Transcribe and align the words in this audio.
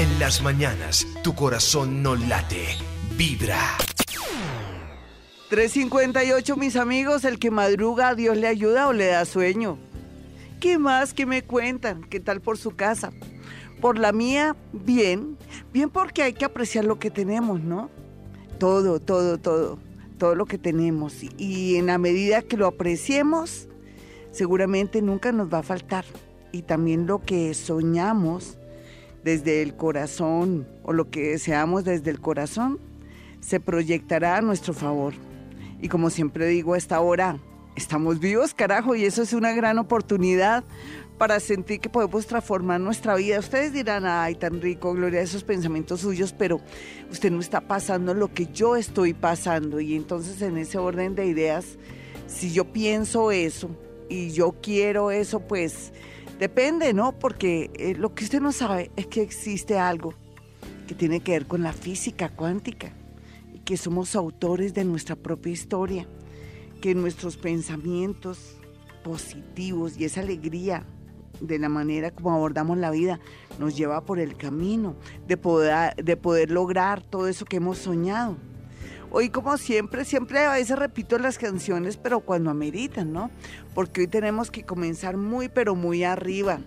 En 0.00 0.18
las 0.18 0.40
mañanas, 0.40 1.06
tu 1.22 1.34
corazón 1.34 2.02
no 2.02 2.16
late, 2.16 2.68
vibra. 3.18 3.76
358, 5.50 6.56
mis 6.56 6.76
amigos, 6.76 7.26
el 7.26 7.38
que 7.38 7.50
madruga 7.50 8.08
a 8.08 8.14
Dios 8.14 8.34
le 8.38 8.46
ayuda 8.46 8.88
o 8.88 8.94
le 8.94 9.08
da 9.08 9.26
sueño. 9.26 9.76
¿Qué 10.58 10.78
más 10.78 11.12
que 11.12 11.26
me 11.26 11.42
cuentan? 11.42 12.02
¿Qué 12.04 12.18
tal 12.18 12.40
por 12.40 12.56
su 12.56 12.70
casa? 12.70 13.12
Por 13.82 13.98
la 13.98 14.12
mía, 14.12 14.56
bien. 14.72 15.36
Bien 15.70 15.90
porque 15.90 16.22
hay 16.22 16.32
que 16.32 16.46
apreciar 16.46 16.86
lo 16.86 16.98
que 16.98 17.10
tenemos, 17.10 17.60
¿no? 17.60 17.90
Todo, 18.58 19.00
todo, 19.00 19.36
todo. 19.36 19.78
Todo 20.16 20.34
lo 20.34 20.46
que 20.46 20.56
tenemos. 20.56 21.16
Y 21.36 21.76
en 21.76 21.84
la 21.84 21.98
medida 21.98 22.40
que 22.40 22.56
lo 22.56 22.66
apreciemos, 22.66 23.68
seguramente 24.32 25.02
nunca 25.02 25.30
nos 25.30 25.52
va 25.52 25.58
a 25.58 25.62
faltar. 25.62 26.06
Y 26.52 26.62
también 26.62 27.06
lo 27.06 27.20
que 27.20 27.52
soñamos 27.52 28.56
desde 29.24 29.62
el 29.62 29.76
corazón 29.76 30.66
o 30.82 30.92
lo 30.92 31.10
que 31.10 31.30
deseamos 31.30 31.84
desde 31.84 32.10
el 32.10 32.20
corazón 32.20 32.78
se 33.40 33.60
proyectará 33.60 34.36
a 34.36 34.40
nuestro 34.40 34.72
favor. 34.74 35.14
Y 35.80 35.88
como 35.88 36.10
siempre 36.10 36.46
digo 36.46 36.74
a 36.74 36.78
esta 36.78 37.00
hora, 37.00 37.38
estamos 37.76 38.20
vivos, 38.20 38.54
carajo, 38.54 38.94
y 38.94 39.04
eso 39.04 39.22
es 39.22 39.32
una 39.32 39.52
gran 39.52 39.78
oportunidad 39.78 40.64
para 41.18 41.38
sentir 41.38 41.80
que 41.80 41.90
podemos 41.90 42.26
transformar 42.26 42.80
nuestra 42.80 43.14
vida. 43.14 43.38
Ustedes 43.38 43.72
dirán, 43.72 44.06
ay, 44.06 44.34
tan 44.36 44.60
rico, 44.60 44.94
Gloria, 44.94 45.20
esos 45.20 45.44
pensamientos 45.44 46.00
suyos, 46.00 46.34
pero 46.36 46.60
usted 47.10 47.30
no 47.30 47.40
está 47.40 47.60
pasando 47.60 48.14
lo 48.14 48.32
que 48.32 48.46
yo 48.46 48.76
estoy 48.76 49.12
pasando. 49.12 49.80
Y 49.80 49.96
entonces 49.96 50.40
en 50.40 50.56
ese 50.56 50.78
orden 50.78 51.14
de 51.14 51.26
ideas, 51.26 51.78
si 52.26 52.52
yo 52.52 52.72
pienso 52.72 53.32
eso 53.32 53.70
y 54.08 54.30
yo 54.30 54.56
quiero 54.62 55.10
eso, 55.10 55.40
pues 55.40 55.92
Depende, 56.40 56.94
¿no? 56.94 57.18
Porque 57.18 57.70
eh, 57.74 57.94
lo 57.94 58.14
que 58.14 58.24
usted 58.24 58.40
no 58.40 58.50
sabe 58.50 58.90
es 58.96 59.06
que 59.06 59.20
existe 59.20 59.78
algo 59.78 60.14
que 60.88 60.94
tiene 60.94 61.20
que 61.20 61.32
ver 61.32 61.46
con 61.46 61.62
la 61.62 61.74
física 61.74 62.30
cuántica 62.30 62.94
y 63.52 63.58
que 63.58 63.76
somos 63.76 64.16
autores 64.16 64.72
de 64.72 64.86
nuestra 64.86 65.16
propia 65.16 65.52
historia, 65.52 66.08
que 66.80 66.94
nuestros 66.94 67.36
pensamientos 67.36 68.56
positivos 69.04 69.98
y 69.98 70.06
esa 70.06 70.22
alegría 70.22 70.86
de 71.40 71.58
la 71.58 71.68
manera 71.68 72.10
como 72.10 72.32
abordamos 72.32 72.78
la 72.78 72.90
vida 72.90 73.20
nos 73.58 73.76
lleva 73.76 74.06
por 74.06 74.18
el 74.18 74.34
camino 74.34 74.96
de 75.26 75.36
poder, 75.36 75.94
de 75.96 76.16
poder 76.16 76.50
lograr 76.50 77.02
todo 77.02 77.28
eso 77.28 77.44
que 77.44 77.56
hemos 77.56 77.76
soñado. 77.76 78.38
Hoy 79.12 79.30
como 79.30 79.58
siempre, 79.58 80.04
siempre 80.04 80.38
a 80.44 80.52
veces 80.52 80.78
repito 80.78 81.18
las 81.18 81.36
canciones, 81.36 81.96
pero 81.96 82.20
cuando 82.20 82.48
ameritan, 82.48 83.12
¿no? 83.12 83.28
Porque 83.74 84.02
hoy 84.02 84.06
tenemos 84.06 84.52
que 84.52 84.62
comenzar 84.62 85.16
muy, 85.16 85.48
pero 85.48 85.74
muy 85.74 86.04
arriba. 86.04 86.60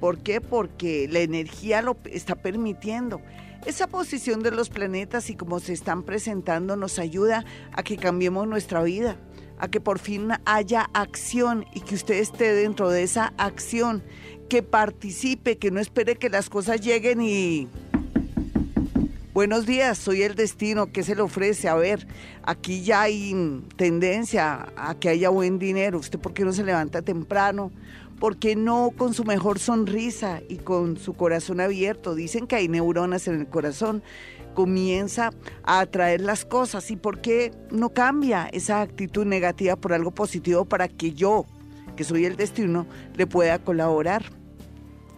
¿Por 0.00 0.18
qué? 0.18 0.40
Porque 0.40 1.08
la 1.10 1.18
energía 1.18 1.82
lo 1.82 1.98
está 2.06 2.36
permitiendo. 2.36 3.20
Esa 3.66 3.86
posición 3.86 4.42
de 4.42 4.50
los 4.50 4.70
planetas 4.70 5.28
y 5.28 5.34
como 5.34 5.60
se 5.60 5.74
están 5.74 6.02
presentando 6.04 6.74
nos 6.74 6.98
ayuda 6.98 7.44
a 7.72 7.82
que 7.82 7.98
cambiemos 7.98 8.48
nuestra 8.48 8.82
vida, 8.82 9.18
a 9.58 9.68
que 9.68 9.82
por 9.82 9.98
fin 9.98 10.30
haya 10.46 10.88
acción 10.94 11.66
y 11.74 11.80
que 11.80 11.96
usted 11.96 12.14
esté 12.14 12.54
dentro 12.54 12.88
de 12.88 13.02
esa 13.02 13.34
acción, 13.36 14.02
que 14.48 14.62
participe, 14.62 15.58
que 15.58 15.70
no 15.70 15.80
espere 15.80 16.16
que 16.16 16.30
las 16.30 16.48
cosas 16.48 16.80
lleguen 16.80 17.20
y 17.20 17.68
Buenos 19.32 19.64
días, 19.64 19.96
soy 19.96 20.22
el 20.22 20.34
destino, 20.34 20.90
¿qué 20.90 21.04
se 21.04 21.14
le 21.14 21.22
ofrece? 21.22 21.68
A 21.68 21.76
ver, 21.76 22.08
aquí 22.42 22.82
ya 22.82 23.02
hay 23.02 23.62
tendencia 23.76 24.72
a 24.74 24.98
que 24.98 25.08
haya 25.08 25.28
buen 25.28 25.60
dinero. 25.60 26.00
¿Usted 26.00 26.18
por 26.18 26.32
qué 26.32 26.44
no 26.44 26.52
se 26.52 26.64
levanta 26.64 27.00
temprano? 27.00 27.70
¿Por 28.18 28.38
qué 28.38 28.56
no 28.56 28.90
con 28.98 29.14
su 29.14 29.22
mejor 29.22 29.60
sonrisa 29.60 30.40
y 30.48 30.56
con 30.56 30.96
su 30.96 31.14
corazón 31.14 31.60
abierto? 31.60 32.16
Dicen 32.16 32.48
que 32.48 32.56
hay 32.56 32.66
neuronas 32.66 33.28
en 33.28 33.38
el 33.38 33.46
corazón. 33.46 34.02
Comienza 34.54 35.30
a 35.62 35.78
atraer 35.78 36.22
las 36.22 36.44
cosas. 36.44 36.90
¿Y 36.90 36.96
por 36.96 37.20
qué 37.20 37.52
no 37.70 37.90
cambia 37.90 38.48
esa 38.52 38.80
actitud 38.80 39.26
negativa 39.26 39.76
por 39.76 39.92
algo 39.92 40.10
positivo 40.10 40.64
para 40.64 40.88
que 40.88 41.12
yo, 41.12 41.46
que 41.94 42.02
soy 42.02 42.24
el 42.24 42.34
destino, 42.34 42.84
le 43.14 43.28
pueda 43.28 43.60
colaborar? 43.60 44.24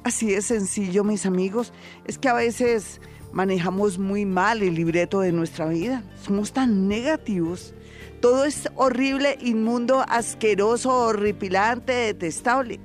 Así 0.05 0.33
de 0.33 0.43
sencillo, 0.43 1.03
mis 1.03 1.25
amigos. 1.25 1.73
Es 2.05 2.19
que 2.19 2.29
a 2.29 2.35
veces 2.35 3.01
manejamos 3.33 3.99
muy 3.99 4.25
mal 4.25 4.63
el 4.63 4.75
libreto 4.75 5.21
de 5.21 5.33
nuestra 5.33 5.67
vida. 5.67 6.03
Somos 6.23 6.53
tan 6.53 6.89
negativos. 6.89 7.75
Todo 8.21 8.45
es 8.45 8.69
horrible, 8.77 9.39
inmundo, 9.41 10.05
asqueroso, 10.09 10.91
horripilante, 10.91 11.93
detestable. 11.93 12.79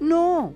No. 0.00 0.52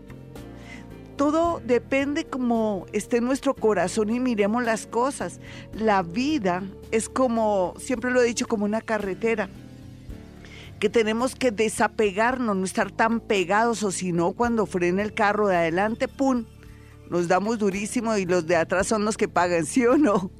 Todo 1.17 1.63
depende 1.65 2.25
como 2.25 2.87
esté 2.93 3.21
nuestro 3.21 3.55
corazón 3.55 4.11
y 4.11 4.21
miremos 4.21 4.65
las 4.65 4.87
cosas. 4.87 5.41
La 5.73 6.03
vida 6.03 6.65
es 6.91 7.09
como, 7.09 7.75
siempre 7.79 8.11
lo 8.11 8.21
he 8.21 8.27
dicho, 8.27 8.49
como 8.49 8.65
una 8.65 8.81
carretera 8.81 9.49
que 10.81 10.91
tenemos 10.91 11.35
que 11.35 11.51
desapegarnos, 11.51 12.57
no 12.57 12.65
estar 12.65 12.91
tan 12.91 13.21
pegados 13.21 13.83
o 13.85 13.91
si 13.91 14.13
no 14.13 14.33
cuando 14.33 14.67
frena 14.67 15.03
el 15.03 15.15
carro 15.15 15.49
de 15.49 15.57
adelante, 15.57 16.09
¡pum! 16.09 16.45
Nos 17.15 17.29
damos 17.29 17.61
durísimo 17.61 18.17
y 18.17 18.25
los 18.25 18.45
de 18.45 18.57
atrás 18.57 18.89
son 18.89 19.05
los 19.05 19.17
que 19.17 19.29
pagan, 19.29 19.67
¿sí 19.67 19.87
o 19.87 19.97
no? 19.97 20.33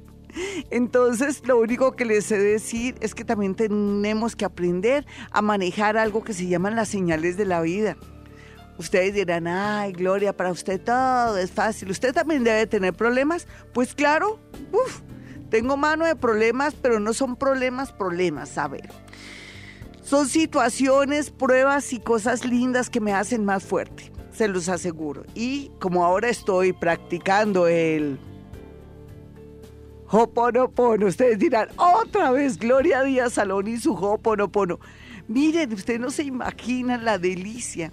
Entonces, 0.69 1.41
lo 1.47 1.57
único 1.57 1.95
que 1.95 2.03
les 2.03 2.25
sé 2.25 2.37
decir 2.37 2.95
es 2.99 3.15
que 3.15 3.23
también 3.23 3.55
tenemos 3.55 4.35
que 4.35 4.43
aprender 4.43 5.05
a 5.31 5.41
manejar 5.41 5.95
algo 5.95 6.21
que 6.21 6.33
se 6.33 6.47
llaman 6.47 6.75
las 6.75 6.89
señales 6.89 7.37
de 7.37 7.45
la 7.45 7.61
vida. 7.61 7.95
Ustedes 8.77 9.13
dirán, 9.13 9.47
ay, 9.47 9.93
Gloria, 9.93 10.35
para 10.35 10.51
usted 10.51 10.81
todo 10.81 11.37
es 11.37 11.49
fácil. 11.49 11.91
¿Usted 11.91 12.13
también 12.13 12.43
debe 12.43 12.67
tener 12.67 12.93
problemas? 12.93 13.47
Pues 13.73 13.95
claro, 13.95 14.37
uf, 14.73 14.99
tengo 15.49 15.77
mano 15.77 16.05
de 16.05 16.17
problemas, 16.17 16.75
pero 16.75 16.99
no 16.99 17.13
son 17.13 17.37
problemas, 17.37 17.93
problemas, 17.93 18.57
a 18.57 18.67
ver. 18.67 18.89
Son 20.03 20.27
situaciones, 20.27 21.31
pruebas 21.31 21.93
y 21.93 22.01
cosas 22.01 22.43
lindas 22.43 22.89
que 22.89 22.99
me 22.99 23.13
hacen 23.13 23.45
más 23.45 23.63
fuerte 23.63 24.14
se 24.35 24.47
los 24.47 24.69
aseguro. 24.69 25.23
Y 25.33 25.71
como 25.79 26.05
ahora 26.05 26.29
estoy 26.29 26.73
practicando 26.73 27.67
el 27.67 28.19
Hoponopono, 30.07 31.07
ustedes 31.07 31.39
dirán, 31.39 31.69
otra 31.77 32.31
vez 32.31 32.57
Gloria 32.57 33.03
Díaz 33.03 33.33
Salón 33.33 33.67
y 33.67 33.77
su 33.77 33.93
Hoponopono. 33.93 34.79
Miren, 35.27 35.73
ustedes 35.73 35.99
no 35.99 36.11
se 36.11 36.23
imaginan 36.23 37.03
la 37.03 37.17
delicia 37.17 37.91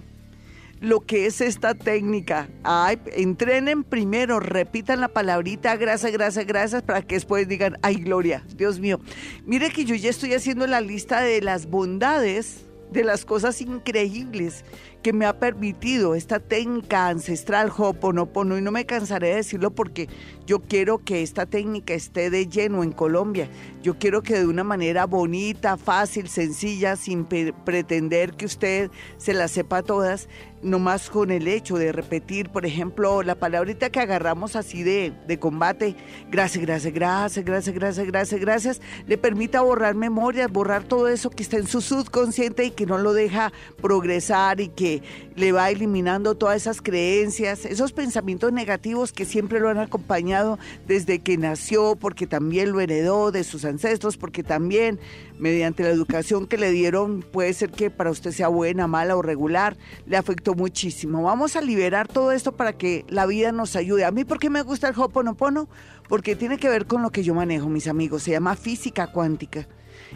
lo 0.83 0.99
que 0.99 1.25
es 1.25 1.39
esta 1.39 1.73
técnica. 1.73 2.49
Ay, 2.63 2.99
entrenen 3.13 3.85
primero, 3.85 4.41
repitan 4.41 4.99
la 4.99 5.07
palabrita 5.07 5.77
gracias, 5.77 6.11
gracias, 6.11 6.45
gracias, 6.45 6.83
para 6.83 7.01
que 7.01 7.15
después 7.15 7.47
digan, 7.47 7.77
ay, 7.81 7.95
Gloria, 7.95 8.43
Dios 8.57 8.79
mío. 8.81 8.99
Mire 9.45 9.69
que 9.69 9.85
yo 9.85 9.95
ya 9.95 10.09
estoy 10.09 10.33
haciendo 10.33 10.67
la 10.67 10.81
lista 10.81 11.21
de 11.21 11.41
las 11.41 11.67
bondades, 11.67 12.65
de 12.93 13.03
las 13.03 13.25
cosas 13.25 13.59
increíbles 13.59 14.63
que 15.01 15.11
me 15.11 15.25
ha 15.25 15.37
permitido 15.37 16.15
esta 16.15 16.39
técnica 16.39 17.09
ancestral 17.09 17.71
Hoponopono 17.75 18.57
y 18.57 18.61
no 18.61 18.71
me 18.71 18.85
cansaré 18.85 19.29
de 19.29 19.35
decirlo 19.35 19.71
porque 19.71 20.07
yo 20.45 20.59
quiero 20.59 20.99
que 20.99 21.23
esta 21.23 21.45
técnica 21.45 21.93
esté 21.93 22.29
de 22.29 22.47
lleno 22.47 22.83
en 22.83 22.91
Colombia. 22.91 23.49
Yo 23.81 23.97
quiero 23.97 24.21
que 24.21 24.39
de 24.39 24.47
una 24.47 24.63
manera 24.63 25.05
bonita, 25.05 25.75
fácil, 25.75 26.29
sencilla, 26.29 26.95
sin 26.95 27.25
pretender 27.25 28.33
que 28.33 28.45
usted 28.45 28.91
se 29.17 29.33
la 29.33 29.47
sepa 29.49 29.81
todas, 29.81 30.29
nomás 30.63 31.09
con 31.09 31.31
el 31.31 31.47
hecho 31.47 31.77
de 31.77 31.91
repetir, 31.91 32.49
por 32.49 32.65
ejemplo, 32.65 33.21
la 33.21 33.35
palabrita 33.35 33.89
que 33.89 33.99
agarramos 33.99 34.55
así 34.55 34.83
de, 34.83 35.13
de 35.27 35.37
combate, 35.37 35.95
gracias, 36.31 36.63
gracias, 36.65 36.93
gracias, 36.93 37.45
gracias, 37.45 37.75
gracias, 37.75 38.07
gracias, 38.07 38.41
gracias, 38.41 38.81
le 39.05 39.17
permita 39.17 39.61
borrar 39.61 39.95
memorias, 39.95 40.51
borrar 40.51 40.83
todo 40.83 41.07
eso 41.07 41.29
que 41.29 41.43
está 41.43 41.57
en 41.57 41.67
su 41.67 41.81
subconsciente 41.81 42.65
y 42.65 42.71
que 42.71 42.85
no 42.85 42.97
lo 42.97 43.13
deja 43.13 43.51
progresar 43.81 44.61
y 44.61 44.69
que 44.69 45.01
le 45.35 45.51
va 45.51 45.69
eliminando 45.69 46.35
todas 46.35 46.57
esas 46.57 46.81
creencias, 46.81 47.65
esos 47.65 47.91
pensamientos 47.91 48.53
negativos 48.53 49.11
que 49.11 49.25
siempre 49.25 49.59
lo 49.59 49.69
han 49.69 49.79
acompañado 49.79 50.59
desde 50.87 51.19
que 51.19 51.37
nació, 51.37 51.95
porque 51.95 52.27
también 52.27 52.71
lo 52.71 52.79
heredó 52.79 53.31
de 53.31 53.43
sus 53.43 53.65
ancestros, 53.65 54.17
porque 54.17 54.43
también 54.43 54.99
mediante 55.39 55.83
la 55.83 55.89
educación 55.89 56.47
que 56.47 56.57
le 56.57 56.71
dieron, 56.71 57.21
puede 57.21 57.53
ser 57.53 57.71
que 57.71 57.89
para 57.89 58.11
usted 58.11 58.31
sea 58.31 58.47
buena, 58.47 58.87
mala 58.87 59.15
o 59.15 59.21
regular, 59.21 59.75
le 60.05 60.17
afectó 60.17 60.52
muchísimo. 60.55 61.23
Vamos 61.23 61.55
a 61.55 61.61
liberar 61.61 62.07
todo 62.07 62.31
esto 62.31 62.51
para 62.51 62.73
que 62.73 63.05
la 63.07 63.25
vida 63.25 63.51
nos 63.51 63.75
ayude. 63.75 64.05
A 64.05 64.11
mí, 64.11 64.23
¿por 64.25 64.39
qué 64.39 64.49
me 64.49 64.61
gusta 64.61 64.89
el 64.89 64.99
Hoponopono? 64.99 65.67
Porque 66.09 66.35
tiene 66.35 66.57
que 66.57 66.69
ver 66.69 66.85
con 66.85 67.01
lo 67.01 67.11
que 67.11 67.23
yo 67.23 67.33
manejo, 67.33 67.69
mis 67.69 67.87
amigos. 67.87 68.23
Se 68.23 68.31
llama 68.31 68.55
física 68.55 69.07
cuántica. 69.07 69.67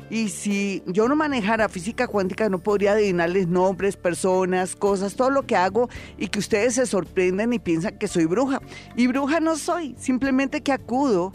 Y 0.09 0.29
si 0.29 0.83
yo 0.85 1.07
no 1.07 1.15
manejara 1.15 1.69
física 1.69 2.07
cuántica, 2.07 2.49
no 2.49 2.59
podría 2.59 2.93
adivinarles 2.93 3.47
nombres, 3.47 3.97
personas, 3.97 4.75
cosas, 4.75 5.15
todo 5.15 5.29
lo 5.29 5.45
que 5.45 5.55
hago 5.55 5.89
y 6.17 6.27
que 6.27 6.39
ustedes 6.39 6.75
se 6.75 6.85
sorprenden 6.85 7.53
y 7.53 7.59
piensan 7.59 7.97
que 7.97 8.07
soy 8.07 8.25
bruja. 8.25 8.61
Y 8.95 9.07
bruja 9.07 9.39
no 9.39 9.57
soy, 9.57 9.95
simplemente 9.97 10.61
que 10.61 10.71
acudo 10.71 11.33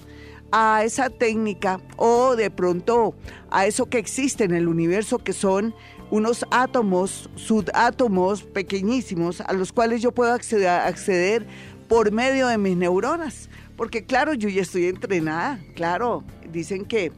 a 0.53 0.85
esa 0.85 1.11
técnica 1.11 1.81
o 1.97 2.37
de 2.37 2.51
pronto 2.51 3.15
a 3.51 3.67
eso 3.67 3.87
que 3.87 3.99
existe 3.99 4.45
en 4.45 4.55
el 4.55 4.69
universo 4.69 5.19
que 5.19 5.33
son 5.33 5.75
unos 6.13 6.45
átomos, 6.51 7.31
subátomos 7.37 8.43
pequeñísimos 8.43 9.41
a 9.41 9.55
los 9.55 9.73
cuales 9.73 10.03
yo 10.03 10.13
puedo 10.13 10.31
acceder, 10.31 10.69
acceder 10.69 11.47
por 11.89 12.13
medio 12.13 12.49
de 12.49 12.59
mis 12.59 12.77
neuronas 12.77 13.49
Porque 13.79 14.05
claro, 14.05 14.35
yo 14.35 14.51
ya 14.51 14.61
estoy 14.61 14.89
entrenada, 14.89 15.59
claro, 15.75 16.23
dicen 16.53 16.85
que 16.85 17.13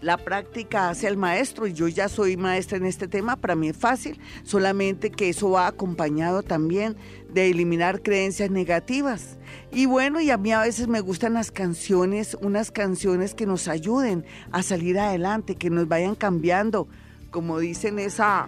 la 0.00 0.16
práctica 0.16 0.90
hace 0.90 1.08
al 1.08 1.16
maestro 1.16 1.66
y 1.66 1.72
yo 1.72 1.88
ya 1.88 2.08
soy 2.08 2.36
maestra 2.36 2.78
en 2.78 2.86
este 2.86 3.08
tema, 3.08 3.34
para 3.34 3.56
mí 3.56 3.68
es 3.70 3.76
fácil, 3.76 4.20
solamente 4.44 5.10
que 5.10 5.28
eso 5.28 5.50
va 5.50 5.66
acompañado 5.66 6.44
también 6.44 6.96
de 7.34 7.50
eliminar 7.50 8.00
creencias 8.02 8.50
negativas. 8.50 9.38
Y 9.72 9.86
bueno, 9.86 10.20
y 10.20 10.30
a 10.30 10.36
mí 10.36 10.52
a 10.52 10.60
veces 10.60 10.86
me 10.86 11.00
gustan 11.00 11.34
las 11.34 11.50
canciones, 11.50 12.36
unas 12.40 12.70
canciones 12.70 13.34
que 13.34 13.46
nos 13.46 13.66
ayuden 13.66 14.24
a 14.52 14.62
salir 14.62 15.00
adelante, 15.00 15.56
que 15.56 15.70
nos 15.70 15.88
vayan 15.88 16.14
cambiando, 16.14 16.86
como 17.32 17.58
dicen 17.58 17.98
esa 17.98 18.46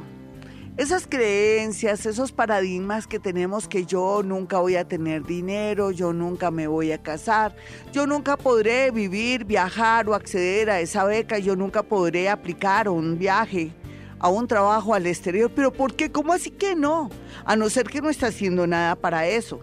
esas 0.77 1.07
creencias, 1.07 2.05
esos 2.05 2.33
paradigmas 2.33 3.07
que 3.07 3.21
tenemos 3.21 3.69
que 3.69 3.87
yo 3.87 4.23
nunca 4.25 4.59
voy 4.59 4.75
a 4.75 4.87
tener 4.87 5.25
dinero, 5.25 5.93
yo 5.93 6.13
nunca 6.13 6.51
me 6.51 6.67
voy 6.67 6.91
a 6.91 6.99
casar, 6.99 7.55
yo 7.93 8.09
nunca 8.09 8.37
podré 8.37 8.91
vivir, 8.91 9.45
viajar 9.45 10.09
o 10.09 10.15
acceder 10.15 10.71
a 10.71 10.81
esa 10.81 11.05
beca, 11.05 11.39
yo 11.39 11.55
nunca 11.55 11.85
podré 11.85 12.29
aplicar 12.29 12.89
un 12.89 13.19
viaje 13.19 13.73
a 14.19 14.29
un 14.29 14.49
trabajo 14.49 14.95
al 14.95 15.07
exterior. 15.07 15.51
Pero 15.55 15.73
¿por 15.73 15.95
qué? 15.95 16.11
¿Cómo 16.11 16.33
así 16.33 16.51
que 16.51 16.75
no? 16.75 17.09
A 17.45 17.55
no 17.55 17.71
ser 17.71 17.89
que 17.89 18.01
no 18.01 18.11
está 18.11 18.27
haciendo 18.27 18.67
nada 18.67 18.97
para 18.97 19.29
eso. 19.29 19.61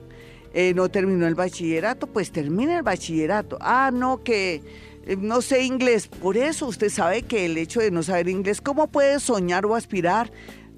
Eh, 0.54 0.74
no 0.74 0.90
terminó 0.90 1.28
el 1.28 1.36
bachillerato, 1.36 2.08
pues 2.08 2.32
termina 2.32 2.78
el 2.78 2.84
bachillerato. 2.84 3.58
Ah, 3.60 3.92
no, 3.94 4.24
que 4.24 4.62
no 5.20 5.42
sé 5.42 5.64
inglés. 5.64 6.08
Por 6.08 6.38
eso 6.38 6.68
usted 6.68 6.90
sabe 6.90 7.24
que 7.24 7.46
el 7.46 7.58
hecho 7.58 7.80
de 7.80 7.92
no 7.92 8.04
saber 8.04 8.30
inglés, 8.30 8.62
¿cómo 8.62 8.88
puede 8.88 9.20
soñar 9.20 9.66
o 9.66 9.76
aspirar 9.76 10.32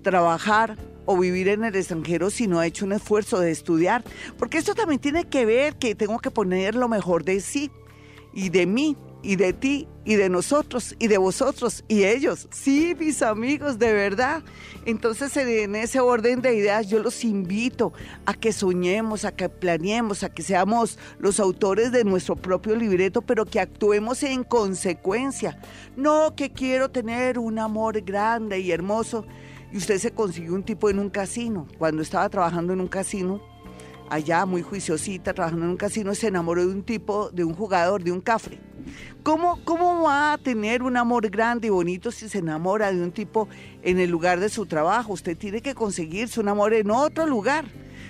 trabajar 0.04 0.78
o 1.06 1.18
vivir 1.18 1.48
en 1.48 1.64
el 1.64 1.75
extranjero 1.75 2.30
si 2.30 2.48
no 2.48 2.60
ha 2.60 2.68
hecho 2.68 2.86
un 2.86 2.92
esfuerzo 2.92 3.40
de 3.40 3.50
estudiar. 3.50 4.04
Porque 4.38 4.60
esto 4.60 4.75
también 4.75 5.02
tiene 5.02 5.25
que 5.25 5.46
ver 5.46 5.75
que 5.78 5.96
tengo 5.96 6.20
que 6.20 6.30
poner 6.30 6.75
lo 6.75 6.88
mejor 6.88 7.24
de 7.24 7.40
sí 7.40 7.72
y 8.34 8.50
de 8.50 8.68
mí 8.68 8.96
y 9.24 9.38
de 9.38 9.54
ti 9.54 9.88
y 10.06 10.16
de 10.16 10.30
nosotros 10.30 10.96
y 11.00 11.08
de 11.08 11.18
vosotros 11.18 11.84
y 11.88 12.04
ellos. 12.04 12.48
Sí, 12.52 12.96
mis 13.00 13.22
amigos, 13.22 13.80
de 13.80 13.94
verdad. 13.94 14.44
Entonces 14.86 15.36
en 15.38 15.75
ese 15.75 16.02
orden 16.02 16.42
de 16.42 16.56
ideas 16.56 16.90
yo 16.90 17.00
los 17.00 17.24
invito 17.24 17.94
a 18.25 18.34
que 18.34 18.52
soñemos, 18.52 19.24
a 19.24 19.31
que 19.31 19.48
planeemos, 19.48 20.24
a 20.24 20.30
que 20.30 20.44
seamos 20.44 21.00
los 21.20 21.40
autores 21.40 21.92
de 21.94 22.04
nuestro 22.04 22.36
propio 22.36 22.75
libreto, 22.75 23.22
pero 23.22 23.46
que 23.46 23.62
actuemos 23.62 24.22
en 24.24 24.44
consecuencia. 24.44 25.58
No 25.96 26.36
que 26.36 26.52
quiero 26.52 26.92
tener 26.92 27.40
un 27.40 27.58
amor 27.58 28.02
grande 28.02 28.60
y 28.60 28.72
hermoso 28.72 29.25
y 29.72 29.78
usted 29.78 29.98
se 29.98 30.12
consiguió 30.12 30.54
un 30.54 30.64
tipo 30.64 30.90
en 30.90 31.00
un 31.00 31.10
casino. 31.10 31.68
Cuando 31.80 32.02
estaba 32.02 32.28
trabajando 32.30 32.74
en 32.74 32.81
un 32.81 32.88
casino, 32.88 33.42
allá 34.13 34.45
muy 34.45 34.62
juiciosita, 34.62 35.33
trabajando 35.33 35.65
en 35.65 35.71
un 35.71 35.77
casino, 35.77 36.13
se 36.13 36.27
enamoró 36.27 36.62
de 36.62 36.71
un 36.71 36.83
tipo, 36.83 37.30
de 37.31 37.44
un 37.44 37.54
jugador, 37.54 38.04
de 38.04 38.12
un 38.12 38.21
cafre. 38.21 38.60
¿Cómo, 39.24 39.60
¿Cómo 39.63 40.04
va 40.04 40.33
a 40.33 40.38
tener 40.38 40.83
un 40.83 40.98
amor 40.98 41.30
grande 41.30 41.68
y 41.68 41.69
bonito 41.71 42.12
si 42.12 42.30
se 42.30 42.38
enamora 42.39 42.92
de 42.92 43.01
un 43.01 43.12
tipo 43.12 43.48
en 43.81 44.00
el 44.00 44.12
lugar 44.12 44.39
de 44.39 44.50
su 44.50 44.65
trabajo? 44.68 45.13
Usted 45.13 45.36
tiene 45.36 45.62
que 45.62 45.74
conseguirse 45.74 46.39
un 46.39 46.48
amor 46.48 46.74
en 46.74 46.92
otro 46.92 47.25
lugar. 47.25 47.65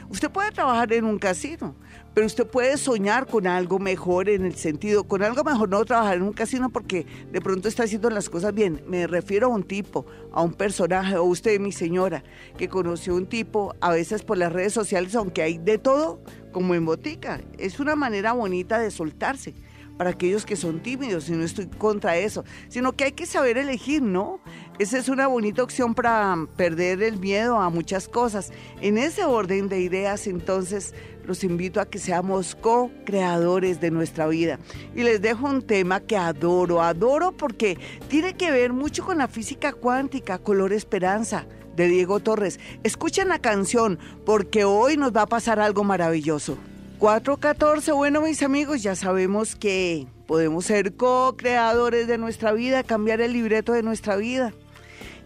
Usted 0.09 0.29
puede 0.29 0.51
trabajar 0.51 0.91
en 0.91 1.05
un 1.05 1.19
casino, 1.19 1.75
pero 2.13 2.27
usted 2.27 2.45
puede 2.45 2.77
soñar 2.77 3.27
con 3.27 3.47
algo 3.47 3.79
mejor 3.79 4.29
en 4.29 4.45
el 4.45 4.55
sentido, 4.55 5.05
con 5.05 5.23
algo 5.23 5.43
mejor 5.43 5.69
no 5.69 5.83
trabajar 5.85 6.17
en 6.17 6.23
un 6.23 6.33
casino 6.33 6.69
porque 6.69 7.05
de 7.31 7.41
pronto 7.41 7.67
está 7.67 7.83
haciendo 7.83 8.09
las 8.09 8.29
cosas 8.29 8.53
bien. 8.53 8.83
Me 8.87 9.07
refiero 9.07 9.47
a 9.47 9.49
un 9.49 9.63
tipo, 9.63 10.05
a 10.31 10.41
un 10.41 10.53
personaje, 10.53 11.17
o 11.17 11.23
usted, 11.23 11.59
mi 11.59 11.71
señora, 11.71 12.23
que 12.57 12.69
conoció 12.69 13.15
un 13.15 13.25
tipo, 13.25 13.75
a 13.81 13.91
veces 13.91 14.23
por 14.23 14.37
las 14.37 14.53
redes 14.53 14.73
sociales, 14.73 15.15
aunque 15.15 15.41
hay 15.41 15.57
de 15.57 15.77
todo, 15.77 16.21
como 16.51 16.75
en 16.75 16.85
botica. 16.85 17.41
Es 17.57 17.79
una 17.79 17.95
manera 17.95 18.33
bonita 18.33 18.79
de 18.79 18.91
soltarse 18.91 19.53
para 19.97 20.09
aquellos 20.09 20.45
que 20.45 20.55
son 20.55 20.81
tímidos, 20.81 21.29
y 21.29 21.33
no 21.33 21.43
estoy 21.43 21.67
contra 21.67 22.17
eso, 22.17 22.43
sino 22.67 22.93
que 22.93 23.03
hay 23.03 23.11
que 23.11 23.27
saber 23.27 23.57
elegir, 23.57 24.01
¿no? 24.01 24.39
Esa 24.79 24.97
es 24.97 25.07
una 25.07 25.27
bonita 25.27 25.61
opción 25.61 25.93
para 25.93 26.47
perder 26.57 27.03
el 27.03 27.19
miedo 27.19 27.57
a 27.57 27.69
muchas 27.69 28.07
cosas. 28.07 28.51
En 28.81 28.97
ese 28.97 29.23
orden 29.23 29.69
de 29.69 29.81
ideas, 29.81 30.25
entonces, 30.25 30.95
los 31.25 31.43
invito 31.43 31.79
a 31.79 31.85
que 31.85 31.99
seamos 31.99 32.55
co-creadores 32.55 33.79
de 33.81 33.91
nuestra 33.91 34.27
vida. 34.27 34.59
Y 34.95 35.03
les 35.03 35.21
dejo 35.21 35.47
un 35.47 35.61
tema 35.61 35.99
que 35.99 36.17
adoro, 36.17 36.81
adoro 36.81 37.31
porque 37.31 37.77
tiene 38.07 38.35
que 38.35 38.51
ver 38.51 38.73
mucho 38.73 39.05
con 39.05 39.17
la 39.17 39.27
física 39.27 39.73
cuántica, 39.73 40.37
color 40.37 40.73
esperanza 40.73 41.45
de 41.75 41.87
Diego 41.87 42.19
Torres. 42.19 42.59
Escuchen 42.83 43.29
la 43.29 43.39
canción 43.39 43.99
porque 44.25 44.63
hoy 44.65 44.97
nos 44.97 45.15
va 45.15 45.23
a 45.23 45.27
pasar 45.27 45.59
algo 45.59 45.83
maravilloso. 45.83 46.57
414, 46.99 47.91
bueno 47.91 48.21
mis 48.21 48.43
amigos, 48.43 48.81
ya 48.81 48.95
sabemos 48.95 49.55
que 49.55 50.07
podemos 50.25 50.65
ser 50.65 50.95
co-creadores 50.95 52.07
de 52.07 52.17
nuestra 52.17 52.53
vida, 52.53 52.83
cambiar 52.83 53.19
el 53.19 53.33
libreto 53.33 53.73
de 53.73 53.83
nuestra 53.83 54.15
vida. 54.15 54.53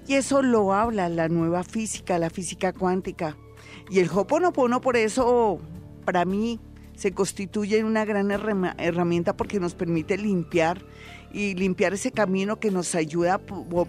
Y 0.08 0.16
eso 0.16 0.42
lo 0.42 0.74
habla 0.74 1.10
la 1.10 1.28
nueva 1.28 1.64
física, 1.64 2.18
la 2.18 2.30
física 2.30 2.74
cuántica. 2.74 3.36
Y 3.90 4.00
el 4.00 4.10
Hoponopono 4.10 4.82
por 4.82 4.98
eso, 4.98 5.60
para 6.08 6.24
mí, 6.24 6.58
se 6.96 7.12
constituye 7.12 7.84
una 7.84 8.06
gran 8.06 8.32
herramienta 8.32 9.36
porque 9.36 9.60
nos 9.60 9.76
permite 9.76 10.18
limpiar 10.18 10.82
y 11.34 11.54
limpiar 11.54 11.94
ese 11.94 12.14
camino 12.14 12.62
que 12.62 12.72
nos 12.72 12.96
ayuda 12.96 13.42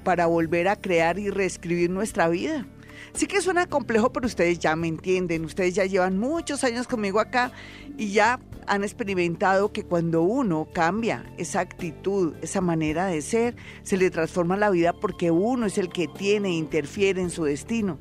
para 0.02 0.26
volver 0.26 0.66
a 0.66 0.74
crear 0.74 1.20
y 1.20 1.30
reescribir 1.30 1.90
nuestra 1.90 2.28
vida. 2.28 2.66
Sí 3.12 3.28
que 3.28 3.40
suena 3.40 3.68
complejo, 3.68 4.12
pero 4.12 4.26
ustedes 4.26 4.58
ya 4.58 4.74
me 4.74 4.88
entienden. 4.88 5.44
Ustedes 5.44 5.76
ya 5.76 5.84
llevan 5.84 6.18
muchos 6.18 6.64
años 6.64 6.88
conmigo 6.88 7.20
acá 7.20 7.52
y 7.96 8.10
ya 8.10 8.40
han 8.66 8.82
experimentado 8.82 9.72
que 9.72 9.84
cuando 9.84 10.22
uno 10.22 10.66
cambia 10.74 11.24
esa 11.38 11.60
actitud, 11.60 12.34
esa 12.42 12.60
manera 12.60 13.06
de 13.06 13.22
ser, 13.22 13.54
se 13.84 13.96
le 13.96 14.10
transforma 14.10 14.56
la 14.56 14.70
vida 14.70 14.92
porque 14.92 15.30
uno 15.30 15.66
es 15.66 15.78
el 15.78 15.88
que 15.88 16.08
tiene 16.08 16.48
e 16.48 16.54
interfiere 16.54 17.22
en 17.22 17.30
su 17.30 17.44
destino. 17.44 17.96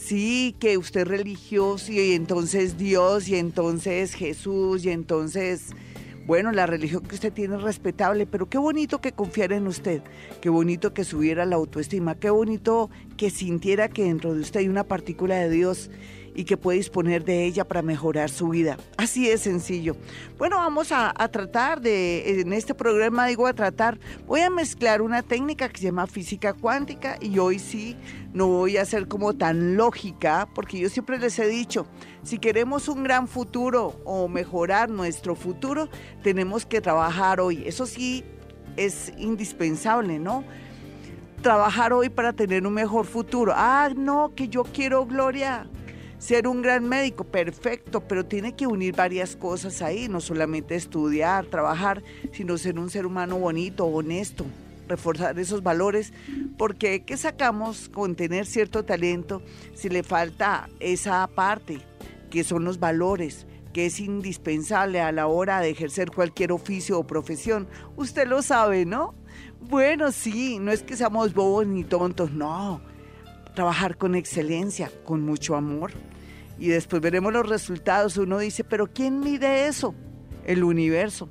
Sí, 0.00 0.56
que 0.58 0.78
usted 0.78 1.02
es 1.02 1.08
religioso 1.08 1.92
y 1.92 2.14
entonces 2.14 2.78
Dios 2.78 3.28
y 3.28 3.36
entonces 3.36 4.14
Jesús 4.14 4.84
y 4.86 4.90
entonces 4.90 5.74
bueno, 6.26 6.52
la 6.52 6.64
religión 6.64 7.02
que 7.02 7.16
usted 7.16 7.32
tiene 7.32 7.56
es 7.56 7.62
respetable, 7.62 8.24
pero 8.24 8.48
qué 8.48 8.56
bonito 8.56 9.00
que 9.00 9.12
confiara 9.12 9.56
en 9.56 9.66
usted, 9.66 10.00
qué 10.40 10.48
bonito 10.48 10.94
que 10.94 11.04
subiera 11.04 11.44
la 11.44 11.56
autoestima, 11.56 12.14
qué 12.14 12.30
bonito 12.30 12.88
que 13.16 13.30
sintiera 13.30 13.88
que 13.88 14.04
dentro 14.04 14.34
de 14.34 14.40
usted 14.40 14.60
hay 14.60 14.68
una 14.68 14.84
partícula 14.84 15.36
de 15.36 15.50
Dios 15.50 15.90
y 16.40 16.44
que 16.44 16.56
puede 16.56 16.78
disponer 16.78 17.22
de 17.22 17.44
ella 17.44 17.68
para 17.68 17.82
mejorar 17.82 18.30
su 18.30 18.48
vida. 18.48 18.78
Así 18.96 19.28
es 19.28 19.42
sencillo. 19.42 19.94
Bueno, 20.38 20.56
vamos 20.56 20.90
a, 20.90 21.12
tratar 21.30 21.82
de, 21.82 22.40
en 22.40 22.54
este 22.54 22.74
programa 22.74 23.26
digo 23.26 23.46
a 23.46 23.52
tratar, 23.52 23.98
voy 24.26 24.40
a 24.40 24.48
mezclar 24.48 25.02
una 25.02 25.22
técnica 25.22 25.68
que 25.68 25.78
se 25.78 25.84
llama 25.84 26.06
física 26.06 26.54
cuántica 26.54 27.18
y 27.20 27.38
hoy 27.38 27.58
sí 27.58 27.94
no 28.32 28.46
voy 28.46 28.78
a 28.78 28.86
ser 28.86 29.06
como 29.06 29.34
tan 29.34 29.76
lógica, 29.76 30.48
porque 30.54 30.78
yo 30.78 30.88
siempre 30.88 31.18
les 31.18 31.38
he 31.38 31.46
dicho, 31.46 31.86
si 32.22 32.38
queremos 32.38 32.88
un 32.88 33.02
gran 33.02 33.28
futuro 33.28 34.00
o 34.06 34.26
mejorar 34.26 34.88
nuestro 34.88 35.34
futuro, 35.34 35.90
tenemos 36.22 36.64
que 36.64 36.80
trabajar 36.80 37.38
hoy. 37.38 37.64
Eso 37.66 37.84
sí 37.84 38.24
es 38.78 39.12
indispensable, 39.18 40.18
¿no? 40.18 40.42
Trabajar 41.42 41.92
hoy 41.92 42.08
para 42.08 42.32
tener 42.32 42.66
un 42.66 42.72
mejor 42.72 43.04
futuro. 43.04 43.52
Ah, 43.54 43.90
no, 43.94 44.34
que 44.34 44.48
yo 44.48 44.64
quiero, 44.64 45.04
Gloria, 45.04 45.66
ser 46.20 46.46
un 46.46 46.60
gran 46.60 46.86
médico, 46.86 47.24
perfecto, 47.24 48.02
pero 48.02 48.26
tiene 48.26 48.54
que 48.54 48.66
unir 48.66 48.94
varias 48.94 49.34
cosas 49.34 49.80
ahí, 49.80 50.06
no 50.06 50.20
solamente 50.20 50.76
estudiar, 50.76 51.46
trabajar, 51.46 52.02
sino 52.32 52.58
ser 52.58 52.78
un 52.78 52.90
ser 52.90 53.06
humano 53.06 53.38
bonito, 53.38 53.86
honesto, 53.86 54.44
reforzar 54.86 55.38
esos 55.38 55.62
valores, 55.62 56.12
porque 56.58 57.04
¿qué 57.04 57.16
sacamos 57.16 57.88
con 57.88 58.16
tener 58.16 58.44
cierto 58.44 58.84
talento 58.84 59.42
si 59.74 59.88
le 59.88 60.02
falta 60.02 60.68
esa 60.78 61.26
parte, 61.26 61.80
que 62.30 62.44
son 62.44 62.64
los 62.64 62.78
valores? 62.78 63.46
que 63.72 63.86
es 63.86 64.00
indispensable 64.00 65.00
a 65.00 65.12
la 65.12 65.28
hora 65.28 65.60
de 65.60 65.70
ejercer 65.70 66.10
cualquier 66.10 66.50
oficio 66.50 66.98
o 66.98 67.06
profesión. 67.06 67.68
Usted 67.96 68.26
lo 68.26 68.42
sabe, 68.42 68.84
¿no? 68.84 69.14
Bueno, 69.60 70.10
sí, 70.10 70.58
no 70.58 70.72
es 70.72 70.82
que 70.82 70.96
seamos 70.96 71.34
bobos 71.34 71.68
ni 71.68 71.84
tontos, 71.84 72.32
no. 72.32 72.80
Trabajar 73.54 73.96
con 73.96 74.14
excelencia, 74.14 74.90
con 75.04 75.22
mucho 75.22 75.56
amor, 75.56 75.92
y 76.58 76.68
después 76.68 77.02
veremos 77.02 77.32
los 77.32 77.48
resultados. 77.48 78.16
Uno 78.16 78.38
dice, 78.38 78.64
pero 78.64 78.86
¿quién 78.86 79.20
mide 79.20 79.66
eso? 79.66 79.94
El 80.44 80.64
universo. 80.64 81.28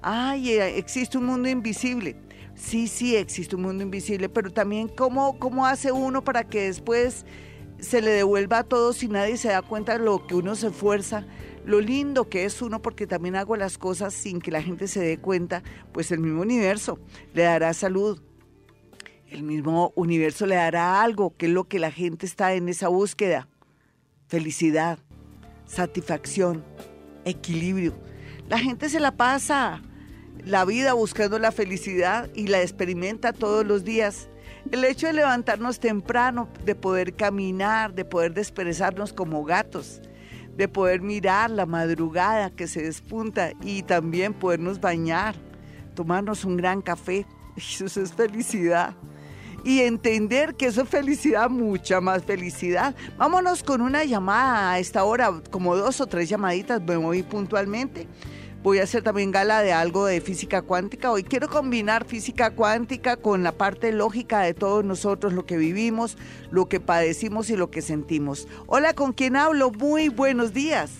Ay, 0.00 0.50
eh, 0.50 0.78
existe 0.78 1.18
un 1.18 1.26
mundo 1.26 1.48
invisible. 1.48 2.16
Sí, 2.54 2.88
sí, 2.88 3.14
existe 3.14 3.56
un 3.56 3.62
mundo 3.62 3.84
invisible, 3.84 4.28
pero 4.28 4.52
también 4.52 4.88
cómo, 4.88 5.38
cómo 5.38 5.66
hace 5.66 5.92
uno 5.92 6.24
para 6.24 6.44
que 6.44 6.62
después 6.62 7.24
se 7.78 8.02
le 8.02 8.10
devuelva 8.10 8.58
a 8.58 8.64
todo 8.64 8.92
si 8.92 9.08
nadie 9.08 9.36
se 9.36 9.48
da 9.48 9.62
cuenta 9.62 9.98
de 9.98 10.04
lo 10.04 10.26
que 10.26 10.34
uno 10.34 10.56
se 10.56 10.68
esfuerza, 10.68 11.24
lo 11.64 11.80
lindo 11.80 12.28
que 12.28 12.44
es 12.44 12.60
uno 12.60 12.82
porque 12.82 13.06
también 13.06 13.36
hago 13.36 13.56
las 13.56 13.78
cosas 13.78 14.14
sin 14.14 14.40
que 14.40 14.50
la 14.50 14.62
gente 14.62 14.88
se 14.88 15.00
dé 15.00 15.18
cuenta, 15.18 15.62
pues 15.92 16.10
el 16.10 16.20
mismo 16.20 16.42
universo 16.42 16.98
le 17.34 17.42
dará 17.42 17.72
salud. 17.74 18.20
El 19.30 19.42
mismo 19.42 19.92
universo 19.94 20.46
le 20.46 20.54
dará 20.54 21.02
algo, 21.02 21.36
que 21.36 21.46
es 21.46 21.52
lo 21.52 21.64
que 21.64 21.78
la 21.78 21.90
gente 21.90 22.26
está 22.26 22.54
en 22.54 22.68
esa 22.68 22.88
búsqueda 22.88 23.48
felicidad, 24.28 24.98
satisfacción, 25.64 26.62
equilibrio. 27.24 27.94
La 28.48 28.58
gente 28.58 28.88
se 28.88 29.00
la 29.00 29.16
pasa 29.16 29.82
la 30.44 30.64
vida 30.64 30.92
buscando 30.92 31.38
la 31.38 31.50
felicidad 31.50 32.30
y 32.34 32.46
la 32.46 32.62
experimenta 32.62 33.32
todos 33.32 33.66
los 33.66 33.84
días. 33.84 34.28
El 34.70 34.84
hecho 34.84 35.06
de 35.06 35.14
levantarnos 35.14 35.80
temprano, 35.80 36.48
de 36.64 36.74
poder 36.74 37.14
caminar, 37.14 37.94
de 37.94 38.04
poder 38.04 38.34
desperezarnos 38.34 39.12
como 39.12 39.44
gatos, 39.44 40.00
de 40.56 40.68
poder 40.68 41.00
mirar 41.00 41.50
la 41.50 41.66
madrugada 41.66 42.50
que 42.50 42.66
se 42.66 42.82
despunta 42.82 43.52
y 43.62 43.82
también 43.82 44.34
podernos 44.34 44.80
bañar, 44.80 45.34
tomarnos 45.94 46.44
un 46.44 46.56
gran 46.56 46.82
café, 46.82 47.26
eso 47.56 47.84
es 47.84 48.12
felicidad. 48.12 48.94
Y 49.68 49.82
entender 49.82 50.54
que 50.54 50.64
eso 50.64 50.80
es 50.80 50.88
felicidad, 50.88 51.50
mucha 51.50 52.00
más 52.00 52.24
felicidad. 52.24 52.94
Vámonos 53.18 53.62
con 53.62 53.82
una 53.82 54.02
llamada 54.02 54.72
a 54.72 54.78
esta 54.78 55.04
hora, 55.04 55.42
como 55.50 55.76
dos 55.76 56.00
o 56.00 56.06
tres 56.06 56.30
llamaditas, 56.30 56.80
me 56.80 56.96
voy 56.96 57.22
puntualmente 57.22 58.06
voy 58.62 58.78
a 58.78 58.84
hacer 58.84 59.02
también 59.02 59.30
gala 59.30 59.62
de 59.62 59.72
algo 59.72 60.06
de 60.06 60.22
física 60.22 60.62
cuántica. 60.62 61.12
Hoy 61.12 61.22
quiero 61.22 61.48
combinar 61.48 62.06
física 62.06 62.50
cuántica 62.50 63.16
con 63.18 63.42
la 63.42 63.52
parte 63.52 63.92
lógica 63.92 64.40
de 64.40 64.54
todos 64.54 64.86
nosotros, 64.86 65.34
lo 65.34 65.44
que 65.44 65.58
vivimos, 65.58 66.16
lo 66.50 66.66
que 66.66 66.80
padecimos 66.80 67.50
y 67.50 67.56
lo 67.56 67.70
que 67.70 67.82
sentimos. 67.82 68.48
Hola, 68.66 68.94
¿con 68.94 69.12
quién 69.12 69.36
hablo? 69.36 69.70
Muy 69.70 70.08
buenos 70.08 70.54
días. 70.54 70.92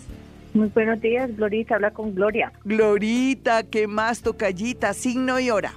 Muy 0.52 0.68
buenos 0.68 1.00
días, 1.00 1.34
Glorita, 1.34 1.76
habla 1.76 1.90
con 1.90 2.14
Gloria. 2.14 2.52
Glorita, 2.64 3.62
¿qué 3.62 3.87
más 3.87 4.20
tocallita? 4.20 4.92
Signo 4.92 5.40
y 5.40 5.50
hora. 5.50 5.72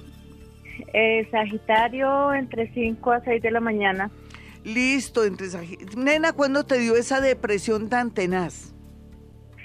Eh, 0.92 1.26
sagitario 1.30 2.34
entre 2.34 2.72
5 2.72 3.12
a 3.12 3.24
6 3.24 3.42
de 3.42 3.50
la 3.50 3.60
mañana. 3.60 4.10
Listo, 4.64 5.24
entre 5.24 5.48
Nena, 5.96 6.32
¿cuándo 6.32 6.64
te 6.64 6.78
dio 6.78 6.96
esa 6.96 7.20
depresión 7.20 7.88
tan 7.88 8.12
tenaz? 8.12 8.72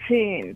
Sí, 0.08 0.56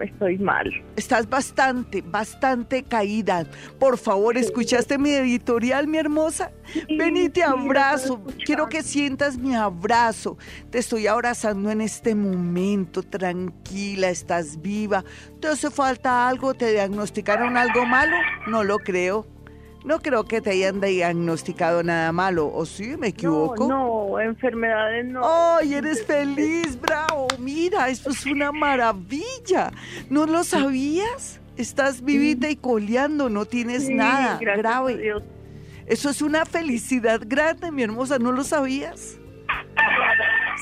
estoy 0.00 0.38
mal. 0.38 0.72
Estás 0.96 1.28
bastante, 1.28 2.00
bastante 2.00 2.82
caída. 2.82 3.44
Por 3.78 3.98
favor, 3.98 4.38
¿escuchaste 4.38 4.96
mi 4.96 5.10
editorial, 5.10 5.86
mi 5.86 5.98
hermosa? 5.98 6.50
Ven 6.88 7.16
y 7.18 7.28
te 7.28 7.42
abrazo. 7.42 8.24
Quiero 8.46 8.68
que 8.68 8.82
sientas 8.82 9.36
mi 9.36 9.54
abrazo. 9.54 10.38
Te 10.70 10.78
estoy 10.78 11.06
abrazando 11.06 11.70
en 11.70 11.82
este 11.82 12.14
momento. 12.14 13.02
Tranquila, 13.02 14.08
estás 14.08 14.62
viva. 14.62 15.04
¿Te 15.40 15.48
hace 15.48 15.70
falta 15.70 16.26
algo? 16.26 16.54
¿Te 16.54 16.72
diagnosticaron 16.72 17.58
algo 17.58 17.84
malo? 17.84 18.16
No 18.46 18.64
lo 18.64 18.78
creo. 18.78 19.35
No 19.86 20.00
creo 20.00 20.24
que 20.24 20.40
te 20.40 20.50
hayan 20.50 20.80
diagnosticado 20.80 21.84
nada 21.84 22.10
malo, 22.10 22.52
¿o 22.52 22.66
sí? 22.66 22.96
¿Me 22.96 23.08
equivoco? 23.08 23.68
No, 23.68 24.18
enfermedades 24.18 25.06
no. 25.06 25.20
¡Ay, 25.24 25.74
eres 25.74 26.04
feliz! 26.04 26.76
¡Bravo! 26.80 27.28
Mira, 27.38 27.88
esto 27.88 28.10
es 28.10 28.26
una 28.26 28.50
maravilla. 28.50 29.70
¿No 30.10 30.26
lo 30.26 30.42
sabías? 30.42 31.40
Estás 31.56 32.02
vivita 32.02 32.50
y 32.50 32.56
coleando, 32.56 33.30
no 33.30 33.44
tienes 33.44 33.88
nada 33.88 34.40
grave. 34.40 35.14
Eso 35.86 36.10
es 36.10 36.20
una 36.20 36.44
felicidad 36.44 37.20
grande, 37.24 37.70
mi 37.70 37.84
hermosa, 37.84 38.18
¿no 38.18 38.32
lo 38.32 38.42
sabías? 38.42 39.20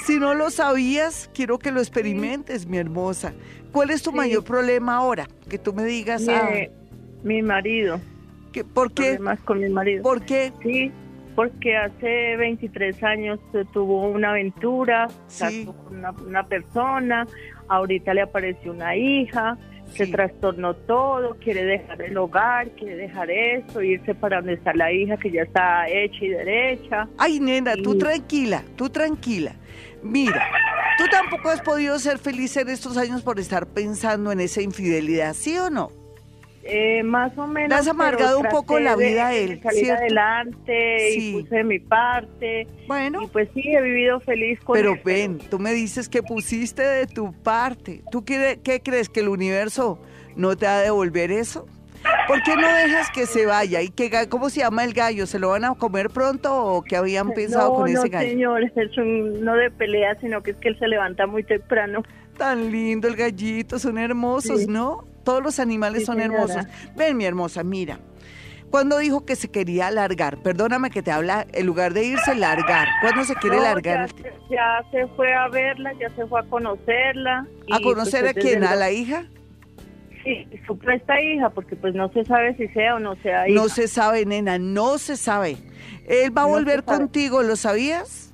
Si 0.04 0.18
no 0.20 0.34
lo 0.34 0.50
sabías, 0.50 1.30
quiero 1.32 1.58
que 1.58 1.72
lo 1.72 1.80
experimentes, 1.80 2.66
mi 2.66 2.76
hermosa. 2.76 3.32
¿Cuál 3.72 3.88
es 3.88 4.02
tu 4.02 4.12
mayor 4.12 4.44
problema 4.44 4.96
ahora? 4.96 5.26
Que 5.48 5.56
tú 5.56 5.72
me 5.72 5.84
digas. 5.84 6.28
ah, 6.28 6.50
mi 7.22 7.40
marido. 7.40 7.98
¿Por 8.62 8.92
qué? 8.92 9.18
Más 9.18 9.40
con 9.40 9.60
mi 9.60 9.68
marido. 9.68 10.02
¿Por 10.02 10.24
qué? 10.24 10.52
Sí, 10.62 10.92
porque 11.34 11.76
hace 11.76 12.36
23 12.36 13.02
años 13.02 13.40
tuvo 13.72 14.08
una 14.08 14.30
aventura, 14.30 15.08
con 15.88 16.04
una, 16.26 16.46
persona, 16.46 17.26
ahorita 17.68 18.14
le 18.14 18.22
apareció 18.22 18.72
una 18.72 18.94
hija, 18.94 19.58
se 19.90 20.06
trastornó 20.06 20.74
todo, 20.74 21.36
quiere 21.36 21.64
dejar 21.64 22.02
el 22.02 22.16
hogar, 22.16 22.70
quiere 22.72 22.96
dejar 22.96 23.30
eso, 23.30 23.82
irse 23.82 24.14
para 24.14 24.36
donde 24.36 24.54
está 24.54 24.74
la 24.74 24.92
hija 24.92 25.16
que 25.16 25.30
ya 25.30 25.42
está 25.42 25.88
hecha 25.88 26.24
y 26.24 26.28
derecha. 26.28 27.08
Ay, 27.18 27.40
nena, 27.40 27.74
tú 27.76 27.98
tranquila, 27.98 28.62
tú 28.76 28.88
tranquila. 28.88 29.56
Mira, 30.02 30.46
tú 30.98 31.04
tampoco 31.10 31.48
has 31.48 31.62
podido 31.62 31.98
ser 31.98 32.18
feliz 32.18 32.56
en 32.56 32.68
estos 32.68 32.96
años 32.96 33.22
por 33.22 33.40
estar 33.40 33.66
pensando 33.66 34.30
en 34.30 34.40
esa 34.40 34.62
infidelidad, 34.62 35.34
¿sí 35.34 35.56
o 35.58 35.70
no? 35.70 36.03
Eh, 36.66 37.02
más 37.02 37.36
o 37.36 37.46
menos. 37.46 37.78
has 37.78 37.86
amargado 37.86 38.38
un 38.38 38.48
poco 38.48 38.80
la 38.80 38.96
vida 38.96 39.28
a 39.28 39.34
él. 39.34 39.60
Salir 39.62 39.92
adelante 39.92 41.14
y 41.14 41.42
puse 41.42 41.56
de 41.56 41.64
mi 41.64 41.78
parte. 41.78 42.66
Bueno. 42.88 43.22
Y 43.22 43.26
pues 43.26 43.48
sí, 43.52 43.62
he 43.66 43.82
vivido 43.82 44.18
feliz 44.20 44.58
con 44.60 44.74
Pero 44.74 44.96
ven, 45.04 45.38
tú 45.38 45.58
me 45.58 45.72
dices 45.72 46.08
que 46.08 46.22
pusiste 46.22 46.82
de 46.82 47.06
tu 47.06 47.32
parte. 47.32 48.02
¿Tú 48.10 48.24
qué, 48.24 48.60
qué 48.64 48.80
crees? 48.80 49.10
¿Que 49.10 49.20
el 49.20 49.28
universo 49.28 49.98
no 50.36 50.56
te 50.56 50.64
va 50.64 50.78
a 50.78 50.80
devolver 50.80 51.30
eso? 51.30 51.66
¿Por 52.26 52.42
qué 52.42 52.56
no 52.56 52.66
dejas 52.66 53.10
que 53.10 53.26
se 53.26 53.46
vaya? 53.46 53.82
¿Y 53.82 53.88
que, 53.88 54.10
cómo 54.28 54.48
se 54.48 54.60
llama 54.60 54.84
el 54.84 54.94
gallo? 54.94 55.26
¿Se 55.26 55.38
lo 55.38 55.50
van 55.50 55.64
a 55.64 55.74
comer 55.74 56.10
pronto 56.10 56.54
o 56.54 56.82
qué 56.82 56.96
habían 56.96 57.32
pensado 57.32 57.74
con 57.74 57.88
ese 57.88 58.08
gallo? 58.08 58.26
No, 58.26 58.32
señor, 58.32 58.62
es 58.62 58.98
un, 58.98 59.44
no 59.44 59.54
de 59.54 59.70
pelea, 59.70 60.16
sino 60.20 60.42
que 60.42 60.52
es 60.52 60.56
que 60.58 60.68
él 60.68 60.78
se 60.78 60.88
levanta 60.88 61.26
muy 61.26 61.42
temprano. 61.42 62.02
Tan 62.38 62.70
lindo 62.70 63.08
el 63.08 63.16
gallito, 63.16 63.78
son 63.78 63.98
hermosos, 63.98 64.66
¿no? 64.66 65.04
Todos 65.24 65.42
los 65.42 65.58
animales 65.58 66.04
son 66.04 66.20
hermosos. 66.20 66.64
Ven, 66.96 67.16
mi 67.16 67.24
hermosa, 67.24 67.64
mira. 67.64 67.98
Cuando 68.70 68.98
dijo 68.98 69.24
que 69.24 69.36
se 69.36 69.52
quería 69.52 69.90
largar, 69.92 70.42
perdóname 70.42 70.90
que 70.90 71.00
te 71.00 71.12
habla, 71.12 71.46
en 71.52 71.64
lugar 71.64 71.92
de 71.92 72.06
irse, 72.06 72.34
largar. 72.34 72.88
¿Cuándo 73.02 73.24
se 73.24 73.36
quiere 73.36 73.60
largar? 73.60 74.10
Ya, 74.50 74.82
se 74.90 75.06
fue 75.14 75.32
a 75.32 75.46
verla, 75.48 75.92
ya 76.00 76.10
se 76.16 76.26
fue 76.26 76.40
a 76.40 76.42
conocerla. 76.42 77.46
¿A 77.70 77.80
conocer 77.80 78.22
pues, 78.22 78.36
a 78.36 78.40
quién? 78.40 78.64
¿A 78.64 78.74
la 78.74 78.90
hija? 78.90 79.26
Sí, 80.24 80.48
supuesta 80.66 81.20
hija, 81.20 81.50
porque 81.50 81.76
pues 81.76 81.94
no 81.94 82.10
se 82.12 82.24
sabe 82.24 82.56
si 82.56 82.66
sea 82.68 82.96
o 82.96 82.98
no 82.98 83.14
sea 83.22 83.46
hija. 83.46 83.54
No 83.54 83.68
se 83.68 83.86
sabe, 83.86 84.26
nena, 84.26 84.58
no 84.58 84.98
se 84.98 85.16
sabe. 85.16 85.56
Él 86.08 86.36
va 86.36 86.42
a 86.42 86.46
volver 86.46 86.82
contigo, 86.82 87.44
¿lo 87.44 87.54
sabías? 87.54 88.33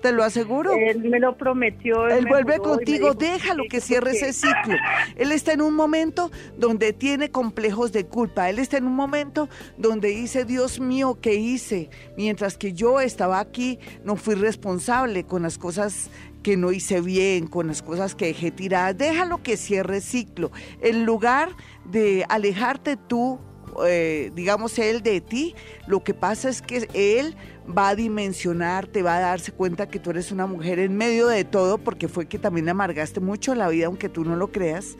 Te 0.00 0.12
lo 0.12 0.22
aseguro. 0.24 0.72
Él 0.74 1.04
me 1.04 1.18
lo 1.18 1.36
prometió. 1.36 2.08
Él, 2.08 2.26
vuelve 2.26 2.58
contigo, 2.58 3.14
déjalo 3.14 3.64
que 3.68 3.80
cierre 3.80 4.12
ese 4.12 4.32
ciclo. 4.32 4.76
Él 5.16 5.32
está 5.32 5.52
en 5.52 5.62
un 5.62 5.74
momento 5.74 6.30
donde 6.56 6.92
tiene 6.92 7.30
complejos 7.30 7.92
de 7.92 8.06
culpa. 8.06 8.48
Él 8.50 8.58
está 8.58 8.76
en 8.76 8.86
un 8.86 8.94
momento 8.94 9.48
donde 9.76 10.08
dice, 10.08 10.44
Dios 10.44 10.80
mío, 10.80 11.18
¿qué 11.20 11.34
hice? 11.34 11.90
Mientras 12.16 12.56
que 12.56 12.72
yo 12.72 13.00
estaba 13.00 13.40
aquí, 13.40 13.78
no 14.04 14.16
fui 14.16 14.34
responsable 14.34 15.24
con 15.24 15.42
las 15.42 15.58
cosas 15.58 16.10
que 16.42 16.56
no 16.56 16.72
hice 16.72 17.00
bien, 17.00 17.46
con 17.46 17.66
las 17.66 17.82
cosas 17.82 18.14
que 18.14 18.26
dejé 18.26 18.50
tiradas. 18.50 18.96
Déjalo 18.96 19.42
que 19.42 19.56
cierre 19.56 20.00
ciclo. 20.00 20.50
En 20.80 21.04
lugar 21.04 21.50
de 21.84 22.24
alejarte 22.28 22.96
tú, 22.96 23.40
eh, 23.86 24.30
digamos, 24.34 24.78
él 24.78 25.02
de 25.02 25.20
ti, 25.20 25.54
lo 25.86 26.02
que 26.02 26.14
pasa 26.14 26.48
es 26.48 26.62
que 26.62 26.88
él 26.94 27.36
va 27.66 27.90
a 27.90 27.94
dimensionar, 27.94 28.86
te 28.86 29.02
va 29.02 29.16
a 29.16 29.20
darse 29.20 29.52
cuenta 29.52 29.88
que 29.88 29.98
tú 29.98 30.10
eres 30.10 30.32
una 30.32 30.46
mujer 30.46 30.78
en 30.78 30.96
medio 30.96 31.28
de 31.28 31.44
todo, 31.44 31.78
porque 31.78 32.08
fue 32.08 32.26
que 32.26 32.38
también 32.38 32.68
amargaste 32.68 33.20
mucho 33.20 33.54
la 33.54 33.68
vida, 33.68 33.86
aunque 33.86 34.08
tú 34.08 34.24
no 34.24 34.36
lo 34.36 34.50
creas. 34.50 34.96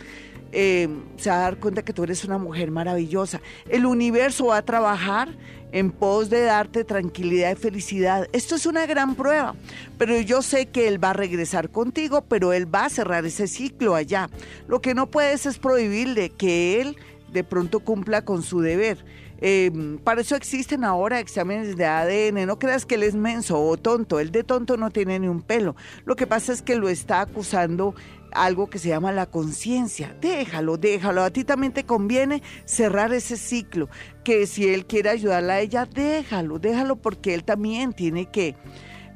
Eh, 0.51 0.89
se 1.19 1.29
va 1.29 1.37
a 1.37 1.41
dar 1.41 1.59
cuenta 1.59 1.83
que 1.83 1.93
tú 1.93 2.05
eres 2.05 2.25
una 2.25 2.39
mujer 2.39 2.71
maravillosa. 2.71 3.41
El 3.69 3.85
universo 3.85 4.47
va 4.47 4.59
a 4.59 4.63
trabajar 4.63 5.29
en 5.73 5.91
pos 5.91 6.31
de 6.31 6.43
darte 6.43 6.85
tranquilidad 6.85 7.53
y 7.53 7.57
felicidad. 7.57 8.27
Esto 8.33 8.55
es 8.55 8.67
una 8.67 8.87
gran 8.87 9.15
prueba, 9.15 9.55
pero 9.99 10.19
yo 10.21 10.43
sé 10.43 10.67
que 10.67 10.89
él 10.89 11.03
va 11.03 11.11
a 11.11 11.15
regresar 11.15 11.71
contigo, 11.71 12.23
pero 12.23 12.53
él 12.53 12.73
va 12.73 12.87
a 12.87 12.91
cerrar 12.91 13.25
ese 13.27 13.47
ciclo 13.47 13.95
allá. 13.95 14.31
Lo 14.67 14.81
que 14.81 14.95
no 14.95 15.11
puedes 15.11 15.47
es 15.47 15.59
prohibirle 15.59 16.31
que 16.31 16.81
él 16.81 16.97
de 17.33 17.45
pronto 17.45 17.81
cumpla 17.81 18.25
con 18.25 18.43
su 18.43 18.61
deber. 18.61 19.05
Eh, 19.41 19.99
para 20.03 20.21
eso 20.21 20.35
existen 20.35 20.85
ahora 20.85 21.21
exámenes 21.21 21.77
de 21.77 21.87
ADN. 21.87 22.47
No 22.47 22.59
creas 22.59 22.85
que 22.85 22.97
él 22.97 23.05
es 23.05 23.15
menso 23.15 23.61
o 23.61 23.77
tonto. 23.77 24.19
Él 24.19 24.33
de 24.33 24.45
tonto 24.45 24.77
no 24.77 24.91
tiene 24.91 25.19
ni 25.19 25.29
un 25.29 25.43
pelo. 25.43 25.77
Lo 26.05 26.17
que 26.17 26.27
pasa 26.27 26.53
es 26.53 26.63
que 26.63 26.77
lo 26.77 26.89
está 26.89 27.21
acusando 27.21 27.95
algo 28.33 28.69
que 28.69 28.79
se 28.79 28.89
llama 28.89 29.13
la 29.13 29.27
conciencia. 29.27 30.17
Déjalo, 30.21 30.77
déjalo. 30.77 31.23
A 31.23 31.31
ti 31.31 31.45
también 31.45 31.73
te 31.73 31.85
conviene 31.85 32.43
cerrar 32.65 33.13
ese 33.13 33.37
ciclo. 33.37 33.89
Que 34.25 34.47
si 34.47 34.69
él 34.69 34.87
quiere 34.87 35.11
ayudarla 35.11 35.55
a 35.55 35.61
ella, 35.61 35.87
déjalo, 35.87 36.59
déjalo 36.59 36.97
porque 36.97 37.35
él 37.35 37.45
también 37.45 37.93
tiene 37.93 38.27
que 38.27 38.57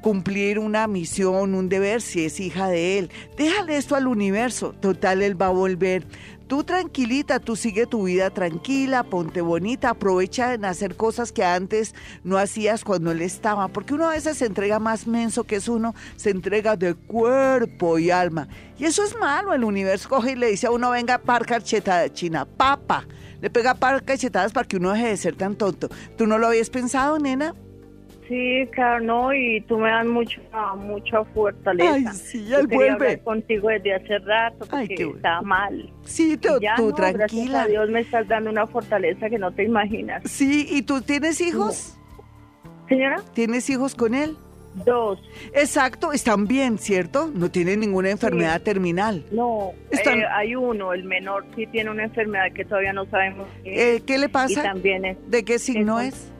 cumplir 0.03 0.59
una 0.59 0.85
misión, 0.85 1.55
un 1.55 1.69
deber, 1.69 2.01
si 2.01 2.25
es 2.25 2.39
hija 2.39 2.67
de 2.67 2.99
él. 2.99 3.09
Déjale 3.37 3.77
esto 3.77 3.95
al 3.95 4.07
universo. 4.07 4.75
Total, 4.79 5.21
él 5.21 5.41
va 5.41 5.47
a 5.47 5.51
volver. 5.51 6.05
Tú 6.53 6.63
tranquilita, 6.63 7.39
tú 7.39 7.55
sigue 7.55 7.87
tu 7.87 8.03
vida 8.03 8.29
tranquila, 8.29 9.01
ponte 9.01 9.41
bonita, 9.41 9.89
aprovecha 9.89 10.53
en 10.53 10.65
hacer 10.65 10.95
cosas 10.95 11.31
que 11.31 11.43
antes 11.43 11.95
no 12.23 12.37
hacías 12.37 12.83
cuando 12.83 13.09
él 13.09 13.23
estaba, 13.23 13.69
porque 13.69 13.95
uno 13.95 14.05
a 14.05 14.11
veces 14.11 14.37
se 14.37 14.45
entrega 14.45 14.77
más 14.77 15.07
menso 15.07 15.45
que 15.45 15.55
es 15.55 15.67
uno, 15.67 15.95
se 16.15 16.29
entrega 16.29 16.75
de 16.75 16.93
cuerpo 16.93 17.97
y 17.97 18.11
alma. 18.11 18.47
Y 18.77 18.85
eso 18.85 19.03
es 19.03 19.17
malo, 19.17 19.55
el 19.55 19.63
universo 19.63 20.07
coge 20.07 20.33
y 20.33 20.35
le 20.35 20.51
dice 20.51 20.67
a 20.67 20.71
uno, 20.71 20.91
venga, 20.91 21.17
par 21.17 21.43
de 21.43 22.13
china, 22.13 22.45
papa. 22.45 23.07
Le 23.41 23.49
pega 23.49 23.73
par 23.73 24.03
cachetadas 24.03 24.53
para 24.53 24.67
que 24.67 24.77
uno 24.77 24.91
deje 24.91 25.07
de 25.07 25.17
ser 25.17 25.35
tan 25.35 25.55
tonto. 25.55 25.89
¿Tú 26.19 26.27
no 26.27 26.37
lo 26.37 26.45
habías 26.45 26.69
pensado, 26.69 27.17
nena? 27.17 27.55
Sí, 28.27 28.67
claro, 28.71 29.03
no, 29.03 29.33
y 29.33 29.61
tú 29.61 29.77
me 29.77 29.89
das 29.89 30.05
mucho, 30.05 30.41
mucha 30.77 31.23
fortaleza. 31.25 31.93
Ay, 31.93 32.05
sí, 32.13 32.53
él 32.53 32.67
vuelve. 32.67 33.19
contigo 33.19 33.69
desde 33.69 33.95
hace 33.95 34.19
rato 34.19 34.65
porque 34.69 34.93
estaba 34.93 35.41
mal. 35.41 35.91
Sí, 36.03 36.37
tú, 36.37 36.49
tú 36.77 36.93
tranquila. 36.93 37.63
A 37.63 37.67
Dios 37.67 37.89
me 37.89 38.01
estás 38.01 38.27
dando 38.27 38.49
una 38.49 38.65
fortaleza 38.67 39.29
que 39.29 39.37
no 39.37 39.51
te 39.51 39.63
imaginas. 39.63 40.23
Sí, 40.25 40.67
¿y 40.69 40.83
tú 40.83 41.01
tienes 41.01 41.41
hijos? 41.41 41.97
Señora. 42.87 43.21
¿Tienes 43.33 43.69
hijos 43.69 43.95
con 43.95 44.13
él? 44.13 44.35
Dos. 44.85 45.19
Exacto, 45.53 46.13
están 46.13 46.47
bien, 46.47 46.79
¿cierto? 46.79 47.29
No 47.33 47.51
tienen 47.51 47.79
ninguna 47.79 48.09
enfermedad 48.09 48.61
terminal. 48.61 49.23
No, 49.31 49.71
eh, 49.91 50.23
hay 50.35 50.55
uno, 50.55 50.93
el 50.93 51.03
menor 51.03 51.45
sí 51.55 51.67
tiene 51.67 51.91
una 51.91 52.05
enfermedad 52.05 52.51
que 52.53 52.65
todavía 52.65 52.91
no 52.91 53.05
sabemos 53.05 53.47
qué, 53.63 53.95
eh, 53.95 54.01
¿qué 54.01 54.17
le 54.17 54.29
pasa. 54.29 54.61
Y 54.61 54.63
también 54.63 55.05
es, 55.05 55.17
¿De 55.29 55.45
qué 55.45 55.59
signo 55.59 55.99
es? 55.99 56.32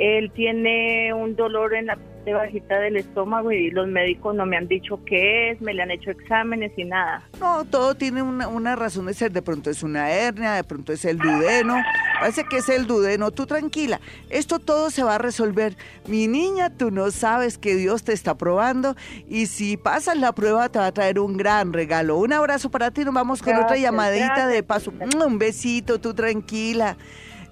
Él 0.00 0.32
tiene 0.32 1.12
un 1.12 1.36
dolor 1.36 1.74
en 1.74 1.86
la 1.86 1.96
parte 1.96 2.32
bajita 2.32 2.78
del 2.80 2.96
estómago 2.96 3.52
y 3.52 3.70
los 3.70 3.86
médicos 3.86 4.34
no 4.34 4.46
me 4.46 4.56
han 4.56 4.66
dicho 4.66 4.98
qué 5.04 5.50
es, 5.50 5.60
me 5.60 5.74
le 5.74 5.82
han 5.82 5.90
hecho 5.90 6.10
exámenes 6.10 6.72
y 6.78 6.84
nada. 6.84 7.22
No, 7.38 7.66
todo 7.66 7.94
tiene 7.94 8.22
una, 8.22 8.48
una 8.48 8.76
razón 8.76 9.04
de 9.06 9.14
ser. 9.14 9.30
De 9.30 9.42
pronto 9.42 9.68
es 9.68 9.82
una 9.82 10.10
hernia, 10.10 10.54
de 10.54 10.64
pronto 10.64 10.94
es 10.94 11.04
el 11.04 11.18
dudeno. 11.18 11.76
Parece 12.18 12.44
que 12.44 12.58
es 12.58 12.70
el 12.70 12.86
dudeno. 12.86 13.30
Tú 13.30 13.44
tranquila, 13.44 14.00
esto 14.30 14.58
todo 14.58 14.90
se 14.90 15.02
va 15.02 15.16
a 15.16 15.18
resolver. 15.18 15.76
Mi 16.06 16.28
niña, 16.28 16.70
tú 16.70 16.90
no 16.90 17.10
sabes 17.10 17.58
que 17.58 17.74
Dios 17.74 18.02
te 18.02 18.14
está 18.14 18.38
probando 18.38 18.96
y 19.28 19.46
si 19.46 19.76
pasas 19.76 20.16
la 20.16 20.32
prueba 20.32 20.70
te 20.70 20.78
va 20.78 20.86
a 20.86 20.92
traer 20.92 21.18
un 21.18 21.36
gran 21.36 21.74
regalo. 21.74 22.16
Un 22.16 22.32
abrazo 22.32 22.70
para 22.70 22.90
ti, 22.90 23.04
nos 23.04 23.12
vamos 23.12 23.42
con 23.42 23.54
otra 23.54 23.76
llamadita 23.76 24.46
de 24.46 24.62
paso. 24.62 24.94
Un 25.26 25.38
besito, 25.38 26.00
tú 26.00 26.14
tranquila. 26.14 26.96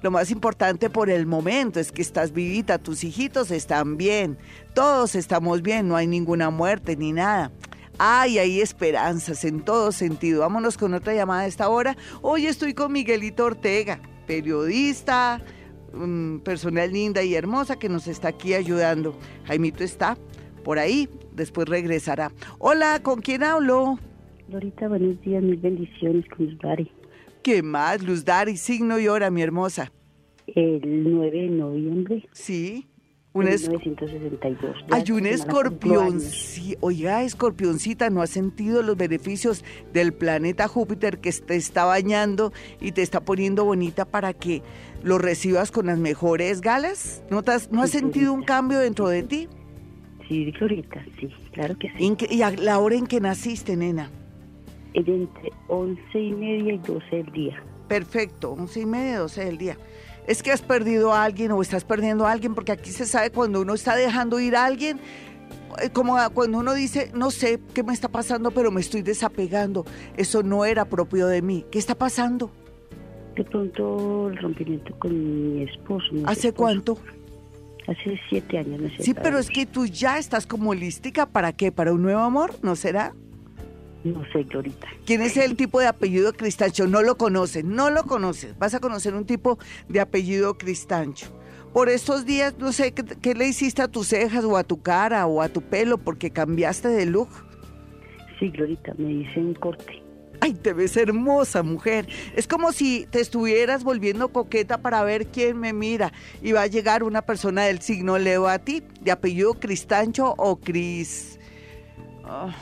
Lo 0.00 0.10
más 0.12 0.30
importante 0.30 0.90
por 0.90 1.10
el 1.10 1.26
momento 1.26 1.80
es 1.80 1.90
que 1.90 2.02
estás 2.02 2.32
vivita, 2.32 2.78
tus 2.78 3.02
hijitos 3.02 3.50
están 3.50 3.96
bien, 3.96 4.38
todos 4.72 5.16
estamos 5.16 5.60
bien, 5.62 5.88
no 5.88 5.96
hay 5.96 6.06
ninguna 6.06 6.50
muerte 6.50 6.96
ni 6.96 7.12
nada. 7.12 7.50
Ay, 7.98 8.38
hay 8.38 8.60
esperanzas 8.60 9.44
en 9.44 9.60
todo 9.60 9.90
sentido. 9.90 10.42
Vámonos 10.42 10.78
con 10.78 10.94
otra 10.94 11.14
llamada 11.14 11.42
a 11.42 11.46
esta 11.46 11.68
hora. 11.68 11.96
Hoy 12.22 12.46
estoy 12.46 12.72
con 12.72 12.92
Miguelito 12.92 13.44
Ortega, 13.44 14.00
periodista, 14.28 15.42
mm, 15.92 16.38
persona 16.38 16.86
linda 16.86 17.24
y 17.24 17.34
hermosa 17.34 17.76
que 17.76 17.88
nos 17.88 18.06
está 18.06 18.28
aquí 18.28 18.54
ayudando. 18.54 19.18
Jaimito 19.46 19.82
está 19.82 20.16
por 20.62 20.78
ahí, 20.78 21.08
después 21.32 21.68
regresará. 21.68 22.30
Hola, 22.60 23.00
¿con 23.02 23.20
quién 23.20 23.42
hablo? 23.42 23.98
Dorita, 24.46 24.86
buenos 24.86 25.20
días, 25.22 25.42
mis 25.42 25.60
bendiciones 25.60 26.24
con. 26.28 26.97
¿Qué 27.42 27.62
más, 27.62 28.02
Luz 28.02 28.24
Dari? 28.24 28.56
Signo 28.56 28.98
y 28.98 29.08
hora, 29.08 29.30
mi 29.30 29.42
hermosa. 29.42 29.92
El 30.46 30.80
9 30.84 31.30
de 31.30 31.48
noviembre. 31.48 32.28
Sí. 32.32 32.86
Un 33.34 33.44
1962. 33.44 34.76
Hay 34.90 35.12
un 35.12 35.26
escorpión. 35.26 36.20
Sí, 36.20 36.76
oiga, 36.80 37.22
escorpioncita, 37.22 38.10
¿no 38.10 38.22
has 38.22 38.30
sentido 38.30 38.82
los 38.82 38.96
beneficios 38.96 39.64
del 39.92 40.12
planeta 40.12 40.66
Júpiter 40.66 41.18
que 41.18 41.30
te 41.30 41.54
está 41.54 41.84
bañando 41.84 42.52
y 42.80 42.92
te 42.92 43.02
está 43.02 43.20
poniendo 43.20 43.64
bonita 43.64 44.06
para 44.06 44.32
que 44.32 44.62
lo 45.02 45.18
recibas 45.18 45.70
con 45.70 45.86
las 45.86 45.98
mejores 45.98 46.62
galas? 46.62 47.22
¿No, 47.30 47.42
¿no 47.70 47.82
has 47.82 47.90
sentido 47.90 48.32
un 48.32 48.42
cambio 48.42 48.78
dentro 48.78 49.08
de 49.08 49.22
ti? 49.22 49.48
Sí, 50.26 50.50
Florita, 50.52 51.04
sí, 51.20 51.28
claro 51.52 51.78
que 51.78 51.90
sí. 51.96 52.16
¿Y 52.30 52.42
a 52.42 52.50
la 52.50 52.78
hora 52.78 52.96
en 52.96 53.06
que 53.06 53.20
naciste, 53.20 53.76
nena? 53.76 54.10
Entre 54.94 55.52
11 55.68 56.18
y 56.18 56.32
media 56.32 56.74
y 56.74 56.78
12 56.78 57.16
del 57.16 57.32
día. 57.32 57.62
Perfecto, 57.88 58.52
11 58.52 58.80
y 58.80 58.86
media, 58.86 59.18
12 59.20 59.44
del 59.44 59.58
día. 59.58 59.78
Es 60.26 60.42
que 60.42 60.52
has 60.52 60.60
perdido 60.60 61.14
a 61.14 61.24
alguien 61.24 61.52
o 61.52 61.62
estás 61.62 61.84
perdiendo 61.84 62.26
a 62.26 62.32
alguien, 62.32 62.54
porque 62.54 62.72
aquí 62.72 62.90
se 62.90 63.06
sabe 63.06 63.30
cuando 63.30 63.62
uno 63.62 63.74
está 63.74 63.96
dejando 63.96 64.38
ir 64.40 64.56
a 64.56 64.66
alguien, 64.66 65.00
eh, 65.80 65.90
como 65.90 66.16
cuando 66.34 66.58
uno 66.58 66.74
dice, 66.74 67.10
no 67.14 67.30
sé 67.30 67.60
qué 67.74 67.82
me 67.82 67.92
está 67.92 68.08
pasando, 68.08 68.50
pero 68.50 68.70
me 68.70 68.80
estoy 68.80 69.02
desapegando. 69.02 69.84
Eso 70.16 70.42
no 70.42 70.64
era 70.64 70.84
propio 70.84 71.26
de 71.26 71.40
mí. 71.40 71.64
¿Qué 71.70 71.78
está 71.78 71.94
pasando? 71.94 72.50
De 73.36 73.44
pronto 73.44 74.28
el 74.28 74.36
rompimiento 74.36 74.98
con 74.98 75.54
mi 75.54 75.62
esposo. 75.62 76.06
¿Hace 76.26 76.52
cuánto? 76.52 76.98
Hace 77.86 78.20
siete 78.28 78.58
años. 78.58 78.80
No 78.80 78.88
sí, 78.98 79.14
pero 79.14 79.38
es 79.38 79.48
que 79.48 79.64
tú 79.64 79.86
ya 79.86 80.18
estás 80.18 80.46
como 80.46 80.74
lística. 80.74 81.24
¿Para 81.26 81.52
qué? 81.52 81.72
¿Para 81.72 81.92
un 81.92 82.02
nuevo 82.02 82.20
amor? 82.20 82.54
¿No 82.62 82.76
será? 82.76 83.14
No 84.12 84.24
sé, 84.32 84.44
Glorita. 84.44 84.86
¿Quién 85.04 85.22
es 85.22 85.36
el 85.36 85.56
tipo 85.56 85.80
de 85.80 85.86
apellido 85.86 86.32
Cristancho? 86.32 86.86
No 86.86 87.02
lo 87.02 87.16
conoces, 87.16 87.64
no 87.64 87.90
lo 87.90 88.04
conoces. 88.04 88.56
Vas 88.58 88.74
a 88.74 88.80
conocer 88.80 89.14
un 89.14 89.26
tipo 89.26 89.58
de 89.88 90.00
apellido 90.00 90.56
Cristancho. 90.56 91.26
Por 91.72 91.88
estos 91.88 92.24
días, 92.24 92.54
no 92.58 92.72
sé, 92.72 92.92
¿qué, 92.92 93.34
le 93.34 93.46
hiciste 93.46 93.82
a 93.82 93.88
tus 93.88 94.08
cejas 94.08 94.44
o 94.44 94.56
a 94.56 94.64
tu 94.64 94.80
cara 94.80 95.26
o 95.26 95.42
a 95.42 95.48
tu 95.48 95.60
pelo 95.60 95.98
porque 95.98 96.30
cambiaste 96.30 96.88
de 96.88 97.06
look? 97.06 97.28
Sí, 98.38 98.48
Glorita, 98.50 98.94
me 98.96 99.12
hice 99.12 99.40
un 99.40 99.54
corte. 99.54 100.02
Ay, 100.40 100.54
te 100.54 100.72
ves 100.72 100.96
hermosa, 100.96 101.62
mujer. 101.62 102.08
Es 102.36 102.46
como 102.46 102.72
si 102.72 103.06
te 103.10 103.20
estuvieras 103.20 103.84
volviendo 103.84 104.28
coqueta 104.28 104.78
para 104.78 105.02
ver 105.02 105.26
quién 105.26 105.58
me 105.58 105.72
mira. 105.72 106.12
Y 106.42 106.52
va 106.52 106.62
a 106.62 106.66
llegar 106.68 107.02
una 107.02 107.22
persona 107.22 107.64
del 107.64 107.80
signo 107.80 108.18
Leo 108.18 108.46
a 108.46 108.60
ti, 108.60 108.82
de 109.00 109.10
apellido 109.10 109.54
Cristancho 109.54 110.34
o 110.38 110.56
Cris. 110.60 111.38
Ah. 112.24 112.54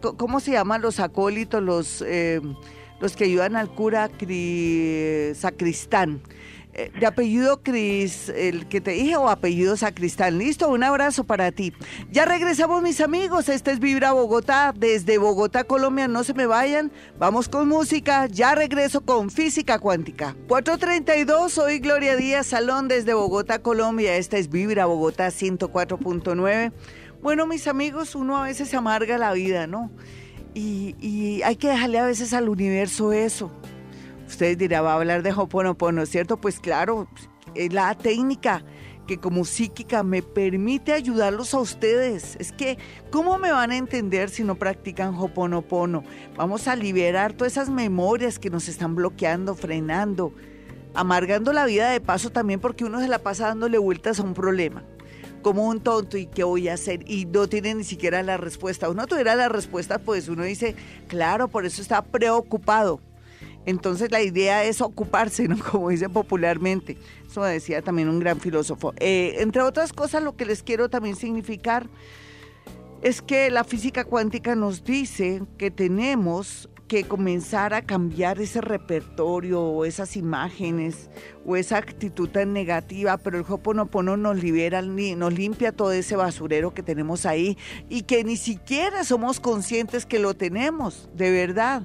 ¿Cómo 0.00 0.40
se 0.40 0.52
llaman 0.52 0.82
los 0.82 1.00
acólitos, 1.00 1.62
los, 1.62 2.02
eh, 2.06 2.40
los 3.00 3.16
que 3.16 3.24
ayudan 3.24 3.56
al 3.56 3.70
cura 3.74 4.10
sacristán? 5.34 6.22
Eh, 6.72 6.92
de 7.00 7.06
apellido 7.06 7.62
Cris, 7.64 8.28
el 8.28 8.68
que 8.68 8.80
te 8.80 8.92
dije, 8.92 9.16
o 9.16 9.28
apellido 9.28 9.76
Sacristán. 9.76 10.38
Listo, 10.38 10.68
un 10.68 10.84
abrazo 10.84 11.24
para 11.24 11.50
ti. 11.50 11.72
Ya 12.12 12.24
regresamos, 12.24 12.80
mis 12.82 13.00
amigos. 13.00 13.48
Este 13.48 13.72
es 13.72 13.80
Vibra 13.80 14.12
Bogotá. 14.12 14.72
Desde 14.76 15.18
Bogotá, 15.18 15.64
Colombia, 15.64 16.06
no 16.06 16.22
se 16.22 16.32
me 16.32 16.46
vayan. 16.46 16.92
Vamos 17.18 17.48
con 17.48 17.68
música. 17.68 18.26
Ya 18.26 18.54
regreso 18.54 19.00
con 19.00 19.30
Física 19.30 19.80
Cuántica. 19.80 20.36
432, 20.46 21.52
soy 21.52 21.80
Gloria 21.80 22.14
Díaz 22.14 22.46
Salón 22.46 22.86
desde 22.86 23.14
Bogotá, 23.14 23.60
Colombia. 23.60 24.16
Esta 24.16 24.38
es 24.38 24.48
Vibra 24.48 24.86
Bogotá 24.86 25.28
104.9. 25.28 26.72
Bueno, 27.22 27.46
mis 27.46 27.66
amigos, 27.68 28.14
uno 28.14 28.38
a 28.38 28.44
veces 28.44 28.70
se 28.70 28.76
amarga 28.76 29.18
la 29.18 29.34
vida, 29.34 29.66
¿no? 29.66 29.90
Y, 30.54 31.42
hay 31.44 31.56
que 31.56 31.68
dejarle 31.68 31.98
a 31.98 32.06
veces 32.06 32.32
al 32.32 32.48
universo 32.48 33.12
eso. 33.12 33.50
Ustedes 34.26 34.56
dirán, 34.56 34.84
va 34.84 34.92
a 34.92 34.96
hablar 34.96 35.22
de 35.22 35.32
Hoponopono, 35.32 36.06
¿cierto? 36.06 36.40
Pues 36.40 36.60
claro, 36.60 37.08
es 37.54 37.72
la 37.74 37.94
técnica 37.94 38.64
que 39.06 39.18
como 39.18 39.44
psíquica 39.44 40.02
me 40.02 40.22
permite 40.22 40.92
ayudarlos 40.92 41.52
a 41.52 41.58
ustedes. 41.58 42.36
Es 42.40 42.52
que, 42.52 42.78
¿cómo 43.10 43.36
me 43.36 43.52
van 43.52 43.70
a 43.70 43.76
entender 43.76 44.30
si 44.30 44.42
no 44.42 44.54
practican 44.54 45.14
Hoponopono? 45.14 46.04
Vamos 46.36 46.68
a 46.68 46.76
liberar 46.76 47.34
todas 47.34 47.52
esas 47.52 47.68
memorias 47.68 48.38
que 48.38 48.48
nos 48.48 48.66
están 48.66 48.94
bloqueando, 48.94 49.54
frenando, 49.54 50.32
amargando 50.94 51.52
la 51.52 51.66
vida 51.66 51.90
de 51.90 52.00
paso 52.00 52.30
también 52.30 52.60
porque 52.60 52.84
uno 52.84 52.98
se 52.98 53.08
la 53.08 53.18
pasa 53.18 53.48
dándole 53.48 53.76
vueltas 53.76 54.20
a 54.20 54.22
un 54.22 54.32
problema 54.32 54.84
como 55.42 55.66
un 55.66 55.80
tonto 55.80 56.16
y 56.16 56.26
qué 56.26 56.44
voy 56.44 56.68
a 56.68 56.74
hacer 56.74 57.08
y 57.08 57.26
no 57.26 57.48
tiene 57.48 57.74
ni 57.74 57.84
siquiera 57.84 58.22
la 58.22 58.36
respuesta. 58.36 58.88
Uno 58.88 59.06
tuviera 59.06 59.34
la 59.36 59.48
respuesta, 59.48 59.98
pues 59.98 60.28
uno 60.28 60.44
dice, 60.44 60.74
claro, 61.08 61.48
por 61.48 61.66
eso 61.66 61.82
está 61.82 62.02
preocupado. 62.02 63.00
Entonces 63.66 64.10
la 64.10 64.22
idea 64.22 64.64
es 64.64 64.80
ocuparse, 64.80 65.46
¿no? 65.48 65.58
Como 65.70 65.90
dice 65.90 66.08
popularmente. 66.08 66.96
Eso 67.28 67.42
decía 67.42 67.82
también 67.82 68.08
un 68.08 68.20
gran 68.20 68.40
filósofo. 68.40 68.94
Eh, 68.98 69.36
entre 69.38 69.62
otras 69.62 69.92
cosas, 69.92 70.22
lo 70.22 70.36
que 70.36 70.46
les 70.46 70.62
quiero 70.62 70.88
también 70.88 71.16
significar 71.16 71.88
es 73.02 73.22
que 73.22 73.50
la 73.50 73.64
física 73.64 74.04
cuántica 74.04 74.54
nos 74.54 74.84
dice 74.84 75.42
que 75.56 75.70
tenemos 75.70 76.68
que 76.90 77.04
comenzar 77.04 77.72
a 77.72 77.82
cambiar 77.82 78.40
ese 78.40 78.60
repertorio 78.60 79.62
o 79.62 79.84
esas 79.84 80.16
imágenes 80.16 81.08
o 81.46 81.54
esa 81.54 81.76
actitud 81.78 82.28
tan 82.28 82.52
negativa, 82.52 83.16
pero 83.16 83.38
el 83.38 83.44
Hoponopono 83.48 84.16
nos 84.16 84.42
libera, 84.42 84.82
nos 84.82 85.32
limpia 85.32 85.70
todo 85.70 85.92
ese 85.92 86.16
basurero 86.16 86.74
que 86.74 86.82
tenemos 86.82 87.26
ahí 87.26 87.56
y 87.88 88.02
que 88.02 88.24
ni 88.24 88.36
siquiera 88.36 89.04
somos 89.04 89.38
conscientes 89.38 90.04
que 90.04 90.18
lo 90.18 90.34
tenemos, 90.34 91.08
de 91.14 91.30
verdad. 91.30 91.84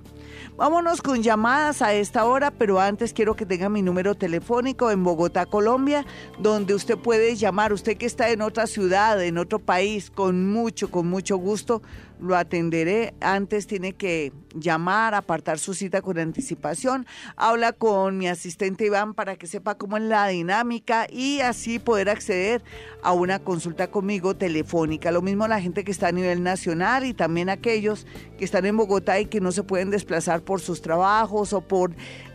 Vámonos 0.58 1.02
con 1.02 1.22
llamadas 1.22 1.82
a 1.82 1.94
esta 1.94 2.26
hora, 2.26 2.52
pero 2.52 2.80
antes 2.80 3.14
quiero 3.14 3.36
que 3.36 3.46
tenga 3.46 3.70
mi 3.70 3.82
número 3.82 4.16
telefónico 4.16 4.92
en 4.92 5.04
Bogotá, 5.04 5.46
Colombia, 5.46 6.06
donde 6.40 6.74
usted 6.74 6.98
puede 6.98 7.36
llamar, 7.36 7.74
usted 7.74 7.98
que 7.98 8.06
está 8.06 8.30
en 8.30 8.42
otra 8.42 8.68
ciudad, 8.68 9.22
en 9.24 9.38
otro 9.38 9.60
país, 9.60 10.10
con 10.10 10.50
mucho, 10.50 10.90
con 10.90 11.08
mucho 11.08 11.38
gusto, 11.38 11.82
lo 12.20 12.36
atenderé. 12.36 13.14
Antes 13.22 13.68
tiene 13.68 13.94
que 13.94 14.32
llamar, 14.54 15.14
apartar 15.14 15.60
su 15.60 15.74
cita 15.74 16.02
con 16.02 16.18
anticipación. 16.18 17.06
Habla 17.36 17.74
con 17.74 18.18
mi 18.18 18.28
asistente 18.28 18.86
Iván 18.86 19.14
para 19.14 19.36
que 19.36 19.48
sepa 19.48 19.76
cómo 19.78 19.98
es 19.98 20.04
la 20.04 20.28
dinámica 20.28 21.08
y 21.10 21.42
así 21.42 21.80
poder 21.80 22.10
acceder 22.10 22.64
a 23.04 23.12
una 23.14 23.40
consulta 23.40 23.92
conmigo 23.92 24.36
telefónica. 24.36 25.12
Lo 25.12 25.22
mismo 25.22 25.48
la 25.48 25.62
gente 25.62 25.84
que 25.84 25.92
está 25.92 26.08
a 26.08 26.12
nivel 26.12 26.44
nacional 26.44 27.06
y 27.06 27.14
también 27.14 27.50
aquellos 27.50 28.08
que 28.38 28.46
están 28.46 28.66
en 28.66 28.78
Bogotá 28.78 29.20
y 29.20 29.26
que 29.26 29.42
no 29.42 29.52
se 29.52 29.64
pueden 29.64 29.90
desplazar 29.90 30.42
por 30.42 30.62
sus 30.62 30.82
trabajos 30.82 31.54
o 31.54 31.62
por 31.62 31.92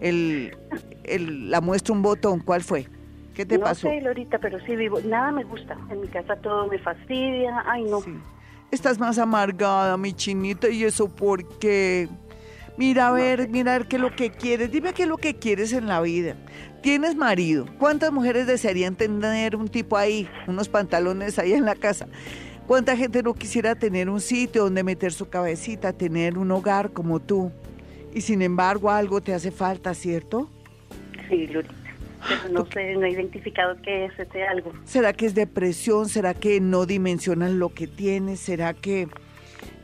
el, 0.00 0.56
el 1.04 1.50
la 1.50 1.60
muestra 1.60 1.94
un 1.94 2.02
botón? 2.02 2.40
¿Cuál 2.40 2.62
fue? 2.62 2.88
¿Qué 3.34 3.46
te 3.46 3.58
no 3.58 3.64
pasó? 3.64 3.88
No 3.88 3.94
sé, 3.94 4.00
Lorita, 4.00 4.38
pero 4.38 4.58
sí 4.66 4.76
vivo. 4.76 5.00
Nada 5.00 5.32
me 5.32 5.44
gusta. 5.44 5.76
En 5.90 6.00
mi 6.00 6.08
casa 6.08 6.36
todo 6.36 6.66
me 6.66 6.78
fastidia. 6.78 7.64
Ay, 7.66 7.84
no. 7.84 8.00
Sí. 8.00 8.14
Estás 8.70 8.98
más 8.98 9.18
amargada, 9.18 9.96
mi 9.96 10.12
chinita, 10.12 10.68
y 10.68 10.84
eso 10.84 11.08
porque 11.08 12.08
Mira 12.76 13.08
a 13.08 13.12
ver, 13.12 13.48
mira 13.50 13.74
a 13.74 13.78
ver 13.78 13.86
qué 13.86 13.96
es 13.96 14.02
lo 14.02 14.14
que 14.14 14.30
quieres. 14.30 14.70
Dime 14.72 14.92
qué 14.92 15.04
es 15.04 15.08
lo 15.08 15.16
que 15.16 15.36
quieres 15.36 15.72
en 15.72 15.86
la 15.86 16.00
vida. 16.00 16.36
Tienes 16.82 17.14
marido. 17.14 17.66
¿Cuántas 17.78 18.12
mujeres 18.12 18.46
desearían 18.46 18.96
tener 18.96 19.54
un 19.54 19.68
tipo 19.68 19.96
ahí, 19.96 20.28
unos 20.48 20.68
pantalones 20.68 21.38
ahí 21.38 21.52
en 21.52 21.64
la 21.64 21.76
casa? 21.76 22.08
¿Cuánta 22.66 22.96
gente 22.96 23.22
no 23.22 23.34
quisiera 23.34 23.74
tener 23.74 24.08
un 24.08 24.22
sitio 24.22 24.64
donde 24.64 24.82
meter 24.82 25.12
su 25.12 25.28
cabecita, 25.28 25.92
tener 25.92 26.38
un 26.38 26.50
hogar 26.50 26.92
como 26.92 27.20
tú? 27.20 27.52
Y 28.14 28.22
sin 28.22 28.40
embargo 28.40 28.90
algo 28.90 29.20
te 29.20 29.34
hace 29.34 29.50
falta, 29.50 29.92
¿cierto? 29.92 30.48
Sí, 31.28 31.46
Lurita. 31.48 31.74
Pero 32.26 32.54
no 32.54 32.66
sé, 32.72 32.94
no 32.94 33.04
he 33.04 33.10
identificado 33.10 33.76
qué 33.82 34.06
es 34.06 34.18
ese 34.18 34.44
algo. 34.44 34.72
¿Será 34.84 35.12
que 35.12 35.26
es 35.26 35.34
depresión? 35.34 36.08
¿Será 36.08 36.32
que 36.32 36.58
no 36.58 36.86
dimensionan 36.86 37.58
lo 37.58 37.74
que 37.74 37.86
tienes? 37.86 38.40
¿Será 38.40 38.72
que 38.72 39.08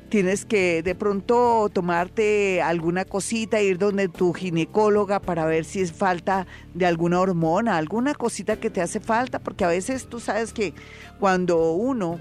tienes 0.09 0.47
que 0.47 0.83
de 0.83 0.95
pronto 0.95 1.69
tomarte 1.73 2.63
alguna 2.63 3.05
cosita, 3.05 3.61
ir 3.61 3.77
donde 3.77 4.09
tu 4.09 4.33
ginecóloga 4.33 5.21
para 5.21 5.45
ver 5.45 5.67
si 5.67 5.81
es 5.81 5.93
falta 5.93 6.47
de 6.75 6.87
alguna 6.87 7.21
hormona, 7.21 7.77
alguna 7.77 8.15
cosita 8.15 8.59
que 8.59 8.71
te 8.71 8.81
hace 8.81 9.01
falta, 9.01 9.39
porque 9.39 9.65
a 9.65 9.69
veces 9.69 10.09
tú 10.09 10.19
sabes 10.19 10.53
que 10.53 10.73
cuando 11.21 11.73
uno 11.73 12.19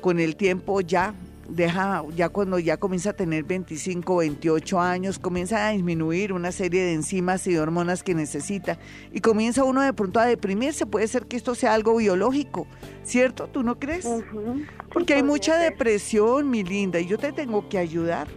con 0.00 0.20
el 0.20 0.36
tiempo 0.36 0.80
ya 0.80 1.14
deja, 1.48 2.04
ya 2.14 2.28
cuando 2.28 2.58
ya 2.58 2.76
comienza 2.76 3.10
a 3.10 3.12
tener 3.14 3.44
25, 3.44 4.16
28 4.16 4.80
años, 4.80 5.18
comienza 5.18 5.66
a 5.66 5.70
disminuir 5.70 6.32
una 6.32 6.52
serie 6.52 6.82
de 6.82 6.92
enzimas 6.92 7.46
y 7.46 7.54
de 7.54 7.60
hormonas 7.60 8.02
que 8.02 8.14
necesita 8.14 8.78
y 9.12 9.20
comienza 9.20 9.64
uno 9.64 9.80
de 9.80 9.92
pronto 9.92 10.20
a 10.20 10.26
deprimirse. 10.26 10.86
Puede 10.86 11.08
ser 11.08 11.26
que 11.26 11.36
esto 11.36 11.54
sea 11.54 11.74
algo 11.74 11.96
biológico, 11.96 12.66
¿cierto? 13.02 13.48
¿Tú 13.48 13.62
no 13.62 13.78
crees? 13.78 14.04
Uh 14.04 14.22
-huh. 14.22 14.66
Porque 14.92 15.14
hay 15.14 15.22
mucha 15.22 15.56
depresión, 15.56 16.50
mi 16.50 16.62
linda, 16.62 17.00
y 17.00 17.06
yo 17.06 17.18
te 17.18 17.32
tengo 17.32 17.68
que 17.68 17.78
ayudar. 17.78 18.28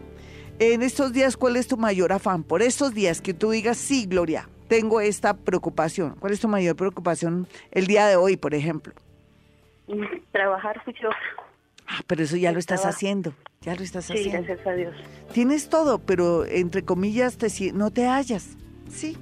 En 0.60 0.84
estos 0.84 1.12
días, 1.12 1.38
¿cuál 1.38 1.58
es 1.58 1.68
tu 1.68 1.76
mayor 1.76 2.14
afán? 2.14 2.44
Por 2.44 2.62
estos 2.62 2.94
días 2.94 3.20
que 3.20 3.34
tú 3.34 3.50
digas, 3.50 3.78
sí, 3.78 4.06
Gloria, 4.06 4.48
tengo 4.68 5.02
esta 5.02 5.34
preocupación. 5.34 6.16
¿Cuál 6.20 6.34
es 6.34 6.40
tu 6.40 6.48
mayor 6.48 6.76
preocupación 6.76 7.48
el 7.72 7.88
día 7.88 8.06
de 8.06 8.16
hoy, 8.16 8.38
por 8.38 8.54
ejemplo? 8.54 8.94
Trabajar 10.32 10.82
juiciosa. 10.84 11.18
Ah, 11.94 12.04
pero 12.08 12.24
eso 12.24 12.38
ya 12.38 12.54
lo 12.54 12.60
estás 12.60 12.86
haciendo, 12.86 13.34
ya 13.60 13.76
lo 13.76 13.84
estás 13.84 14.06
sí, 14.06 14.14
haciendo. 14.14 14.38
Sí, 14.40 14.46
gracias 14.46 14.68
a 14.68 14.72
Dios. 14.72 14.96
Tienes 15.34 15.68
todo, 15.68 16.00
pero 16.00 16.46
entre 16.46 16.86
comillas 16.86 17.38
te, 17.38 17.50
no 17.74 17.92
te 17.92 18.08
hallas, 18.08 18.56
¿sí? 18.90 19.18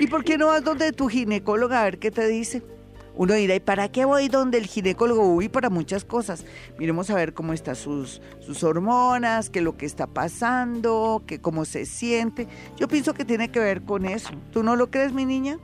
¿Y 0.00 0.08
por 0.08 0.24
qué 0.24 0.36
no 0.36 0.46
vas 0.46 0.64
donde 0.64 0.90
tu 0.92 1.06
ginecóloga 1.06 1.80
a 1.80 1.84
ver 1.84 2.00
qué 2.00 2.10
te 2.10 2.26
dice? 2.26 2.64
Uno 3.14 3.34
dirá, 3.34 3.54
¿y 3.54 3.60
para 3.60 3.88
qué 3.88 4.04
voy 4.04 4.28
donde 4.28 4.58
el 4.58 4.66
ginecólogo? 4.66 5.32
Uy, 5.32 5.48
para 5.48 5.70
muchas 5.70 6.04
cosas. 6.04 6.44
Miremos 6.76 7.08
a 7.10 7.14
ver 7.14 7.34
cómo 7.34 7.52
están 7.52 7.76
sus, 7.76 8.20
sus 8.40 8.64
hormonas, 8.64 9.50
qué 9.50 9.60
es 9.60 9.64
lo 9.64 9.76
que 9.76 9.86
está 9.86 10.08
pasando, 10.08 11.22
qué, 11.26 11.40
cómo 11.40 11.64
se 11.64 11.86
siente. 11.86 12.48
Yo 12.76 12.88
pienso 12.88 13.14
que 13.14 13.24
tiene 13.24 13.50
que 13.50 13.60
ver 13.60 13.82
con 13.82 14.06
eso. 14.06 14.30
¿Tú 14.52 14.62
no 14.64 14.74
lo 14.76 14.90
crees, 14.90 15.12
mi 15.12 15.24
niña? 15.24 15.58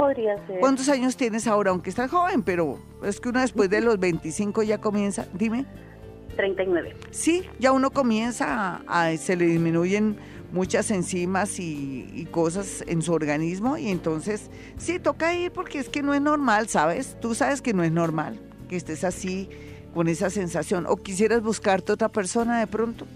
Podría 0.00 0.34
ser. 0.46 0.60
¿Cuántos 0.60 0.88
años 0.88 1.14
tienes 1.14 1.46
ahora? 1.46 1.72
Aunque 1.72 1.90
estás 1.90 2.10
joven, 2.10 2.42
pero 2.42 2.78
es 3.04 3.20
que 3.20 3.28
uno 3.28 3.40
después 3.40 3.68
de 3.68 3.82
los 3.82 3.98
25 3.98 4.62
ya 4.62 4.78
comienza. 4.78 5.26
Dime. 5.34 5.66
39. 6.36 6.96
Sí, 7.10 7.44
ya 7.58 7.72
uno 7.72 7.90
comienza 7.90 8.80
a, 8.86 9.04
a 9.08 9.16
se 9.18 9.36
le 9.36 9.44
disminuyen 9.44 10.16
muchas 10.52 10.90
enzimas 10.90 11.60
y, 11.60 12.08
y, 12.14 12.24
cosas 12.24 12.82
en 12.86 13.02
su 13.02 13.12
organismo 13.12 13.76
y 13.76 13.88
entonces 13.88 14.50
sí, 14.78 14.98
toca 14.98 15.34
ir 15.34 15.52
porque 15.52 15.78
es 15.78 15.90
que 15.90 16.02
no 16.02 16.14
es 16.14 16.20
normal, 16.22 16.68
¿sabes? 16.68 17.16
Tú 17.20 17.34
sabes 17.34 17.60
que 17.60 17.74
no 17.74 17.84
es 17.84 17.92
normal 17.92 18.40
que 18.70 18.76
estés 18.76 19.04
así 19.04 19.50
con 19.92 20.08
esa 20.08 20.30
sensación 20.30 20.86
o 20.88 20.96
quisieras 20.96 21.42
buscarte 21.42 21.92
otra 21.92 22.08
persona 22.08 22.58
de 22.58 22.66
pronto. 22.66 23.06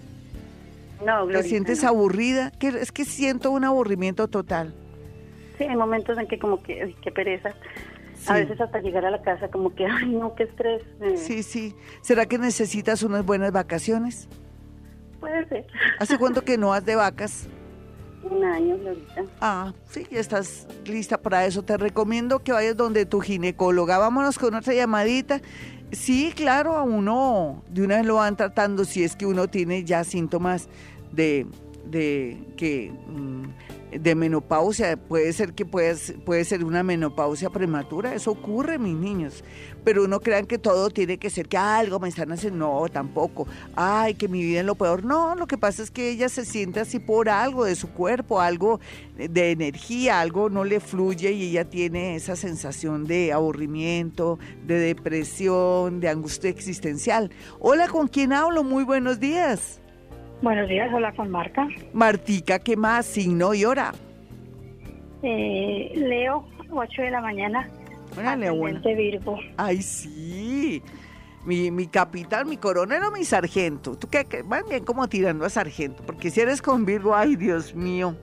No, 1.03 1.25
Glorita, 1.25 1.41
¿Te 1.41 1.49
sientes 1.49 1.83
no. 1.83 1.89
aburrida? 1.89 2.51
Que 2.51 2.67
es 2.67 2.91
que 2.91 3.05
siento 3.05 3.51
un 3.51 3.63
aburrimiento 3.65 4.27
total. 4.27 4.73
Sí, 5.57 5.63
hay 5.63 5.75
momentos 5.75 6.17
en 6.17 6.27
que 6.27 6.39
como 6.39 6.61
que, 6.61 6.95
qué 7.01 7.11
pereza. 7.11 7.53
Sí. 8.15 8.31
A 8.31 8.33
veces 8.35 8.59
hasta 8.61 8.79
llegar 8.79 9.05
a 9.05 9.11
la 9.11 9.21
casa 9.21 9.49
como 9.49 9.73
que, 9.75 9.85
ay, 9.85 10.09
no, 10.09 10.35
qué 10.35 10.43
estrés. 10.43 10.83
Eh, 11.01 11.17
Sí, 11.17 11.43
sí. 11.43 11.75
¿Será 12.01 12.25
que 12.25 12.37
necesitas 12.37 13.03
unas 13.03 13.25
buenas 13.25 13.51
vacaciones? 13.51 14.27
Puede 15.19 15.47
ser. 15.47 15.67
¿Hace 15.99 16.17
cuánto 16.17 16.43
que 16.43 16.57
no 16.57 16.73
has 16.73 16.85
de 16.85 16.95
vacas? 16.95 17.47
Un 18.23 18.43
año, 18.43 18.77
Glorita. 18.77 19.23
Ah, 19.39 19.73
sí, 19.89 20.07
ya 20.09 20.19
estás 20.19 20.67
lista 20.85 21.17
para 21.21 21.45
eso. 21.45 21.61
Te 21.63 21.77
recomiendo 21.77 22.39
que 22.39 22.51
vayas 22.53 22.75
donde 22.75 23.05
tu 23.05 23.19
ginecóloga. 23.19 23.97
Vámonos 23.99 24.39
con 24.39 24.55
otra 24.55 24.73
llamadita. 24.73 25.41
Sí, 25.91 26.33
claro, 26.35 26.75
a 26.75 26.81
uno 26.83 27.63
de 27.69 27.83
una 27.83 27.97
vez 27.97 28.05
lo 28.05 28.15
van 28.15 28.35
tratando 28.35 28.83
si 28.85 29.03
es 29.03 29.15
que 29.15 29.27
uno 29.27 29.47
tiene 29.47 29.83
ya 29.83 30.03
síntomas 30.03 30.67
de, 31.11 31.45
de 31.85 32.39
que 32.57 32.91
mm, 33.07 33.43
de 33.99 34.15
menopausia, 34.15 34.97
puede 34.97 35.33
ser 35.33 35.53
que 35.53 35.65
puede, 35.65 35.95
puede 36.25 36.45
ser 36.45 36.63
una 36.63 36.83
menopausia 36.83 37.49
prematura, 37.49 38.13
eso 38.13 38.31
ocurre, 38.31 38.77
mis 38.77 38.95
niños. 38.95 39.43
Pero 39.83 40.03
uno 40.03 40.19
crean 40.19 40.45
que 40.47 40.57
todo 40.57 40.89
tiene 40.89 41.17
que 41.17 41.29
ser 41.29 41.47
que 41.47 41.57
algo 41.57 41.99
me 41.99 42.09
están 42.09 42.31
haciendo, 42.31 42.65
no, 42.65 42.89
tampoco. 42.89 43.47
Ay, 43.75 44.15
que 44.15 44.27
mi 44.27 44.41
vida 44.41 44.61
es 44.61 44.65
lo 44.65 44.75
peor. 44.75 45.03
No, 45.03 45.35
lo 45.35 45.45
que 45.45 45.57
pasa 45.57 45.83
es 45.83 45.91
que 45.91 46.09
ella 46.09 46.27
se 46.27 46.43
siente 46.43 46.79
así 46.79 46.99
por 46.99 47.29
algo 47.29 47.65
de 47.65 47.75
su 47.75 47.89
cuerpo, 47.89 48.41
algo 48.41 48.79
de 49.15 49.51
energía, 49.51 50.21
algo 50.21 50.49
no 50.49 50.63
le 50.63 50.79
fluye 50.79 51.31
y 51.31 51.49
ella 51.49 51.69
tiene 51.69 52.15
esa 52.15 52.35
sensación 52.35 53.05
de 53.05 53.31
aburrimiento, 53.31 54.39
de 54.65 54.79
depresión, 54.79 55.99
de 55.99 56.09
angustia 56.09 56.49
existencial. 56.49 57.31
Hola, 57.59 57.87
¿con 57.87 58.07
quién 58.07 58.33
hablo? 58.33 58.63
Muy 58.63 58.83
buenos 58.83 59.19
días. 59.19 59.79
Buenos 60.41 60.67
días, 60.67 60.91
hola 60.93 61.13
con 61.15 61.29
Marta. 61.31 61.67
Martica, 61.93 62.59
¿qué 62.59 62.75
más? 62.75 63.05
Signo 63.05 63.53
y 63.53 63.65
hora. 63.65 63.93
Eh, 65.23 65.91
Leo, 65.95 66.45
8 66.69 67.01
de 67.01 67.11
la 67.11 67.21
mañana. 67.21 67.69
Leona. 68.37 68.79
Virgo. 68.79 69.39
Ay, 69.57 69.81
sí. 69.81 70.83
Mi, 71.45 71.71
mi 71.71 71.87
capitán, 71.87 72.49
mi 72.49 72.57
coronel 72.57 73.03
o 73.03 73.11
mi 73.11 73.23
sargento. 73.23 73.97
¿Tú 73.97 74.07
qué? 74.07 74.25
qué? 74.25 74.43
Más 74.43 74.67
bien 74.67 74.83
como 74.83 75.07
tirando 75.07 75.45
a 75.45 75.49
sargento. 75.49 76.03
Porque 76.05 76.29
si 76.29 76.41
eres 76.41 76.61
con 76.61 76.85
Virgo, 76.85 77.15
ay, 77.15 77.35
Dios 77.35 77.73
mío. 77.73 78.15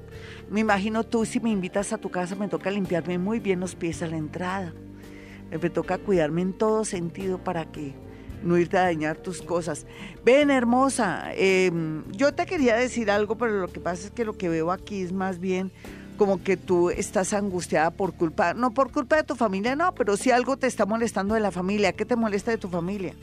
Me 0.51 0.61
imagino 0.61 1.05
tú, 1.05 1.25
si 1.25 1.40
me 1.40 1.51
invitas 1.51 1.92
a 1.92 1.98
tu 1.98 2.11
casa, 2.11 2.37
me 2.37 2.48
toca 2.48 2.70
limpiarme 2.70 3.18
muy 3.18 3.40
bien 3.40 3.61
los 3.61 3.75
pies 3.75 4.03
a 4.03 4.07
la 4.07 4.16
entrada. 4.16 4.72
Me 5.51 5.70
toca 5.70 5.98
cuidarme 5.98 6.42
en 6.42 6.53
todo 6.53 6.85
sentido 6.85 7.38
para 7.38 7.64
que 7.66 7.94
no 8.42 8.59
irte 8.59 8.78
a 8.78 8.83
dañar 8.83 9.16
tus 9.16 9.42
cosas. 9.42 9.87
Ven, 10.24 10.50
hermosa, 10.50 11.33
em, 11.35 12.05
yo 12.12 12.35
te 12.35 12.46
quería 12.46 12.76
decir 12.76 13.11
algo, 13.11 13.37
pero 13.37 13.61
lo 13.61 13.68
que 13.68 13.81
pasa 13.81 14.07
es 14.07 14.11
que 14.11 14.24
lo 14.24 14.35
que 14.35 14.48
veo 14.48 14.70
aquí 14.70 15.02
es 15.02 15.12
más 15.12 15.38
bien 15.38 15.70
como 16.16 16.42
que 16.42 16.57
tú 16.57 16.90
estás 16.90 17.33
angustiada 17.33 17.90
por 17.90 18.14
culpa, 18.14 18.55
no 18.55 18.72
por 18.72 18.92
culpa 18.92 19.16
de 19.16 19.24
tu 19.24 19.35
familia, 19.35 19.74
no, 19.74 19.94
pero 19.94 20.16
si 20.16 20.31
algo 20.31 20.57
te 20.57 20.66
está 20.66 20.87
molestando 20.87 21.35
de 21.35 21.40
la 21.40 21.50
familia, 21.50 21.92
¿qué 21.94 22.05
te 22.05 22.16
molesta 22.16 22.50
de 22.50 22.59
tu 22.59 22.68
familia? 22.68 23.14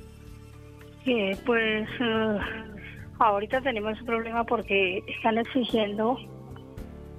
Pues 1.45 1.89
eh, 1.99 2.37
ahorita 3.17 3.61
tenemos 3.61 3.99
un 3.99 4.05
problema 4.05 4.43
porque 4.43 5.03
están 5.07 5.37
exigiendo 5.37 6.17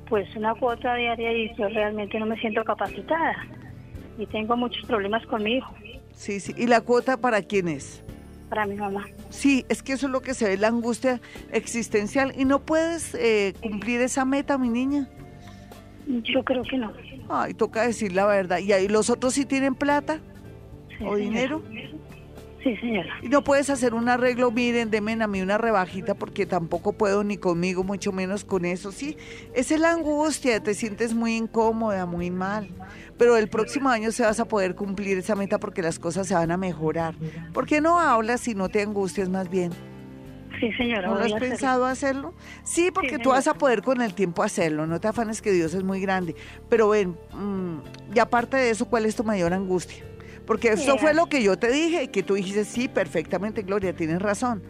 pues 0.08 0.34
una 0.36 0.54
cuota 0.54 0.94
diaria 0.94 1.32
y 1.32 1.54
yo 1.56 1.68
realmente 1.68 2.18
no 2.18 2.26
me 2.26 2.36
siento 2.38 2.62
capacitada 2.64 3.36
y 4.18 4.26
tengo 4.26 4.56
muchos 4.56 4.84
problemas 4.86 5.24
con 5.26 5.42
mi 5.42 5.54
hijo. 5.54 5.72
Sí, 6.20 6.38
sí. 6.38 6.52
¿Y 6.54 6.66
la 6.66 6.82
cuota 6.82 7.16
para 7.16 7.40
quién 7.40 7.66
es? 7.66 8.02
Para 8.50 8.66
mi 8.66 8.74
mamá. 8.74 9.06
Sí, 9.30 9.64
es 9.70 9.82
que 9.82 9.94
eso 9.94 10.04
es 10.04 10.12
lo 10.12 10.20
que 10.20 10.34
se 10.34 10.46
ve, 10.46 10.58
la 10.58 10.68
angustia 10.68 11.18
existencial. 11.50 12.34
¿Y 12.36 12.44
no 12.44 12.60
puedes 12.60 13.14
eh, 13.14 13.54
cumplir 13.62 14.02
esa 14.02 14.26
meta, 14.26 14.58
mi 14.58 14.68
niña? 14.68 15.08
Yo 16.06 16.44
creo 16.44 16.62
que 16.62 16.76
no. 16.76 16.92
Ay, 17.30 17.54
toca 17.54 17.86
decir 17.86 18.12
la 18.12 18.26
verdad. 18.26 18.58
¿Y 18.58 18.74
ahí 18.74 18.86
los 18.86 19.08
otros 19.08 19.32
sí 19.32 19.46
tienen 19.46 19.74
plata? 19.74 20.20
¿O 21.02 21.16
dinero? 21.16 21.62
Sí, 22.62 22.76
señora. 22.76 23.14
Y 23.22 23.28
no 23.28 23.42
puedes 23.42 23.70
hacer 23.70 23.94
un 23.94 24.08
arreglo, 24.08 24.50
miren, 24.50 24.90
denme 24.90 25.12
a 25.12 25.26
mí 25.26 25.40
una 25.40 25.56
rebajita 25.56 26.14
porque 26.14 26.44
tampoco 26.44 26.92
puedo 26.92 27.24
ni 27.24 27.38
conmigo, 27.38 27.84
mucho 27.84 28.12
menos 28.12 28.44
con 28.44 28.66
eso. 28.66 28.92
Sí, 28.92 29.16
esa 29.54 29.74
es 29.74 29.80
la 29.80 29.92
angustia, 29.92 30.62
te 30.62 30.74
sientes 30.74 31.14
muy 31.14 31.36
incómoda, 31.36 32.04
muy 32.04 32.30
mal. 32.30 32.68
Pero 33.16 33.36
el 33.38 33.48
próximo 33.48 33.88
año 33.88 34.12
se 34.12 34.24
vas 34.24 34.40
a 34.40 34.44
poder 34.44 34.74
cumplir 34.74 35.16
esa 35.18 35.34
meta 35.36 35.58
porque 35.58 35.80
las 35.80 35.98
cosas 35.98 36.26
se 36.26 36.34
van 36.34 36.50
a 36.50 36.58
mejorar. 36.58 37.14
¿Por 37.54 37.66
qué 37.66 37.80
no 37.80 37.98
hablas 37.98 38.42
si 38.42 38.54
no 38.54 38.68
te 38.68 38.82
angustias 38.82 39.30
más 39.30 39.48
bien? 39.48 39.72
Sí, 40.58 40.70
señora. 40.74 41.08
¿No 41.08 41.18
lo 41.18 41.24
has 41.24 41.40
pensado 41.40 41.86
hacerlo? 41.86 42.34
Sí, 42.64 42.90
porque 42.92 43.18
tú 43.18 43.30
vas 43.30 43.48
a 43.48 43.54
poder 43.54 43.80
con 43.80 44.02
el 44.02 44.12
tiempo 44.12 44.42
hacerlo. 44.42 44.86
No 44.86 45.00
te 45.00 45.08
afanes 45.08 45.40
que 45.40 45.52
Dios 45.52 45.72
es 45.72 45.82
muy 45.82 46.00
grande. 46.00 46.34
Pero 46.68 46.90
ven, 46.90 47.16
mm, 47.32 48.14
y 48.14 48.18
aparte 48.18 48.58
de 48.58 48.68
eso, 48.68 48.84
¿cuál 48.84 49.06
es 49.06 49.16
tu 49.16 49.24
mayor 49.24 49.54
angustia? 49.54 50.04
Porque 50.50 50.70
eso 50.70 50.98
fue 50.98 51.14
lo 51.14 51.26
que 51.26 51.44
yo 51.44 51.56
te 51.56 51.70
dije, 51.70 52.08
que 52.08 52.24
tú 52.24 52.34
dijiste, 52.34 52.64
sí, 52.64 52.88
perfectamente, 52.88 53.62
Gloria, 53.62 53.92
tienes 53.92 54.20
razón. 54.20 54.60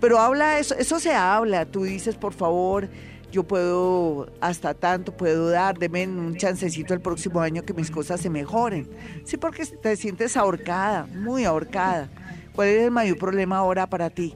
Pero 0.00 0.18
habla 0.18 0.58
eso, 0.58 0.74
eso 0.74 0.98
se 0.98 1.12
habla, 1.12 1.66
tú 1.66 1.84
dices, 1.84 2.16
por 2.16 2.32
favor, 2.32 2.88
yo 3.30 3.42
puedo 3.42 4.32
hasta 4.40 4.72
tanto, 4.72 5.14
puedo 5.14 5.50
dar, 5.50 5.78
deme 5.78 6.06
un 6.06 6.34
chancecito 6.36 6.94
el 6.94 7.02
próximo 7.02 7.40
año 7.40 7.62
que 7.62 7.74
mis 7.74 7.90
cosas 7.90 8.22
se 8.22 8.30
mejoren. 8.30 8.88
Sí, 9.24 9.36
porque 9.36 9.66
te 9.66 9.96
sientes 9.96 10.34
ahorcada, 10.34 11.06
muy 11.14 11.44
ahorcada. 11.44 12.08
¿Cuál 12.54 12.68
es 12.68 12.82
el 12.84 12.90
mayor 12.90 13.18
problema 13.18 13.58
ahora 13.58 13.86
para 13.86 14.08
ti? 14.08 14.34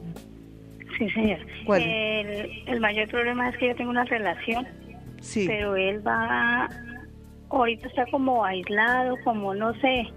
Sí, 0.98 1.08
señor. 1.08 1.38
¿Cuál? 1.64 1.80
El, 1.84 2.50
el 2.66 2.80
mayor 2.80 3.08
problema 3.08 3.48
es 3.48 3.56
que 3.56 3.68
yo 3.68 3.76
tengo 3.76 3.88
una 3.88 4.04
relación, 4.04 4.68
sí. 5.22 5.46
pero 5.46 5.74
él 5.74 6.06
va, 6.06 6.68
ahorita 7.48 7.88
está 7.88 8.04
como 8.10 8.44
aislado, 8.44 9.16
como 9.24 9.54
no 9.54 9.72
sé, 9.80 10.12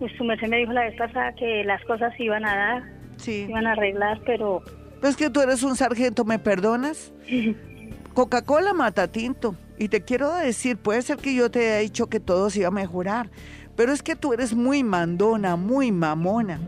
pues 0.00 0.10
su 0.16 0.24
merced 0.24 0.48
me 0.48 0.56
dijo 0.56 0.72
la 0.72 0.84
vez 0.84 0.96
pasada 0.96 1.32
que 1.34 1.62
las 1.64 1.84
cosas 1.84 2.12
iban 2.18 2.44
a 2.46 2.56
dar, 2.56 2.82
sí. 3.18 3.46
iban 3.48 3.66
a 3.66 3.72
arreglar, 3.72 4.20
pero... 4.24 4.62
Pues 5.00 5.14
que 5.14 5.30
tú 5.30 5.40
eres 5.40 5.62
un 5.62 5.76
sargento, 5.76 6.24
¿me 6.24 6.38
perdonas? 6.38 7.12
Coca-Cola 8.14 8.72
mata 8.72 9.08
tinto. 9.08 9.54
Y 9.78 9.88
te 9.88 10.02
quiero 10.02 10.34
decir, 10.34 10.78
puede 10.78 11.00
ser 11.02 11.18
que 11.18 11.34
yo 11.34 11.50
te 11.50 11.60
haya 11.60 11.78
dicho 11.78 12.08
que 12.08 12.18
todo 12.18 12.50
se 12.50 12.60
iba 12.60 12.68
a 12.68 12.72
mejorar, 12.72 13.30
pero 13.76 13.92
es 13.92 14.02
que 14.02 14.16
tú 14.16 14.32
eres 14.32 14.54
muy 14.54 14.82
mandona, 14.82 15.56
muy 15.56 15.92
mamona, 15.92 16.60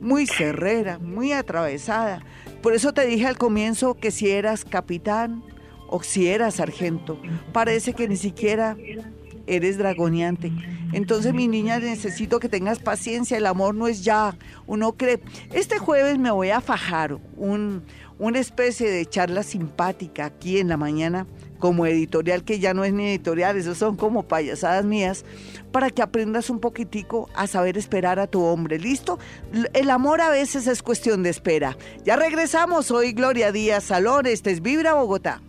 muy 0.00 0.26
cerrera, 0.26 0.98
muy 0.98 1.32
atravesada. 1.32 2.20
Por 2.62 2.74
eso 2.74 2.92
te 2.92 3.06
dije 3.06 3.26
al 3.26 3.38
comienzo 3.38 3.94
que 3.94 4.10
si 4.10 4.30
eras 4.30 4.64
capitán 4.64 5.42
o 5.88 6.02
si 6.02 6.28
eras 6.28 6.54
sargento, 6.54 7.18
parece 7.52 7.92
que 7.92 8.08
ni 8.08 8.16
siquiera 8.16 8.76
eres 9.46 9.78
dragoneante. 9.78 10.52
Entonces, 10.92 11.34
mi 11.34 11.48
niña, 11.48 11.78
necesito 11.78 12.38
que 12.38 12.48
tengas 12.48 12.78
paciencia. 12.78 13.36
El 13.36 13.46
amor 13.46 13.74
no 13.74 13.88
es 13.88 14.04
ya. 14.04 14.36
Uno 14.66 14.92
cree. 14.92 15.20
Este 15.52 15.78
jueves 15.78 16.18
me 16.18 16.30
voy 16.30 16.50
a 16.50 16.60
fajar 16.60 17.18
un, 17.36 17.82
una 18.18 18.38
especie 18.38 18.90
de 18.90 19.06
charla 19.06 19.42
simpática 19.42 20.26
aquí 20.26 20.58
en 20.58 20.68
la 20.68 20.76
mañana, 20.76 21.26
como 21.58 21.86
editorial, 21.86 22.44
que 22.44 22.58
ya 22.58 22.74
no 22.74 22.84
es 22.84 22.92
ni 22.92 23.08
editorial, 23.08 23.56
esos 23.56 23.78
son 23.78 23.96
como 23.96 24.24
payasadas 24.24 24.84
mías, 24.84 25.24
para 25.72 25.90
que 25.90 26.02
aprendas 26.02 26.50
un 26.50 26.60
poquitico 26.60 27.28
a 27.34 27.46
saber 27.46 27.76
esperar 27.78 28.20
a 28.20 28.26
tu 28.26 28.42
hombre. 28.42 28.78
¿Listo? 28.78 29.18
El 29.72 29.90
amor 29.90 30.20
a 30.20 30.30
veces 30.30 30.66
es 30.66 30.82
cuestión 30.82 31.22
de 31.22 31.30
espera. 31.30 31.76
Ya 32.04 32.16
regresamos. 32.16 32.90
Hoy 32.90 33.12
Gloria 33.12 33.50
Díaz 33.50 33.84
Salón. 33.84 34.26
Este 34.26 34.50
es 34.50 34.62
Vibra 34.62 34.94
Bogotá. 34.94 35.40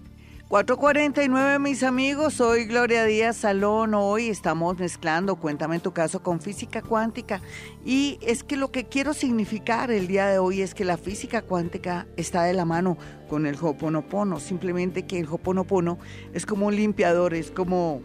449 0.48 1.58
mis 1.58 1.82
amigos, 1.82 2.36
soy 2.36 2.66
Gloria 2.66 3.04
Díaz 3.04 3.36
Salón, 3.36 3.96
hoy 3.96 4.30
estamos 4.30 4.78
mezclando 4.78 5.38
Cuéntame 5.38 5.80
tu 5.80 5.92
caso 5.92 6.22
con 6.22 6.40
física 6.40 6.84
cuántica. 6.84 7.42
Y 7.84 8.20
es 8.22 8.44
que 8.44 8.56
lo 8.56 8.72
que 8.72 8.86
quiero 8.86 9.16
significar 9.16 9.90
el 9.90 10.06
día 10.06 10.28
de 10.28 10.38
hoy 10.38 10.62
es 10.62 10.76
que 10.76 10.86
la 10.86 10.98
física 10.98 11.42
cuántica 11.42 12.06
está 12.16 12.44
de 12.44 12.54
la 12.54 12.64
mano 12.64 12.96
con 13.28 13.48
el 13.48 13.58
Hoponopono, 13.60 14.40
simplemente 14.40 15.08
que 15.08 15.20
el 15.20 15.28
Hoponopono 15.28 15.98
es 16.32 16.46
como 16.46 16.68
un 16.68 16.76
limpiador, 16.76 17.34
es 17.34 17.50
como 17.50 18.04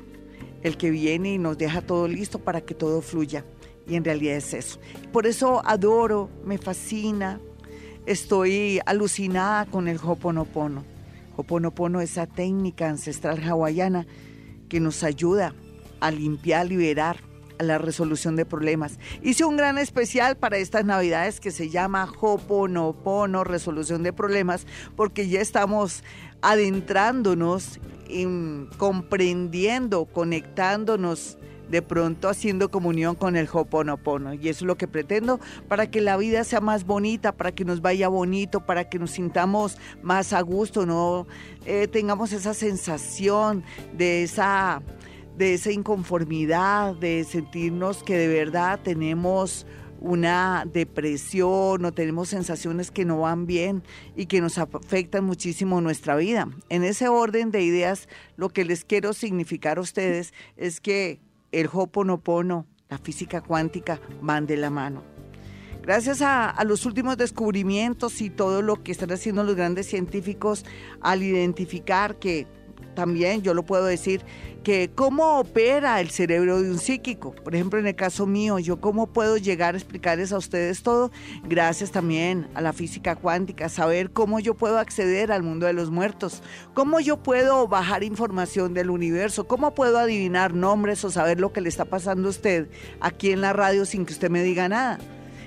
el 0.63 0.79
que 0.79 0.91
viene 0.91 1.35
y 1.35 1.39
nos 1.39 1.59
deja 1.59 1.83
todo 1.83 2.09
listo 2.09 2.39
para 2.39 2.63
que 2.63 2.75
todo 2.75 3.03
fluya. 3.03 3.45
Y 3.87 3.97
en 3.97 4.05
realidad 4.05 4.37
es 4.37 4.55
eso. 4.55 4.81
Por 5.13 5.27
eso 5.27 5.61
adoro, 5.67 6.31
me 6.43 6.57
fascina, 6.57 7.39
estoy 8.07 8.81
alucinada 8.87 9.67
con 9.67 9.89
el 9.89 9.99
Hoponopono. 10.03 10.90
Hoponopono, 11.41 12.01
esa 12.01 12.27
técnica 12.27 12.89
ancestral 12.89 13.43
hawaiana 13.43 14.07
que 14.69 14.81
nos 14.81 15.03
ayuda 15.03 15.55
a 16.01 16.11
limpiar, 16.11 16.67
liberar, 16.67 17.19
a 17.59 17.63
la 17.63 17.77
resolución 17.77 18.37
de 18.37 18.47
problemas. 18.47 18.99
Hice 19.23 19.45
un 19.45 19.57
gran 19.57 19.77
especial 19.77 20.37
para 20.37 20.57
estas 20.57 20.85
navidades 20.85 21.41
que 21.41 21.51
se 21.51 21.69
llama 21.69 22.11
Hoponopono, 22.21 23.45
resolución 23.45 24.03
de 24.03 24.15
problemas, 24.15 24.67
porque 24.97 25.29
ya 25.29 25.41
estamos 25.41 26.03
adentrándonos, 26.41 27.79
comprendiendo, 28.79 30.07
conectándonos 30.07 31.37
de 31.71 31.83
pronto 31.83 32.29
haciendo 32.29 32.71
comunión 32.71 33.15
con 33.15 33.37
el 33.37 33.49
Hoponopono. 33.51 34.35
Y 34.35 34.49
eso 34.49 34.65
es 34.65 34.67
lo 34.67 34.77
que 34.77 34.89
pretendo 34.89 35.41
para 35.69 35.91
que 35.91 36.01
la 36.01 36.17
vida 36.17 36.45
sea 36.45 36.61
más 36.61 36.85
bonita, 36.85 37.33
para 37.33 37.53
que 37.53 37.65
nos 37.65 37.81
vaya 37.81 38.09
bonito, 38.09 38.67
para 38.67 38.89
que 38.89 38.99
nos 38.99 39.13
sintamos 39.13 39.79
más 40.03 40.33
a 40.33 40.41
gusto, 40.41 40.87
no 40.87 41.27
eh, 41.65 41.89
tengamos 41.89 42.33
esa 42.33 42.55
sensación 42.55 43.65
de 43.97 44.23
esa 44.23 44.83
de 45.37 45.55
esa 45.55 45.71
inconformidad, 45.71 46.95
de 46.97 47.25
sentirnos 47.25 48.03
que 48.03 48.19
de 48.19 48.29
verdad 48.29 48.79
tenemos 48.83 49.65
una 50.01 50.67
depresión 50.71 51.85
o 51.85 51.93
tenemos 51.93 52.29
sensaciones 52.29 52.91
que 52.91 53.05
no 53.05 53.21
van 53.21 53.47
bien 53.47 53.83
y 54.17 54.27
que 54.27 54.41
nos 54.41 54.59
afectan 54.59 55.25
muchísimo 55.25 55.81
nuestra 55.81 56.17
vida. 56.17 56.49
En 56.69 56.85
ese 56.85 57.09
orden 57.09 57.51
de 57.51 57.63
ideas, 57.63 58.09
lo 58.37 58.49
que 58.49 58.65
les 58.65 58.85
quiero 58.85 59.13
significar 59.13 59.79
a 59.79 59.83
ustedes 59.83 60.33
es 60.57 60.81
que 60.81 61.21
el 61.53 61.69
Hoponopono, 61.73 62.67
la 62.89 62.99
física 62.99 63.41
cuántica 63.41 64.01
van 64.21 64.47
de 64.47 64.57
la 64.57 64.71
mano. 64.71 65.03
Gracias 65.83 66.21
a, 66.21 66.51
a, 66.51 66.65
los 66.65 66.85
últimos 66.85 67.17
descubrimientos 67.17 68.21
y 68.21 68.29
todo 68.29 68.61
lo 68.61 68.83
que 68.83 68.93
están 68.93 69.11
haciendo 69.13 69.45
los 69.45 69.57
grandes 69.57 69.87
científicos 69.87 70.65
al 71.01 71.23
identificar 71.23 72.19
que 72.19 72.47
también 72.95 73.43
yo 73.43 73.55
lo 73.55 73.65
puedo 73.65 73.85
decir, 73.85 74.23
que 74.63 74.91
cómo 74.95 75.39
opera 75.39 76.01
el 76.01 76.11
cerebro 76.11 76.61
de 76.61 76.71
un 76.71 76.79
psíquico. 76.79 77.33
Por 77.33 77.55
ejemplo, 77.55 77.79
en 77.79 77.87
el 77.87 77.95
caso 77.95 78.27
mío, 78.27 78.59
yo 78.59 78.81
cómo 78.81 79.07
puedo 79.07 79.37
llegar 79.37 79.75
a 79.75 79.79
explicarles 79.79 80.33
a 80.33 80.39
ustedes 80.39 80.83
todo, 80.83 81.11
gracias 81.45 81.91
también 81.91 82.49
a 82.55 82.61
la 82.61 82.73
física 82.73 83.17
cuántica, 83.17 83.69
saber 83.69 84.11
cómo 84.11 84.39
yo 84.39 84.55
puedo 84.55 84.79
acceder 84.79 85.33
al 85.33 85.43
mundo 85.43 85.67
de 85.67 85.73
los 85.73 85.91
muertos, 85.91 86.43
cómo 86.75 87.01
yo 87.01 87.17
puedo 87.23 87.69
bajar 87.69 88.05
información 88.05 88.75
del 88.75 88.91
universo, 88.91 89.47
cómo 89.47 89.75
puedo 89.75 89.99
adivinar 89.99 90.55
nombres 90.55 91.05
o 91.05 91.11
saber 91.11 91.41
lo 91.41 91.53
que 91.53 91.61
le 91.61 91.69
está 91.69 91.87
pasando 91.87 92.29
a 92.29 92.31
usted 92.31 92.69
aquí 93.01 93.33
en 93.33 93.41
la 93.41 93.53
radio 93.53 93.85
sin 93.87 94.05
que 94.05 94.13
usted 94.13 94.31
me 94.31 94.43
diga 94.43 94.69
nada. 94.69 94.99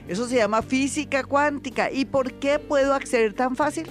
Eso 0.08 0.28
se 0.28 0.36
llama 0.36 0.62
física 0.62 1.24
cuántica. 1.24 1.90
¿Y 1.90 2.06
por 2.06 2.34
qué 2.34 2.60
puedo 2.60 2.94
acceder 2.94 3.34
tan 3.34 3.56
fácil? 3.56 3.88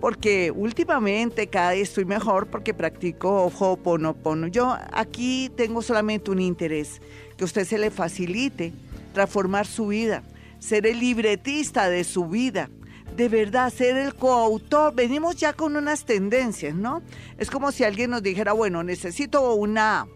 Porque 0.00 0.50
últimamente 0.50 1.48
cada 1.48 1.72
día 1.72 1.82
estoy 1.82 2.06
mejor 2.06 2.46
porque 2.46 2.72
practico 2.72 3.52
Ho'oponopono. 3.58 4.46
Yo 4.46 4.76
aquí 4.92 5.50
tengo 5.54 5.82
solamente 5.82 6.30
un 6.30 6.40
interés, 6.40 7.02
que 7.36 7.44
usted 7.44 7.66
se 7.66 7.78
le 7.78 7.90
facilite 7.90 8.72
transformar 9.12 9.66
su 9.66 9.88
vida, 9.88 10.22
ser 10.58 10.86
el 10.86 11.00
libretista 11.00 11.88
de 11.90 12.04
su 12.04 12.26
vida, 12.26 12.70
de 13.16 13.28
verdad 13.28 13.72
ser 13.72 13.96
el 13.96 14.14
coautor. 14.14 14.94
Venimos 14.94 15.36
ya 15.36 15.52
con 15.52 15.76
unas 15.76 16.06
tendencias, 16.06 16.74
¿no? 16.74 17.02
Es 17.36 17.50
como 17.50 17.70
si 17.70 17.84
alguien 17.84 18.10
nos 18.10 18.22
dijera, 18.22 18.52
bueno, 18.52 18.82
necesito 18.82 19.54
una, 19.54 20.06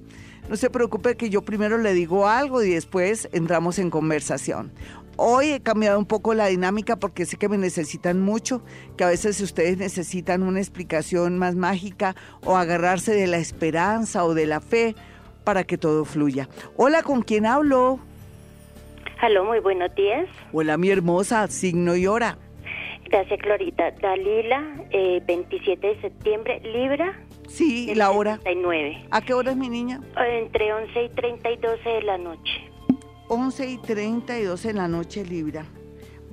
No 0.48 0.56
se 0.56 0.68
preocupe 0.68 1.16
que 1.16 1.30
yo 1.30 1.42
primero 1.42 1.78
le 1.78 1.94
digo 1.94 2.28
algo 2.28 2.62
y 2.62 2.70
después 2.70 3.28
entramos 3.32 3.78
en 3.78 3.90
conversación. 3.90 4.72
Hoy 5.16 5.52
he 5.52 5.60
cambiado 5.60 5.98
un 5.98 6.06
poco 6.06 6.34
la 6.34 6.46
dinámica 6.46 6.96
porque 6.96 7.24
sé 7.24 7.36
que 7.36 7.48
me 7.48 7.56
necesitan 7.56 8.20
mucho, 8.20 8.62
que 8.96 9.04
a 9.04 9.08
veces 9.08 9.40
ustedes 9.40 9.78
necesitan 9.78 10.42
una 10.42 10.58
explicación 10.58 11.38
más 11.38 11.54
mágica 11.54 12.14
o 12.44 12.56
agarrarse 12.56 13.14
de 13.14 13.26
la 13.26 13.38
esperanza 13.38 14.24
o 14.24 14.34
de 14.34 14.46
la 14.46 14.60
fe 14.60 14.94
para 15.44 15.64
que 15.64 15.78
todo 15.78 16.04
fluya. 16.04 16.48
Hola, 16.76 17.02
¿con 17.02 17.22
quién 17.22 17.46
hablo? 17.46 18.00
Aló, 19.20 19.44
muy 19.44 19.60
buenos 19.60 19.94
días. 19.94 20.28
Hola, 20.52 20.76
mi 20.76 20.90
hermosa, 20.90 21.46
signo 21.48 21.96
y 21.96 22.06
hora. 22.06 22.36
Gracias, 23.04 23.40
Glorita. 23.40 23.92
Dalila, 23.92 24.62
27 25.26 25.72
eh, 25.72 25.94
de 25.94 26.00
septiembre, 26.00 26.60
Libra, 26.60 27.14
Sí, 27.48 27.94
la 27.94 28.10
hora. 28.10 28.38
39. 28.38 29.06
¿A 29.10 29.20
qué 29.20 29.34
hora 29.34 29.52
es 29.52 29.56
mi 29.56 29.68
niña? 29.68 30.00
Entre 30.16 30.72
11 30.72 31.04
y 31.04 31.08
30 31.10 31.50
y 31.50 31.56
12 31.56 31.88
de 31.88 32.02
la 32.02 32.18
noche. 32.18 32.70
11 33.28 33.70
y 33.70 33.78
30 33.78 34.38
y 34.38 34.42
12 34.44 34.68
de 34.68 34.74
la 34.74 34.88
noche, 34.88 35.24
Libra. 35.24 35.66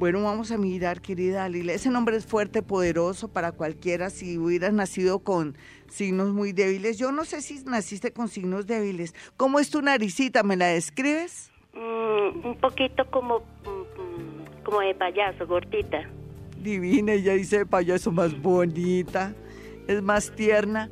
Bueno, 0.02 0.24
vamos 0.24 0.52
a 0.52 0.58
mirar, 0.58 1.00
querida 1.00 1.48
Lila. 1.48 1.74
Ese 1.74 1.92
nombre 1.92 2.18
es 2.18 2.26
fuerte, 2.26 2.64
poderoso 2.64 3.28
para 3.28 3.52
cualquiera. 3.52 4.10
Si 4.10 4.36
hubieras 4.38 4.74
nacido 4.74 5.20
con 5.20 5.56
signos 5.90 6.30
muy 6.30 6.54
débiles, 6.54 6.98
yo 6.98 7.12
no 7.12 7.24
sé 7.24 7.42
si 7.42 7.64
naciste 7.66 8.12
con 8.12 8.28
signos 8.28 8.66
débiles. 8.66 9.14
¿Cómo 9.38 9.60
es 9.60 9.70
tu 9.70 9.80
naricita? 9.82 10.42
¿Me 10.42 10.58
la 10.58 10.66
describes? 10.68 11.52
Mm, 11.74 12.48
un 12.48 12.58
poquito 12.60 13.06
como, 13.12 13.42
mm, 13.42 14.64
como 14.64 14.80
de 14.80 14.96
payaso, 14.96 15.46
gordita. 15.46 16.10
Divina, 16.58 17.14
ella 17.14 17.34
dice 17.34 17.60
de 17.60 17.66
payaso 17.68 18.12
más 18.12 18.40
bonita, 18.42 19.36
es 19.92 20.02
más 20.02 20.32
tierna. 20.36 20.90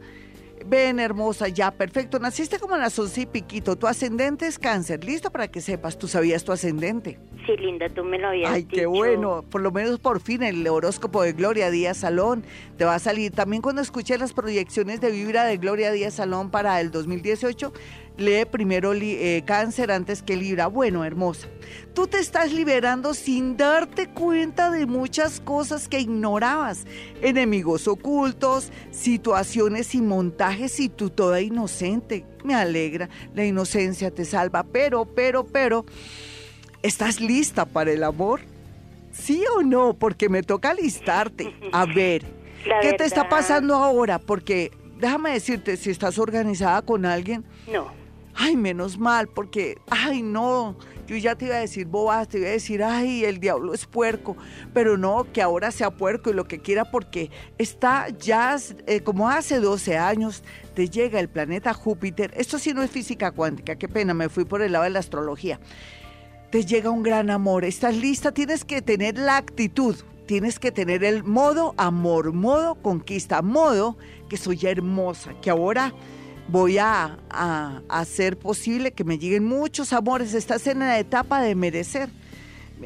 Ven, 0.66 1.00
hermosa, 1.00 1.48
ya, 1.48 1.72
perfecto. 1.72 2.20
Naciste 2.20 2.60
como 2.60 2.76
en 2.76 2.82
las 2.82 2.98
once 3.00 3.22
y 3.22 3.26
piquito. 3.26 3.78
Tu 3.78 3.88
ascendente 3.88 4.46
es 4.46 4.60
cáncer. 4.60 5.04
Listo 5.04 5.32
para 5.32 5.48
que 5.48 5.62
sepas. 5.62 5.98
¿Tú 5.98 6.08
sabías 6.08 6.44
tu 6.44 6.52
ascendente? 6.52 7.20
Sí, 7.46 7.56
linda, 7.58 7.88
tú 7.90 8.04
me 8.04 8.20
lo 8.20 8.28
habías 8.28 8.52
Ay, 8.52 8.66
qué 8.66 8.86
bueno. 8.86 9.44
Por 9.50 9.62
lo 9.62 9.72
menos 9.72 10.00
por 10.00 10.20
fin 10.20 10.44
el 10.44 10.68
horóscopo 10.68 11.24
de 11.24 11.34
Gloria 11.34 11.72
Díaz 11.72 11.98
Salón 11.98 12.44
te 12.78 12.86
va 12.86 12.96
a 12.96 13.00
salir. 13.00 13.32
También 13.32 13.62
cuando 13.62 13.82
escuché 13.82 14.18
las 14.18 14.34
proyecciones 14.34 15.02
de 15.02 15.12
Vibra 15.12 15.46
de 15.46 15.58
Gloria 15.58 15.92
Díaz 15.92 16.16
Salón 16.16 16.52
para 16.52 16.80
el 16.82 16.92
2018, 16.92 17.74
lee 18.20 18.46
primero 18.46 18.94
eh, 18.94 19.44
cáncer 19.46 19.92
antes 19.92 20.22
que 20.22 20.36
Libra. 20.36 20.68
Bueno, 20.68 21.04
hermosa, 21.04 21.48
tú 21.94 22.08
te 22.08 22.20
estás 22.20 22.54
liberando 22.54 23.14
sin 23.14 23.58
darte 23.58 24.10
cuenta 24.10 24.70
de 24.70 24.86
muchas 24.86 25.40
cosas 25.40 25.88
que 25.88 26.00
ignorabas. 26.00 26.86
Enemigos 27.22 27.88
ocultos, 27.88 28.72
situaciones 28.92 29.96
y 29.96 30.02
montajes 30.02 30.80
y 30.80 30.90
tú 30.90 31.10
toda 31.10 31.42
inocente. 31.42 32.26
Me 32.44 32.56
alegra, 32.56 33.10
la 33.34 33.46
inocencia 33.46 34.12
te 34.12 34.26
salva, 34.26 34.64
pero, 34.64 35.06
pero, 35.06 35.46
pero, 35.46 35.86
¿estás 36.82 37.20
lista 37.20 37.66
para 37.66 37.92
el 37.92 38.04
amor? 38.04 38.42
¿Sí 39.12 39.44
o 39.58 39.64
no? 39.64 39.94
Porque 39.94 40.30
me 40.30 40.44
toca 40.44 40.74
listarte. 40.74 41.54
A 41.72 41.86
ver, 41.94 42.24
¿qué 42.82 42.94
te 42.94 43.06
está 43.06 43.28
pasando 43.28 43.76
ahora? 43.76 44.20
Porque 44.20 44.72
déjame 45.00 45.32
decirte, 45.32 45.78
si 45.78 45.90
estás 45.90 46.18
organizada 46.18 46.82
con 46.82 47.06
alguien. 47.06 47.44
No 47.72 47.99
ay, 48.36 48.56
menos 48.56 48.98
mal, 48.98 49.28
porque, 49.28 49.78
ay, 49.90 50.22
no, 50.22 50.76
yo 51.08 51.18
ya 51.18 51.36
te 51.36 51.46
iba 51.46 51.56
a 51.56 51.60
decir 51.60 51.88
bobas, 51.88 52.28
te 52.28 52.38
iba 52.38 52.48
a 52.48 52.52
decir, 52.52 52.84
ay, 52.84 53.26
el 53.26 53.40
diablo 53.40 53.74
es 53.74 53.86
puerco, 53.86 54.38
pero 54.74 54.98
no, 54.98 55.26
que 55.32 55.42
ahora 55.42 55.72
sea 55.72 55.92
puerco 55.92 56.30
y 56.30 56.34
lo 56.34 56.46
que 56.46 56.60
quiera, 56.60 56.86
porque 56.86 57.32
está 57.58 58.10
ya, 58.10 58.58
eh, 58.88 59.02
como 59.02 59.30
hace 59.30 59.60
12 59.60 59.98
años, 59.98 60.44
te 60.74 60.90
llega 60.90 61.20
el 61.20 61.30
planeta 61.30 61.74
Júpiter, 61.74 62.32
esto 62.36 62.60
sí 62.60 62.74
no 62.74 62.84
es 62.84 62.92
física 62.92 63.32
cuántica, 63.32 63.76
qué 63.76 63.88
pena, 63.88 64.14
me 64.14 64.30
fui 64.30 64.46
por 64.46 64.62
el 64.62 64.72
lado 64.72 64.84
de 64.84 64.92
la 64.92 65.00
astrología, 65.00 65.60
te 66.52 66.66
llega 66.66 66.90
un 66.90 67.04
gran 67.04 67.30
amor, 67.30 67.66
estás 67.66 67.96
lista, 67.96 68.32
tienes 68.32 68.66
que 68.66 68.82
tener 68.82 69.18
la 69.18 69.38
actitud, 69.38 69.96
tienes 70.26 70.60
que 70.60 70.72
tener 70.72 71.04
el 71.04 71.24
modo 71.24 71.74
amor, 71.78 72.34
modo 72.34 72.76
conquista, 72.76 73.42
modo 73.42 73.98
que 74.30 74.38
soy 74.38 74.60
hermosa, 74.64 75.34
que 75.42 75.50
ahora 75.50 75.94
voy 76.50 76.78
a, 76.78 77.18
hacer 77.90 78.38
posible 78.38 78.92
que 78.92 79.04
me 79.04 79.18
lleguen 79.18 79.46
muchos 79.46 79.94
amores. 79.94 80.34
Estás 80.34 80.68
en 80.68 80.80
la 80.80 81.00
etapa 81.00 81.42
de 81.42 81.56
merecer. 81.56 82.10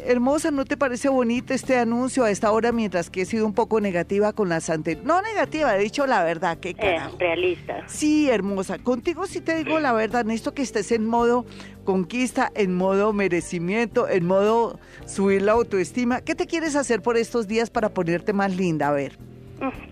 Hermosa, 0.05 0.49
¿no 0.49 0.65
te 0.65 0.75
parece 0.75 1.07
bonito 1.07 1.53
este 1.53 1.77
anuncio 1.77 2.23
a 2.23 2.31
esta 2.31 2.51
hora 2.51 2.71
mientras 2.71 3.11
que 3.11 3.21
he 3.21 3.25
sido 3.25 3.45
un 3.45 3.53
poco 3.53 3.79
negativa 3.79 4.33
con 4.33 4.49
las 4.49 4.71
anteriores? 4.71 5.05
No 5.05 5.21
negativa, 5.21 5.75
he 5.77 5.79
dicho 5.79 6.07
la 6.07 6.23
verdad, 6.23 6.57
qué 6.57 6.75
eh, 6.79 6.99
realista. 7.19 7.83
Sí, 7.87 8.27
hermosa. 8.27 8.79
Contigo 8.79 9.27
sí 9.27 9.39
te 9.39 9.55
digo 9.55 9.79
la 9.79 9.93
verdad, 9.93 10.25
necesito 10.25 10.55
que 10.55 10.63
estés 10.63 10.91
en 10.91 11.05
modo 11.05 11.45
conquista, 11.85 12.51
en 12.55 12.73
modo 12.73 13.13
merecimiento, 13.13 14.09
en 14.09 14.25
modo 14.25 14.79
subir 15.05 15.43
la 15.43 15.51
autoestima. 15.51 16.21
¿Qué 16.21 16.33
te 16.33 16.47
quieres 16.47 16.75
hacer 16.75 17.03
por 17.03 17.15
estos 17.15 17.47
días 17.47 17.69
para 17.69 17.89
ponerte 17.89 18.33
más 18.33 18.55
linda? 18.55 18.87
A 18.87 18.93
ver. 18.93 19.19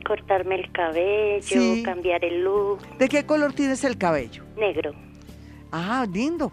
Cortarme 0.05 0.55
el 0.55 0.71
cabello, 0.71 1.84
cambiar 1.84 2.23
el 2.25 2.43
look. 2.43 2.79
¿De 2.97 3.07
qué 3.07 3.25
color 3.25 3.53
tienes 3.53 3.84
el 3.84 3.97
cabello? 3.97 4.43
Negro. 4.57 4.93
Ah, 5.72 6.05
lindo. 6.11 6.51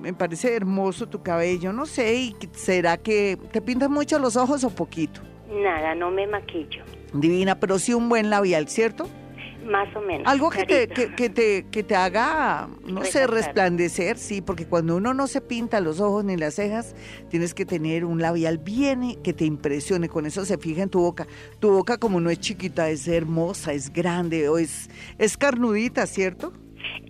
Me 0.00 0.14
parece 0.14 0.54
hermoso 0.54 1.08
tu 1.08 1.22
cabello. 1.22 1.72
No 1.72 1.86
sé, 1.86 2.14
¿y 2.14 2.36
¿será 2.52 2.96
que 2.96 3.38
te 3.52 3.60
pintas 3.60 3.90
mucho 3.90 4.18
los 4.18 4.36
ojos 4.36 4.64
o 4.64 4.70
poquito? 4.70 5.20
Nada, 5.50 5.94
no 5.94 6.10
me 6.10 6.26
maquillo. 6.26 6.84
Divina, 7.12 7.58
pero 7.58 7.78
sí 7.78 7.92
un 7.92 8.08
buen 8.08 8.30
labial, 8.30 8.68
¿cierto? 8.68 9.08
Más 9.64 9.94
o 9.94 10.00
menos. 10.00 10.26
Algo 10.26 10.50
que 10.50 10.64
te, 10.64 10.88
que, 10.88 11.30
te, 11.30 11.66
que 11.70 11.82
te 11.82 11.94
haga, 11.94 12.68
no 12.84 13.04
sé, 13.04 13.26
resplandecer, 13.26 14.18
sí, 14.18 14.40
porque 14.40 14.66
cuando 14.66 14.96
uno 14.96 15.14
no 15.14 15.26
se 15.26 15.40
pinta 15.40 15.80
los 15.80 16.00
ojos 16.00 16.24
ni 16.24 16.36
las 16.36 16.54
cejas, 16.54 16.94
tienes 17.28 17.54
que 17.54 17.66
tener 17.66 18.04
un 18.04 18.20
labial 18.20 18.58
bien 18.58 19.20
que 19.22 19.32
te 19.32 19.44
impresione, 19.44 20.08
con 20.08 20.26
eso 20.26 20.44
se 20.44 20.58
fija 20.58 20.82
en 20.82 20.90
tu 20.90 21.00
boca. 21.00 21.26
Tu 21.58 21.70
boca 21.70 21.98
como 21.98 22.20
no 22.20 22.30
es 22.30 22.40
chiquita, 22.40 22.90
es 22.90 23.06
hermosa, 23.08 23.72
es 23.72 23.92
grande 23.92 24.48
o 24.48 24.58
es, 24.58 24.90
es 25.18 25.36
carnudita, 25.36 26.06
¿cierto? 26.06 26.52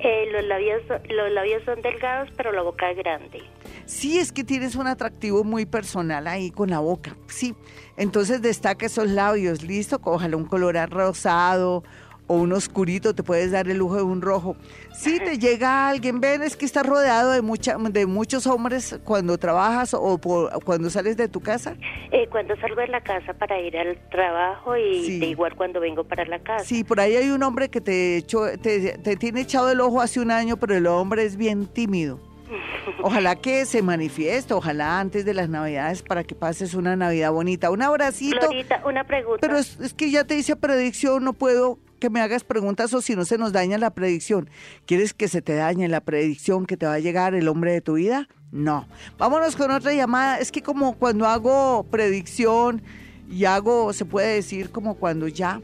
Eh, 0.03 0.31
los, 0.33 0.45
labios, 0.45 0.83
los 1.11 1.31
labios 1.33 1.63
son 1.65 1.83
delgados, 1.83 2.29
pero 2.37 2.53
la 2.53 2.63
boca 2.63 2.91
es 2.91 2.97
grande. 2.97 3.43
Sí, 3.85 4.19
es 4.19 4.33
que 4.33 4.45
tienes 4.45 4.75
un 4.75 4.87
atractivo 4.87 5.45
muy 5.45 5.67
personal 5.67 6.27
ahí 6.27 6.51
con 6.51 6.71
la 6.71 6.79
boca, 6.79 7.17
sí. 7.27 7.55
Entonces 7.97 8.41
destaca 8.41 8.87
esos 8.87 9.09
labios, 9.09 9.63
listo, 9.63 10.01
ojalá 10.03 10.37
un 10.37 10.47
color 10.47 10.77
rosado 10.91 11.85
o 12.31 12.35
un 12.35 12.53
oscurito, 12.53 13.13
te 13.13 13.25
puedes 13.25 13.51
dar 13.51 13.69
el 13.69 13.79
lujo 13.79 13.97
de 13.97 14.05
un 14.05 14.23
rojo. 14.23 14.55
Si 14.93 15.19
te 15.19 15.37
llega 15.37 15.89
alguien, 15.89 16.21
ven, 16.21 16.45
es 16.45 16.57
que 16.57 16.65
estás 16.65 16.87
rodeado 16.87 17.33
de 17.33 17.43
mucha, 17.43 17.77
de 17.77 18.07
muchos 18.07 18.47
hombres 18.47 19.01
cuando 19.03 19.37
trabajas 19.37 19.95
o 19.95 20.21
cuando 20.65 20.91
sales 20.91 21.17
de 21.17 21.27
tu 21.27 21.41
casa. 21.41 21.75
Eh, 22.13 22.29
cuando 22.31 22.55
salgo 22.61 22.83
de 22.83 22.87
la 22.87 23.01
casa 23.01 23.35
para 23.35 23.61
ir 23.61 23.77
al 23.77 23.99
trabajo 24.11 24.77
y 24.77 25.19
de 25.19 25.27
igual 25.27 25.57
cuando 25.57 25.81
vengo 25.81 26.05
para 26.05 26.25
la 26.25 26.39
casa. 26.39 26.65
Sí, 26.65 26.85
por 26.85 27.01
ahí 27.01 27.17
hay 27.17 27.31
un 27.31 27.43
hombre 27.43 27.69
que 27.69 27.81
te, 27.81 28.25
te, 28.63 28.97
te 28.99 29.17
tiene 29.17 29.41
echado 29.41 29.69
el 29.69 29.81
ojo 29.81 30.01
hace 30.01 30.21
un 30.21 30.31
año, 30.31 30.57
pero 30.57 30.77
el 30.77 30.87
hombre 30.87 31.25
es 31.25 31.37
bien 31.37 31.67
tímido. 31.67 32.21
Ojalá 33.03 33.35
que 33.35 33.65
se 33.65 33.83
manifieste, 33.83 34.55
ojalá 34.55 35.01
antes 35.01 35.25
de 35.25 35.35
las 35.35 35.49
Navidades 35.49 36.03
para 36.03 36.23
que 36.23 36.37
pases 36.37 36.75
una 36.75 36.95
Navidad 36.95 37.33
bonita. 37.33 37.73
Un 37.73 37.83
abracito. 37.83 38.39
Florita, 38.39 38.83
una 38.85 39.03
pregunta. 39.03 39.39
Pero 39.41 39.59
es, 39.59 39.81
es 39.81 39.95
que 39.95 40.13
ya 40.13 40.23
te 40.25 40.37
hice 40.37 40.55
predicción, 40.55 41.25
no 41.25 41.33
puedo 41.33 41.79
que 42.01 42.11
me 42.11 42.21
hagas 42.21 42.43
preguntas 42.43 42.93
o 42.95 43.01
si 43.01 43.15
no 43.15 43.25
se 43.25 43.39
nos 43.39 43.53
daña 43.53 43.79
la 43.79 43.91
predicción. 43.91 44.51
¿Quieres 44.87 45.15
que 45.15 45.29
se 45.29 45.43
te 45.43 45.55
dañe 45.55 45.87
la 45.87 46.01
predicción 46.01 46.67
que 46.67 46.77
te 46.77 46.87
va 46.87 46.95
a 46.95 46.99
llegar 46.99 47.35
el 47.35 47.47
hombre 47.47 47.73
de 47.73 47.81
tu 47.81 47.95
vida? 47.95 48.27
No. 48.51 48.89
Vámonos 49.19 49.55
con 49.55 49.71
otra 49.71 49.93
llamada. 49.93 50.39
Es 50.39 50.51
que 50.51 50.63
como 50.63 50.97
cuando 50.97 51.27
hago 51.27 51.87
predicción 51.91 52.83
y 53.31 53.45
hago, 53.45 53.93
se 53.93 54.05
puede 54.05 54.35
decir 54.35 54.71
como 54.71 54.97
cuando 54.97 55.29
ya 55.29 55.61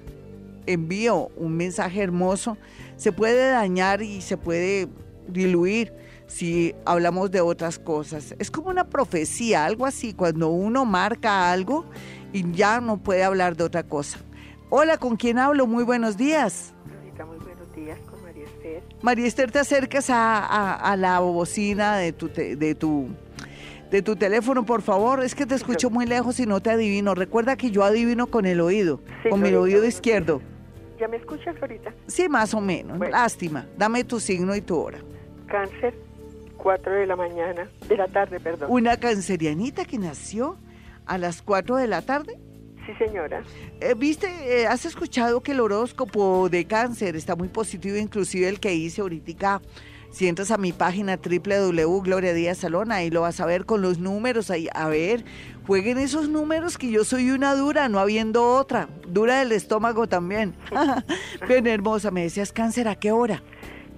envío 0.66 1.30
un 1.37 1.57
mensaje 1.57 2.03
hermoso, 2.03 2.57
se 2.97 3.11
puede 3.11 3.51
dañar 3.51 4.03
y 4.03 4.20
se 4.20 4.37
puede 4.37 4.89
diluir 5.28 5.93
si 6.26 6.74
hablamos 6.84 7.30
de 7.30 7.41
otras 7.41 7.78
cosas. 7.78 8.34
Es 8.39 8.51
como 8.51 8.68
una 8.68 8.89
profecía, 8.89 9.64
algo 9.64 9.87
así, 9.87 10.12
cuando 10.12 10.49
uno 10.49 10.84
marca 10.84 11.51
algo 11.51 11.84
y 12.32 12.51
ya 12.53 12.80
no 12.80 12.99
puede 12.99 13.24
hablar 13.24 13.57
de 13.57 13.64
otra 13.64 13.84
cosa. 13.84 14.18
Hola, 14.68 14.98
¿con 14.98 15.16
quién 15.16 15.38
hablo? 15.38 15.66
Muy 15.66 15.84
buenos 15.84 16.16
días. 16.16 16.74
muy 17.24 17.38
buenos 17.38 17.72
días 17.74 17.98
con 18.10 18.20
María 18.22 18.44
Esther. 18.44 18.82
María 19.00 19.26
Esther, 19.26 19.52
te 19.52 19.58
acercas 19.60 20.06
a, 20.10 20.96
la 20.98 21.20
bocina 21.20 21.96
de 21.96 22.12
tu, 22.12 22.28
de 22.28 22.74
tu 22.74 23.08
de 23.90 24.02
tu 24.02 24.16
teléfono, 24.16 24.66
por 24.66 24.82
favor. 24.82 25.22
Es 25.22 25.36
que 25.36 25.46
te 25.46 25.54
escucho 25.54 25.88
muy 25.88 26.04
lejos 26.04 26.40
y 26.40 26.46
no 26.46 26.60
te 26.60 26.70
adivino. 26.70 27.14
Recuerda 27.14 27.56
que 27.56 27.70
yo 27.70 27.84
adivino 27.84 28.26
con 28.26 28.44
el 28.44 28.60
oído, 28.60 29.00
con 29.30 29.40
mi 29.40 29.52
oído 29.54 29.84
izquierdo. 29.84 30.42
¿Ya 30.98 31.06
me 31.06 31.18
escuchas 31.18 31.54
ahorita? 31.60 31.94
Sí, 32.08 32.28
más 32.28 32.52
o 32.52 32.60
menos. 32.60 32.98
Lástima. 32.98 33.66
Dame 33.78 34.02
tu 34.02 34.18
signo 34.18 34.56
y 34.56 34.62
tu 34.62 34.76
hora. 34.76 34.98
Cáncer, 35.46 35.94
4 36.56 36.92
de 36.92 37.06
la 37.06 37.14
mañana, 37.14 37.68
de 37.88 37.96
la 37.96 38.08
tarde, 38.08 38.40
perdón. 38.40 38.68
¿Una 38.72 38.96
cancerianita 38.96 39.84
que 39.84 39.98
nació 39.98 40.56
a 41.04 41.18
las 41.18 41.42
4 41.42 41.76
de 41.76 41.86
la 41.86 42.02
tarde? 42.02 42.40
Sí, 42.87 42.95
señora. 42.95 43.43
Eh, 43.80 43.95
¿Viste, 43.97 44.28
eh, 44.47 44.66
has 44.66 44.84
escuchado 44.84 45.43
que 45.43 45.53
el 45.53 45.61
horóscopo 45.61 46.49
de 46.49 46.66
cáncer 46.66 47.16
está 47.16 47.34
muy 47.34 47.49
positivo, 47.49 47.97
inclusive 47.97 48.49
el 48.49 48.61
que 48.61 48.74
hice 48.74 49.01
ahorita? 49.01 49.61
Si 50.11 50.28
entras 50.28 50.51
a 50.51 50.57
mi 50.57 50.72
página 50.72 51.18
Gloria 51.18 52.32
Díaz 52.32 52.59
Salón, 52.59 52.93
ahí 52.93 53.11
lo 53.11 53.22
vas 53.22 53.41
a 53.41 53.45
ver 53.45 53.66
con 53.66 53.82
los 53.82 53.99
números, 53.99 54.51
ahí, 54.51 54.68
a 54.72 54.89
ver, 54.89 55.24
jueguen 55.66 55.99
esos 55.99 56.28
números 56.28 56.78
que 56.78 56.91
yo 56.91 57.05
soy 57.05 57.30
una 57.32 57.55
dura, 57.55 57.89
no 57.89 57.99
habiendo 57.99 58.55
otra, 58.55 58.89
dura 59.09 59.41
del 59.41 59.53
estómago 59.53 60.07
también. 60.07 60.55
Bien 61.49 61.66
hermosa, 61.66 62.11
me 62.11 62.22
decías 62.22 62.53
cáncer, 62.53 62.89
¿a 62.89 62.95
qué 62.95 63.12
hora? 63.12 63.43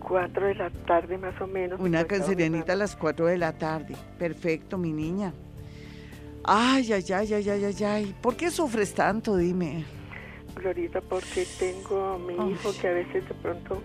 Cuatro 0.00 0.46
de 0.46 0.54
la 0.54 0.70
tarde 0.70 1.18
más 1.18 1.38
o 1.40 1.46
menos. 1.46 1.78
Una 1.78 2.04
cancerianita 2.04 2.72
a 2.72 2.76
las 2.76 2.96
cuatro 2.96 3.26
de 3.26 3.38
la 3.38 3.52
tarde, 3.52 3.94
perfecto, 4.18 4.78
mi 4.78 4.92
niña. 4.92 5.32
Ay, 6.50 6.90
ay, 6.94 7.04
ay, 7.12 7.34
ay, 7.34 7.50
ay, 7.50 7.64
ay, 7.66 7.84
ay. 7.84 8.14
¿Por 8.22 8.34
qué 8.34 8.50
sufres 8.50 8.94
tanto? 8.94 9.36
Dime. 9.36 9.84
Glorita, 10.54 11.02
porque 11.02 11.46
tengo 11.58 12.14
a 12.14 12.18
mi 12.18 12.52
hijo 12.52 12.72
que 12.80 12.88
a 12.88 12.92
veces 12.92 13.28
de 13.28 13.34
pronto 13.34 13.82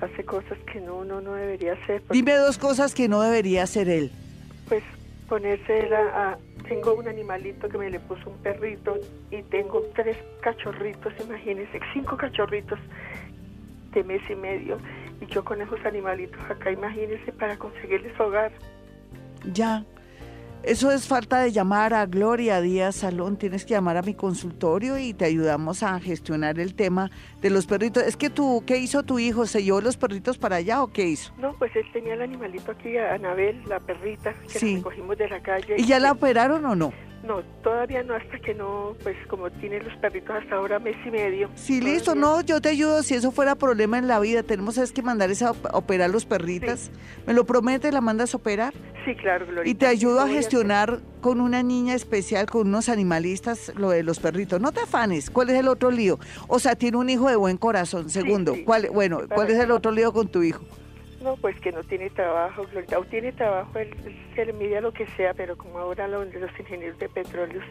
hace 0.00 0.24
cosas 0.24 0.56
que 0.72 0.80
no, 0.80 1.04
no, 1.04 1.20
no 1.20 1.32
debería 1.32 1.72
hacer. 1.72 2.04
Dime 2.10 2.36
dos 2.36 2.56
cosas 2.56 2.94
que 2.94 3.08
no 3.08 3.20
debería 3.20 3.64
hacer 3.64 3.88
él. 3.88 4.12
Pues 4.68 4.84
ponerse 5.28 5.92
a, 5.92 6.38
Tengo 6.68 6.94
un 6.94 7.08
animalito 7.08 7.68
que 7.68 7.78
me 7.78 7.90
le 7.90 7.98
puso 7.98 8.30
un 8.30 8.38
perrito 8.44 8.96
y 9.32 9.42
tengo 9.42 9.82
tres 9.96 10.16
cachorritos, 10.40 11.12
imagínense, 11.24 11.80
cinco 11.92 12.16
cachorritos 12.16 12.78
de 13.92 14.04
mes 14.04 14.22
y 14.30 14.36
medio. 14.36 14.78
Y 15.20 15.26
yo 15.26 15.44
con 15.44 15.60
esos 15.60 15.84
animalitos 15.84 16.40
acá, 16.48 16.70
imagínense, 16.70 17.32
para 17.32 17.58
conseguirles 17.58 18.18
hogar. 18.20 18.52
Ya, 19.52 19.84
eso 20.62 20.90
es 20.90 21.06
falta 21.06 21.40
de 21.40 21.52
llamar 21.52 21.94
a 21.94 22.06
Gloria 22.06 22.60
Díaz 22.60 22.96
Salón. 22.96 23.36
Tienes 23.36 23.64
que 23.64 23.74
llamar 23.74 23.96
a 23.96 24.02
mi 24.02 24.14
consultorio 24.14 24.98
y 24.98 25.14
te 25.14 25.24
ayudamos 25.24 25.82
a 25.82 25.98
gestionar 26.00 26.58
el 26.58 26.74
tema 26.74 27.10
de 27.40 27.50
los 27.50 27.66
perritos. 27.66 28.02
Es 28.02 28.16
que 28.16 28.30
tú, 28.30 28.62
¿qué 28.66 28.78
hizo 28.78 29.02
tu 29.02 29.18
hijo? 29.18 29.46
¿Se 29.46 29.62
llevó 29.62 29.80
los 29.80 29.96
perritos 29.96 30.36
para 30.38 30.56
allá 30.56 30.82
o 30.82 30.88
qué 30.88 31.06
hizo? 31.06 31.32
No, 31.38 31.54
pues 31.58 31.74
él 31.76 31.86
tenía 31.92 32.14
el 32.14 32.22
animalito 32.22 32.72
aquí, 32.72 32.96
Anabel, 32.96 33.62
la 33.68 33.80
perrita, 33.80 34.34
que 34.34 34.58
sí. 34.58 34.80
cogimos 34.82 35.16
de 35.16 35.28
la 35.28 35.40
calle. 35.40 35.76
¿Y 35.78 35.86
ya 35.86 36.00
la 36.00 36.12
operaron 36.12 36.64
o 36.66 36.74
no? 36.74 36.92
No, 37.24 37.42
todavía 37.62 38.02
no, 38.02 38.14
hasta 38.14 38.38
que 38.38 38.54
no, 38.54 38.94
pues 39.02 39.16
como 39.28 39.50
tiene 39.50 39.80
los 39.80 39.94
perritos 39.96 40.36
hasta 40.40 40.56
ahora 40.56 40.78
mes 40.78 40.96
y 41.04 41.10
medio. 41.10 41.50
Sí, 41.56 41.80
listo, 41.80 42.14
no, 42.14 42.40
yo 42.42 42.60
te 42.60 42.68
ayudo 42.68 43.02
si 43.02 43.14
eso 43.14 43.32
fuera 43.32 43.56
problema 43.56 43.98
en 43.98 44.06
la 44.06 44.20
vida. 44.20 44.42
Tenemos 44.42 44.78
es 44.78 44.92
que 44.92 45.02
mandar 45.02 45.30
esa 45.30 45.50
operar 45.72 46.10
los 46.10 46.24
perritas. 46.24 46.90
¿Me 47.26 47.34
lo 47.34 47.44
promete? 47.44 47.90
¿La 47.90 48.00
mandas 48.00 48.34
a 48.34 48.36
operar? 48.36 48.72
Sí, 49.04 49.14
claro, 49.16 49.46
Gloria. 49.46 49.70
Y 49.70 49.74
te 49.74 49.86
ayudo 49.86 50.20
a 50.20 50.28
gestionar 50.28 51.00
con 51.20 51.40
una 51.40 51.62
niña 51.62 51.94
especial, 51.94 52.46
con 52.46 52.68
unos 52.68 52.88
animalistas, 52.88 53.72
lo 53.76 53.90
de 53.90 54.02
los 54.04 54.20
perritos. 54.20 54.60
No 54.60 54.70
te 54.72 54.80
afanes, 54.80 55.30
¿cuál 55.30 55.50
es 55.50 55.56
el 55.56 55.68
otro 55.68 55.90
lío? 55.90 56.18
O 56.46 56.58
sea, 56.58 56.76
tiene 56.76 56.98
un 56.98 57.10
hijo 57.10 57.28
de 57.28 57.36
buen 57.36 57.56
corazón. 57.56 58.10
Segundo, 58.10 58.54
¿cuál, 58.64 58.90
bueno, 58.92 59.22
¿cuál 59.34 59.50
es 59.50 59.58
el 59.58 59.72
otro 59.72 59.90
lío 59.90 60.12
con 60.12 60.28
tu 60.28 60.42
hijo? 60.42 60.62
No, 61.20 61.36
pues 61.36 61.60
que 61.60 61.72
no 61.72 61.82
tiene 61.82 62.10
trabajo, 62.10 62.64
o 62.96 63.04
tiene 63.04 63.32
trabajo, 63.32 63.78
él, 63.78 63.90
se 64.34 64.46
le 64.46 64.52
mide 64.52 64.80
lo 64.80 64.92
que 64.92 65.06
sea, 65.16 65.34
pero 65.34 65.58
como 65.58 65.78
ahora 65.78 66.06
los 66.06 66.28
ingenieros 66.60 66.98
de 66.98 67.08
petróleos, 67.08 67.64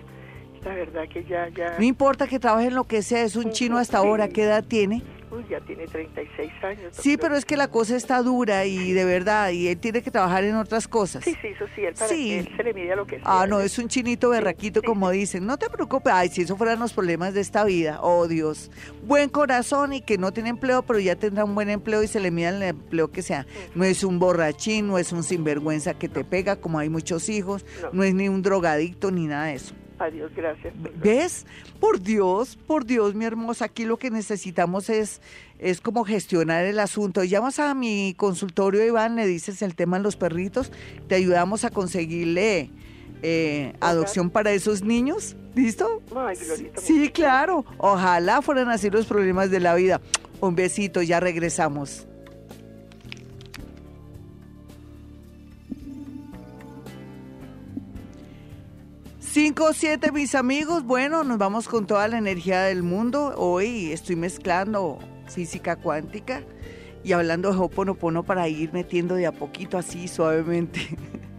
la 0.63 0.73
verdad 0.73 1.07
que 1.07 1.23
ya, 1.23 1.49
ya... 1.49 1.77
No 1.77 1.83
importa 1.83 2.27
que 2.27 2.39
trabaje 2.39 2.67
en 2.67 2.75
lo 2.75 2.85
que 2.85 3.01
sea, 3.01 3.23
es 3.23 3.35
un 3.35 3.51
chino 3.51 3.77
hasta 3.77 3.97
ahora, 3.97 4.27
¿qué 4.29 4.43
edad 4.43 4.63
tiene? 4.63 5.03
Uy, 5.29 5.45
ya 5.49 5.59
tiene 5.59 5.85
36 5.85 6.51
años. 6.63 6.93
Sí, 6.93 7.17
pero 7.17 7.35
es 7.35 7.43
que 7.43 7.57
la 7.57 7.67
cosa 7.67 7.97
está 7.97 8.21
dura 8.21 8.65
y 8.65 8.93
de 8.93 9.03
verdad, 9.03 9.49
y 9.49 9.67
él 9.67 9.77
tiene 9.77 10.01
que 10.01 10.09
trabajar 10.09 10.45
en 10.45 10.55
otras 10.55 10.87
cosas. 10.87 11.25
Sí, 11.25 11.35
sí, 11.41 11.47
eso 11.47 11.65
sí, 11.75 11.81
él, 11.81 11.93
para 11.95 12.07
sí. 12.07 12.33
él 12.33 12.49
se 12.55 12.63
le 12.63 12.73
mide 12.73 12.93
a 12.93 12.95
lo 12.95 13.05
que 13.05 13.17
sea. 13.17 13.41
Ah, 13.41 13.45
no, 13.45 13.59
es 13.59 13.77
un 13.77 13.89
chinito 13.89 14.29
berraquito, 14.29 14.81
como 14.81 15.09
dicen. 15.09 15.45
No 15.45 15.57
te 15.57 15.69
preocupes, 15.69 16.13
ay, 16.13 16.29
si 16.29 16.43
eso 16.43 16.55
fueran 16.55 16.79
los 16.79 16.93
problemas 16.93 17.33
de 17.33 17.41
esta 17.41 17.65
vida, 17.65 17.99
oh 18.01 18.27
Dios. 18.29 18.71
Buen 19.03 19.27
corazón 19.27 19.91
y 19.91 20.01
que 20.01 20.17
no 20.17 20.31
tiene 20.31 20.49
empleo, 20.49 20.83
pero 20.83 20.99
ya 20.99 21.17
tendrá 21.17 21.43
un 21.43 21.55
buen 21.55 21.69
empleo 21.69 22.03
y 22.03 22.07
se 22.07 22.21
le 22.21 22.31
mide 22.31 22.47
el 22.47 22.63
empleo 22.63 23.11
que 23.11 23.21
sea. 23.21 23.45
No 23.75 23.83
es 23.83 24.05
un 24.05 24.19
borrachín, 24.19 24.87
no 24.87 24.97
es 24.97 25.11
un 25.11 25.23
sinvergüenza 25.23 25.93
que 25.93 26.07
te 26.07 26.23
pega, 26.23 26.55
como 26.55 26.79
hay 26.79 26.87
muchos 26.87 27.27
hijos, 27.27 27.65
no 27.91 28.03
es 28.03 28.13
ni 28.13 28.29
un 28.29 28.41
drogadicto 28.43 29.11
ni 29.11 29.27
nada 29.27 29.47
de 29.47 29.55
eso. 29.55 29.75
Adiós, 29.99 30.31
gracias. 30.35 30.73
¿Ves? 31.01 31.45
Por 31.79 32.01
Dios, 32.01 32.55
por 32.55 32.85
Dios, 32.85 33.15
mi 33.15 33.25
hermosa, 33.25 33.65
aquí 33.65 33.85
lo 33.85 33.97
que 33.97 34.11
necesitamos 34.11 34.89
es, 34.89 35.21
es 35.59 35.81
como 35.81 36.03
gestionar 36.03 36.65
el 36.65 36.79
asunto. 36.79 37.23
Llamas 37.23 37.59
a 37.59 37.73
mi 37.73 38.13
consultorio, 38.15 38.85
Iván, 38.85 39.15
le 39.15 39.25
dices 39.25 39.61
el 39.61 39.75
tema 39.75 39.97
de 39.97 40.03
los 40.03 40.15
perritos, 40.15 40.71
te 41.07 41.15
ayudamos 41.15 41.63
a 41.65 41.71
conseguirle 41.71 42.69
eh, 43.23 43.73
adopción 43.79 44.29
para 44.29 44.51
esos 44.51 44.83
niños. 44.83 45.35
¿Listo? 45.55 46.03
sí, 46.75 47.09
claro. 47.09 47.65
Ojalá 47.79 48.43
fueran 48.43 48.69
así 48.69 48.91
los 48.91 49.07
problemas 49.07 49.49
de 49.49 49.59
la 49.59 49.73
vida. 49.73 50.01
Un 50.39 50.55
besito, 50.55 51.01
ya 51.01 51.19
regresamos. 51.19 52.07
5 59.37 59.65
5, 59.67 59.73
7, 59.73 60.11
mis 60.13 60.33
amigos. 60.33 60.83
Bueno, 60.83 61.23
nos 61.23 61.37
vamos 61.37 61.67
con 61.67 61.85
toda 61.85 62.07
la 62.07 62.17
energía 62.17 62.63
del 62.63 62.81
mundo. 62.81 63.35
Hoy 63.37 63.91
estoy 63.91 64.15
mezclando 64.15 64.97
física 65.27 65.75
cuántica 65.75 66.41
y 67.03 67.11
hablando 67.11 67.51
de 67.51 67.59
Hoponopono 67.59 68.23
para 68.23 68.47
ir 68.47 68.73
metiendo 68.73 69.13
de 69.13 69.27
a 69.27 69.31
poquito 69.31 69.77
así 69.77 70.07
suavemente 70.07 70.79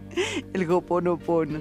el 0.53 0.71
Hoponopono. 0.71 1.59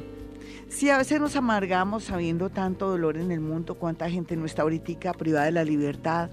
Si 0.68 0.88
a 0.90 0.98
veces 0.98 1.18
nos 1.18 1.34
amargamos 1.34 2.04
sabiendo 2.04 2.50
tanto 2.50 2.88
dolor 2.88 3.16
en 3.16 3.32
el 3.32 3.40
mundo, 3.40 3.74
cuánta 3.74 4.08
gente 4.08 4.36
no 4.36 4.46
está 4.46 4.62
ahorita 4.62 5.14
privada 5.14 5.46
de 5.46 5.52
la 5.52 5.64
libertad, 5.64 6.30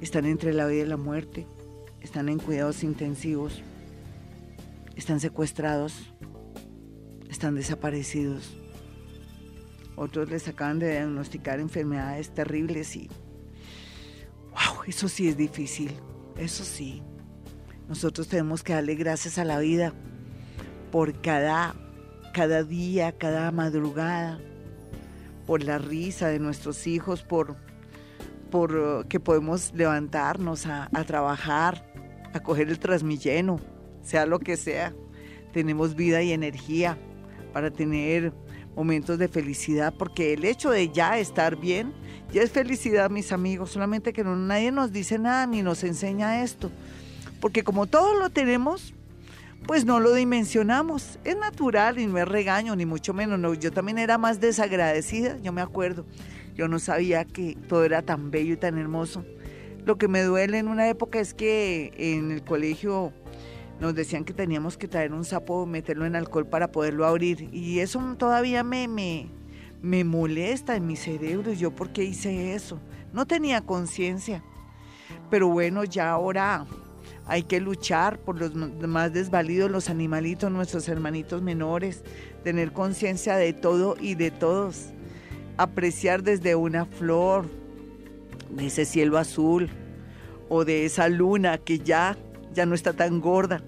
están 0.00 0.24
entre 0.24 0.54
la 0.54 0.66
vida 0.66 0.84
y 0.84 0.88
la 0.88 0.96
muerte, 0.96 1.46
están 2.00 2.30
en 2.30 2.38
cuidados 2.38 2.82
intensivos, 2.82 3.60
están 4.96 5.20
secuestrados, 5.20 6.10
están 7.28 7.54
desaparecidos. 7.54 8.63
Otros 9.96 10.30
les 10.30 10.48
acaban 10.48 10.78
de 10.78 10.90
diagnosticar 10.90 11.60
enfermedades 11.60 12.34
terribles 12.34 12.96
y, 12.96 13.08
wow, 14.50 14.84
eso 14.86 15.08
sí 15.08 15.28
es 15.28 15.36
difícil, 15.36 15.92
eso 16.36 16.64
sí. 16.64 17.02
Nosotros 17.88 18.28
tenemos 18.28 18.62
que 18.62 18.72
darle 18.72 18.94
gracias 18.94 19.38
a 19.38 19.44
la 19.44 19.58
vida 19.58 19.92
por 20.90 21.20
cada, 21.20 21.74
cada 22.32 22.64
día, 22.64 23.12
cada 23.12 23.50
madrugada, 23.52 24.40
por 25.46 25.62
la 25.62 25.78
risa 25.78 26.28
de 26.28 26.38
nuestros 26.38 26.86
hijos, 26.86 27.22
por, 27.22 27.56
por 28.50 28.74
uh, 28.74 29.08
que 29.08 29.20
podemos 29.20 29.72
levantarnos 29.74 30.66
a, 30.66 30.88
a 30.92 31.04
trabajar, 31.04 31.92
a 32.32 32.40
coger 32.40 32.68
el 32.68 32.78
transmilleno, 32.78 33.60
sea 34.02 34.26
lo 34.26 34.38
que 34.40 34.56
sea. 34.56 34.94
Tenemos 35.52 35.94
vida 35.94 36.22
y 36.22 36.32
energía 36.32 36.98
para 37.52 37.70
tener 37.70 38.32
momentos 38.76 39.18
de 39.18 39.28
felicidad, 39.28 39.94
porque 39.96 40.32
el 40.32 40.44
hecho 40.44 40.70
de 40.70 40.90
ya 40.90 41.18
estar 41.18 41.56
bien, 41.56 41.92
ya 42.32 42.42
es 42.42 42.50
felicidad, 42.50 43.10
mis 43.10 43.32
amigos, 43.32 43.70
solamente 43.70 44.12
que 44.12 44.24
no, 44.24 44.36
nadie 44.36 44.72
nos 44.72 44.92
dice 44.92 45.18
nada 45.18 45.46
ni 45.46 45.62
nos 45.62 45.84
enseña 45.84 46.42
esto, 46.42 46.70
porque 47.40 47.62
como 47.62 47.86
todos 47.86 48.18
lo 48.18 48.30
tenemos, 48.30 48.94
pues 49.66 49.84
no 49.84 50.00
lo 50.00 50.12
dimensionamos, 50.12 51.18
es 51.24 51.36
natural 51.36 51.98
y 51.98 52.06
no 52.06 52.18
es 52.18 52.28
regaño, 52.28 52.76
ni 52.76 52.86
mucho 52.86 53.14
menos, 53.14 53.38
no, 53.38 53.54
yo 53.54 53.72
también 53.72 53.98
era 53.98 54.18
más 54.18 54.40
desagradecida, 54.40 55.38
yo 55.42 55.52
me 55.52 55.62
acuerdo, 55.62 56.04
yo 56.54 56.68
no 56.68 56.78
sabía 56.78 57.24
que 57.24 57.56
todo 57.68 57.84
era 57.84 58.02
tan 58.02 58.30
bello 58.30 58.54
y 58.54 58.56
tan 58.56 58.78
hermoso. 58.78 59.24
Lo 59.84 59.96
que 59.96 60.08
me 60.08 60.22
duele 60.22 60.58
en 60.58 60.68
una 60.68 60.88
época 60.88 61.20
es 61.20 61.34
que 61.34 61.92
en 61.98 62.30
el 62.30 62.42
colegio 62.42 63.12
nos 63.80 63.94
decían 63.94 64.24
que 64.24 64.32
teníamos 64.32 64.76
que 64.76 64.88
traer 64.88 65.12
un 65.12 65.24
sapo, 65.24 65.66
meterlo 65.66 66.06
en 66.06 66.16
alcohol 66.16 66.46
para 66.46 66.70
poderlo 66.70 67.06
abrir. 67.06 67.48
Y 67.52 67.80
eso 67.80 68.00
todavía 68.18 68.62
me, 68.62 68.88
me, 68.88 69.28
me 69.82 70.04
molesta 70.04 70.76
en 70.76 70.86
mi 70.86 70.96
cerebro. 70.96 71.52
¿Yo 71.52 71.70
por 71.70 71.90
qué 71.90 72.04
hice 72.04 72.54
eso? 72.54 72.78
No 73.12 73.26
tenía 73.26 73.60
conciencia. 73.60 74.42
Pero 75.30 75.48
bueno, 75.48 75.84
ya 75.84 76.10
ahora 76.10 76.66
hay 77.26 77.42
que 77.42 77.60
luchar 77.60 78.18
por 78.18 78.38
los 78.38 78.54
más 78.54 79.12
desvalidos, 79.12 79.70
los 79.70 79.88
animalitos, 79.88 80.50
nuestros 80.50 80.88
hermanitos 80.88 81.42
menores, 81.42 82.04
tener 82.42 82.72
conciencia 82.72 83.36
de 83.36 83.52
todo 83.52 83.96
y 84.00 84.14
de 84.14 84.30
todos. 84.30 84.90
Apreciar 85.56 86.22
desde 86.22 86.54
una 86.54 86.84
flor, 86.84 87.46
de 88.50 88.66
ese 88.66 88.84
cielo 88.84 89.18
azul 89.18 89.68
o 90.48 90.64
de 90.64 90.84
esa 90.84 91.08
luna 91.08 91.58
que 91.58 91.78
ya 91.78 92.16
ya 92.54 92.66
no 92.66 92.74
está 92.74 92.92
tan 92.92 93.20
gorda, 93.20 93.62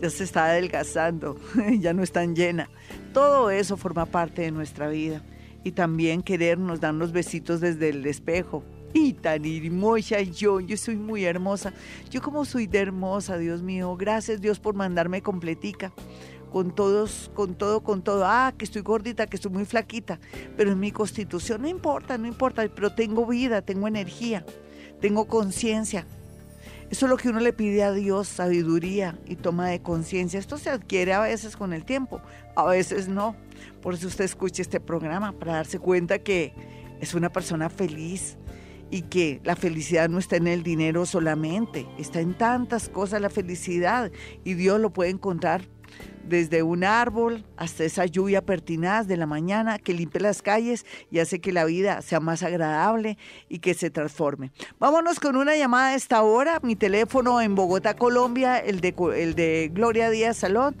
ya 0.00 0.10
se 0.10 0.24
está 0.24 0.46
adelgazando, 0.46 1.36
ya 1.78 1.92
no 1.92 2.02
es 2.02 2.12
tan 2.12 2.34
llena. 2.34 2.70
Todo 3.12 3.50
eso 3.50 3.76
forma 3.76 4.06
parte 4.06 4.42
de 4.42 4.50
nuestra 4.50 4.88
vida. 4.88 5.22
Y 5.64 5.72
también 5.72 6.22
querernos, 6.22 6.80
darnos 6.80 7.12
besitos 7.12 7.60
desde 7.60 7.90
el 7.90 8.04
espejo. 8.06 8.64
Y 8.94 9.12
tan 9.14 9.44
hermosa 9.44 10.20
yo, 10.20 10.60
yo 10.60 10.76
soy 10.76 10.96
muy 10.96 11.24
hermosa. 11.24 11.72
Yo 12.10 12.20
como 12.20 12.44
soy 12.44 12.66
de 12.66 12.78
hermosa, 12.78 13.38
Dios 13.38 13.62
mío. 13.62 13.96
Gracias 13.96 14.40
Dios 14.40 14.58
por 14.58 14.74
mandarme 14.74 15.22
completica. 15.22 15.92
Con 16.50 16.74
todos, 16.74 17.30
con 17.32 17.54
todo, 17.54 17.82
con 17.82 18.02
todo. 18.02 18.24
Ah, 18.26 18.52
que 18.58 18.64
estoy 18.64 18.82
gordita, 18.82 19.26
que 19.28 19.36
estoy 19.36 19.52
muy 19.52 19.64
flaquita. 19.64 20.18
Pero 20.56 20.72
en 20.72 20.80
mi 20.80 20.90
constitución 20.90 21.62
no 21.62 21.68
importa, 21.68 22.18
no 22.18 22.26
importa. 22.26 22.68
Pero 22.74 22.92
tengo 22.92 23.24
vida, 23.24 23.62
tengo 23.62 23.86
energía, 23.86 24.44
tengo 25.00 25.26
conciencia 25.26 26.06
eso 26.92 27.06
es 27.06 27.10
lo 27.10 27.16
que 27.16 27.30
uno 27.30 27.40
le 27.40 27.54
pide 27.54 27.84
a 27.84 27.90
Dios, 27.90 28.28
sabiduría 28.28 29.18
y 29.24 29.36
toma 29.36 29.66
de 29.70 29.80
conciencia. 29.80 30.38
Esto 30.38 30.58
se 30.58 30.68
adquiere 30.68 31.14
a 31.14 31.20
veces 31.20 31.56
con 31.56 31.72
el 31.72 31.86
tiempo, 31.86 32.20
a 32.54 32.66
veces 32.66 33.08
no. 33.08 33.34
Por 33.80 33.94
eso 33.94 34.08
usted 34.08 34.26
escucha 34.26 34.60
este 34.60 34.78
programa, 34.78 35.32
para 35.32 35.54
darse 35.54 35.78
cuenta 35.78 36.18
que 36.18 36.52
es 37.00 37.14
una 37.14 37.32
persona 37.32 37.70
feliz 37.70 38.36
y 38.90 39.00
que 39.00 39.40
la 39.42 39.56
felicidad 39.56 40.10
no 40.10 40.18
está 40.18 40.36
en 40.36 40.46
el 40.46 40.62
dinero 40.62 41.06
solamente, 41.06 41.86
está 41.96 42.20
en 42.20 42.34
tantas 42.34 42.90
cosas 42.90 43.22
la 43.22 43.30
felicidad 43.30 44.12
y 44.44 44.52
Dios 44.52 44.78
lo 44.78 44.92
puede 44.92 45.08
encontrar 45.08 45.62
desde 46.24 46.62
un 46.62 46.84
árbol 46.84 47.44
hasta 47.56 47.84
esa 47.84 48.06
lluvia 48.06 48.42
pertinaz 48.42 49.06
de 49.06 49.16
la 49.16 49.26
mañana 49.26 49.78
que 49.78 49.92
limpia 49.92 50.22
las 50.22 50.42
calles 50.42 50.86
y 51.10 51.18
hace 51.18 51.40
que 51.40 51.52
la 51.52 51.64
vida 51.64 52.02
sea 52.02 52.20
más 52.20 52.42
agradable 52.42 53.18
y 53.48 53.58
que 53.58 53.74
se 53.74 53.90
transforme. 53.90 54.52
Vámonos 54.78 55.20
con 55.20 55.36
una 55.36 55.56
llamada 55.56 55.88
a 55.88 55.94
esta 55.94 56.22
hora. 56.22 56.60
Mi 56.62 56.76
teléfono 56.76 57.40
en 57.40 57.54
Bogotá, 57.54 57.94
Colombia, 57.94 58.58
el 58.58 58.80
de, 58.80 59.70
Gloria 59.72 60.10
Díaz 60.10 60.38
Salón. 60.38 60.76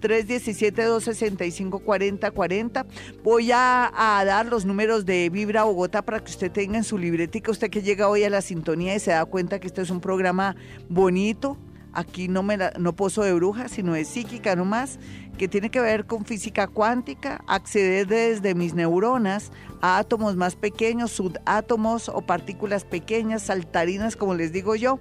317-265-4040. 0.00 2.86
Voy 3.22 3.52
a, 3.52 3.92
a, 3.94 4.24
dar 4.24 4.46
los 4.46 4.64
números 4.64 5.04
de 5.04 5.28
Vibra 5.28 5.64
Bogotá 5.64 6.00
para 6.00 6.20
que 6.20 6.30
usted 6.30 6.50
tenga 6.50 6.78
en 6.78 6.84
su 6.84 6.96
libretica, 6.96 7.50
usted 7.50 7.68
que 7.68 7.82
llega 7.82 8.08
hoy 8.08 8.24
a 8.24 8.30
la 8.30 8.40
sintonía 8.40 8.94
y 8.94 9.00
se 9.00 9.10
da 9.10 9.26
cuenta 9.26 9.60
que 9.60 9.66
este 9.66 9.82
es 9.82 9.90
un 9.90 10.00
programa 10.00 10.56
bonito, 10.88 11.58
Aquí 11.92 12.28
no, 12.28 12.42
me 12.42 12.56
no 12.78 12.94
pozo 12.94 13.22
de 13.22 13.32
bruja, 13.32 13.68
sino 13.68 13.94
de 13.94 14.04
psíquica 14.04 14.54
nomás, 14.54 14.98
que 15.36 15.48
tiene 15.48 15.70
que 15.70 15.80
ver 15.80 16.06
con 16.06 16.24
física 16.24 16.66
cuántica, 16.68 17.42
acceder 17.46 18.06
desde 18.06 18.54
mis 18.54 18.74
neuronas 18.74 19.50
a 19.80 19.98
átomos 19.98 20.36
más 20.36 20.54
pequeños, 20.54 21.10
subátomos 21.10 22.08
o 22.08 22.22
partículas 22.22 22.84
pequeñas, 22.84 23.42
saltarinas, 23.42 24.16
como 24.16 24.34
les 24.34 24.52
digo 24.52 24.76
yo. 24.76 25.00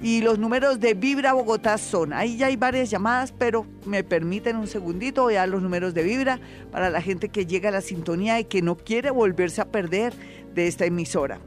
Y 0.00 0.20
los 0.20 0.38
números 0.38 0.78
de 0.78 0.92
Vibra 0.94 1.32
Bogotá 1.32 1.78
son, 1.78 2.12
ahí 2.12 2.36
ya 2.36 2.46
hay 2.46 2.56
varias 2.56 2.90
llamadas, 2.90 3.32
pero 3.32 3.66
me 3.86 4.04
permiten 4.04 4.56
un 4.56 4.66
segundito, 4.66 5.22
voy 5.22 5.36
a 5.36 5.40
dar 5.40 5.48
los 5.48 5.62
números 5.62 5.94
de 5.94 6.02
Vibra 6.02 6.38
para 6.70 6.90
la 6.90 7.00
gente 7.00 7.30
que 7.30 7.46
llega 7.46 7.70
a 7.70 7.72
la 7.72 7.80
sintonía 7.80 8.38
y 8.38 8.44
que 8.44 8.60
no 8.60 8.76
quiere 8.76 9.10
volverse 9.10 9.62
a 9.62 9.70
perder 9.70 10.12
de 10.54 10.66
esta 10.66 10.84
emisora. 10.84 11.40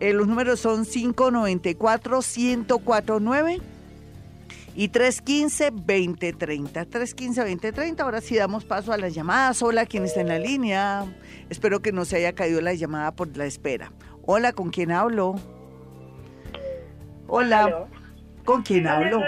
Eh, 0.00 0.12
los 0.12 0.28
números 0.28 0.60
son 0.60 0.84
594 0.84 2.20
1049 2.20 3.60
y 4.78 4.90
315-2030. 4.90 6.86
315-2030. 6.86 8.00
Ahora 8.00 8.20
sí 8.20 8.36
damos 8.36 8.64
paso 8.64 8.92
a 8.92 8.96
las 8.96 9.12
llamadas. 9.12 9.60
Hola, 9.60 9.86
¿quién 9.86 10.04
está 10.04 10.20
en 10.20 10.28
la 10.28 10.38
línea? 10.38 11.04
Espero 11.50 11.82
que 11.82 11.90
no 11.90 12.04
se 12.04 12.18
haya 12.18 12.32
caído 12.32 12.60
la 12.60 12.72
llamada 12.74 13.10
por 13.10 13.36
la 13.36 13.44
espera. 13.44 13.92
Hola, 14.24 14.52
¿con 14.52 14.70
quién 14.70 14.92
hablo? 14.92 15.34
Hola. 17.26 17.88
¿Con 18.44 18.62
quién 18.62 18.86
hablo? 18.86 19.20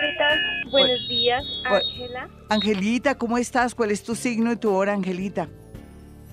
Buenos 0.71 1.09
días, 1.09 1.43
Ángela. 1.65 2.29
Angelita, 2.49 3.17
¿cómo 3.17 3.37
estás? 3.37 3.75
¿Cuál 3.75 3.91
es 3.91 4.05
tu 4.05 4.15
signo 4.15 4.53
y 4.53 4.57
tu 4.57 4.71
hora, 4.71 4.93
Angelita? 4.93 5.49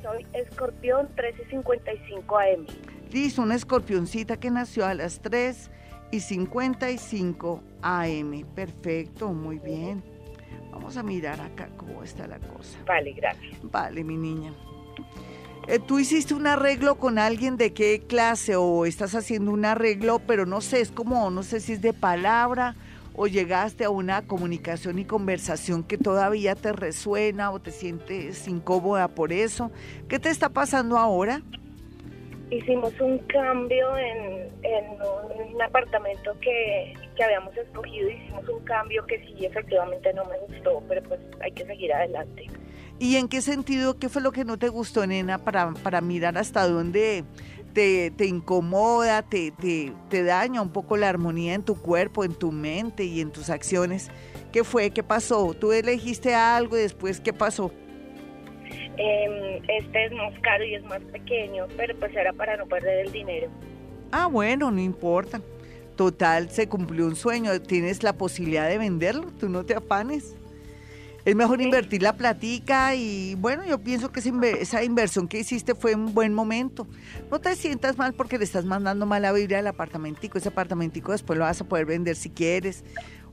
Soy 0.03 0.27
escorpión 0.33 1.07
1355 1.15 2.37
AM. 2.37 2.67
Listo, 3.11 3.41
una 3.41 3.55
escorpioncita 3.55 4.37
que 4.37 4.51
nació 4.51 4.85
a 4.85 4.93
las 4.93 5.21
3 5.21 5.71
y 6.11 6.19
55 6.19 7.63
AM. 7.81 8.45
Perfecto, 8.55 9.33
muy 9.33 9.59
bien. 9.59 10.03
Vamos 10.71 10.97
a 10.97 11.03
mirar 11.03 11.41
acá 11.41 11.69
cómo 11.75 12.03
está 12.03 12.27
la 12.27 12.39
cosa. 12.39 12.77
Vale, 12.85 13.13
gracias. 13.13 13.57
Vale, 13.63 14.03
mi 14.03 14.15
niña. 14.15 14.53
Eh, 15.67 15.79
¿Tú 15.79 15.99
hiciste 15.99 16.33
un 16.33 16.47
arreglo 16.47 16.95
con 16.95 17.19
alguien 17.19 17.57
de 17.57 17.73
qué 17.73 18.03
clase 18.07 18.55
o 18.55 18.85
estás 18.85 19.15
haciendo 19.15 19.51
un 19.51 19.65
arreglo, 19.65 20.19
pero 20.19 20.45
no 20.45 20.61
sé, 20.61 20.79
es 20.79 20.91
como, 20.91 21.29
no 21.29 21.43
sé 21.43 21.59
si 21.59 21.73
es 21.73 21.81
de 21.81 21.93
palabra 21.93 22.75
o 23.15 23.27
llegaste 23.27 23.83
a 23.83 23.89
una 23.89 24.21
comunicación 24.21 24.99
y 24.99 25.05
conversación 25.05 25.83
que 25.83 25.97
todavía 25.97 26.55
te 26.55 26.71
resuena 26.71 27.51
o 27.51 27.59
te 27.59 27.71
sientes 27.71 28.47
incómoda 28.47 29.09
por 29.09 29.33
eso? 29.33 29.71
¿Qué 30.07 30.19
te 30.19 30.29
está 30.29 30.49
pasando 30.49 30.97
ahora? 30.97 31.41
Hicimos 32.51 32.93
un 32.99 33.19
cambio 33.19 33.97
en, 33.97 34.49
un 35.53 35.61
apartamento 35.61 36.35
que, 36.39 36.93
habíamos 37.23 37.55
escogido, 37.57 38.09
hicimos 38.09 38.47
un 38.47 38.63
cambio 38.63 39.05
que 39.05 39.19
sí 39.19 39.45
efectivamente 39.45 40.13
no 40.13 40.23
me 40.25 40.37
gustó, 40.47 40.83
pero 40.87 41.01
pues 41.03 41.19
hay 41.41 41.51
que 41.51 41.65
seguir 41.65 41.93
adelante. 41.93 42.45
¿Y 42.99 43.15
en 43.17 43.27
qué 43.27 43.41
sentido, 43.41 43.99
qué 43.99 44.09
fue 44.09 44.21
lo 44.21 44.31
que 44.31 44.45
no 44.45 44.57
te 44.57 44.69
gustó, 44.69 45.05
nena, 45.05 45.37
para, 45.37 45.71
para 45.83 46.01
mirar 46.01 46.37
hasta 46.37 46.67
dónde 46.67 47.23
te, 47.73 48.11
te 48.11 48.25
incomoda, 48.25 49.21
te, 49.21 49.51
te, 49.51 49.93
te 50.09 50.23
daña 50.23 50.61
un 50.61 50.71
poco 50.71 50.97
la 50.97 51.09
armonía 51.09 51.53
en 51.53 51.63
tu 51.63 51.75
cuerpo, 51.75 52.23
en 52.23 52.33
tu 52.33 52.51
mente 52.51 53.03
y 53.03 53.21
en 53.21 53.31
tus 53.31 53.49
acciones? 53.49 54.09
¿Qué 54.51 54.63
fue? 54.63 54.89
¿Qué 54.89 55.03
pasó? 55.03 55.53
¿Tú 55.53 55.71
elegiste 55.73 56.33
algo 56.33 56.77
y 56.77 56.81
después 56.81 57.19
qué 57.19 57.33
pasó? 57.33 57.71
Em, 58.97 59.61
este 59.67 60.05
es 60.05 60.11
más 60.11 60.33
caro 60.41 60.63
y 60.63 60.75
es 60.75 60.83
más 60.85 61.01
pequeño, 61.11 61.67
pero 61.77 61.95
pues 61.97 62.15
era 62.15 62.33
para 62.33 62.57
no 62.57 62.65
perder 62.65 63.05
el 63.05 63.11
dinero. 63.11 63.47
Ah, 64.11 64.27
bueno, 64.27 64.71
no 64.71 64.81
importa. 64.81 65.41
Total, 65.95 66.49
se 66.49 66.67
cumplió 66.67 67.05
un 67.05 67.15
sueño. 67.15 67.59
Tienes 67.61 68.03
la 68.03 68.13
posibilidad 68.13 68.67
de 68.67 68.77
venderlo, 68.77 69.31
tú 69.39 69.49
no 69.49 69.65
te 69.65 69.75
afanes. 69.75 70.35
Es 71.25 71.35
mejor 71.35 71.59
invertir 71.59 72.01
la 72.01 72.15
platica 72.15 72.95
y 72.95 73.35
bueno, 73.35 73.65
yo 73.65 73.79
pienso 73.79 74.13
que 74.13 74.21
esa 74.61 74.81
inversión 74.81 75.27
que 75.27 75.39
hiciste 75.39 75.75
fue 75.75 75.93
un 75.93 76.13
buen 76.13 76.33
momento. 76.33 76.87
No 77.29 77.39
te 77.41 77.53
sientas 77.57 77.97
mal 77.97 78.13
porque 78.13 78.37
le 78.37 78.45
estás 78.45 78.63
mandando 78.63 79.05
mala 79.05 79.33
vibra 79.33 79.59
al 79.59 79.67
apartamentico. 79.67 80.37
Ese 80.37 80.47
apartamentico 80.47 81.11
después 81.11 81.37
lo 81.37 81.43
vas 81.43 81.59
a 81.59 81.65
poder 81.65 81.85
vender 81.85 82.15
si 82.15 82.29
quieres 82.29 82.85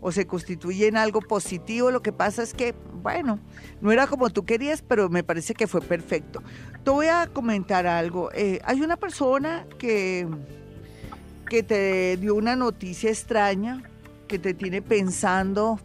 o 0.07 0.13
se 0.13 0.27
constituye 0.27 0.87
en 0.87 0.99
algo 0.99 1.23
positivo. 1.23 1.91
Lo 1.91 2.03
que 2.03 2.13
pasa 2.13 2.43
es 2.43 2.53
que, 2.53 2.75
bueno, 3.03 3.39
no 3.81 3.91
era 3.91 4.07
como 4.07 4.29
tú 4.29 4.45
querías, 4.45 4.83
pero 4.83 5.09
me 5.09 5.25
parece 5.25 5.55
que 5.55 5.67
fue 5.67 5.81
perfecto. 5.81 6.43
Te 6.85 6.91
voy 6.91 7.07
a 7.07 7.27
comentar 7.27 7.87
algo. 7.87 8.31
Eh, 8.35 8.61
hay 8.65 8.83
una 8.83 8.99
persona 8.99 9.67
que, 9.79 10.29
que 11.49 11.63
te 11.63 12.19
dio 12.19 12.35
una 12.35 12.55
noticia 12.55 13.09
extraña, 13.09 13.83
que 14.29 14.39
te 14.39 14.53
tiene 14.53 14.83
pensando 14.83 15.81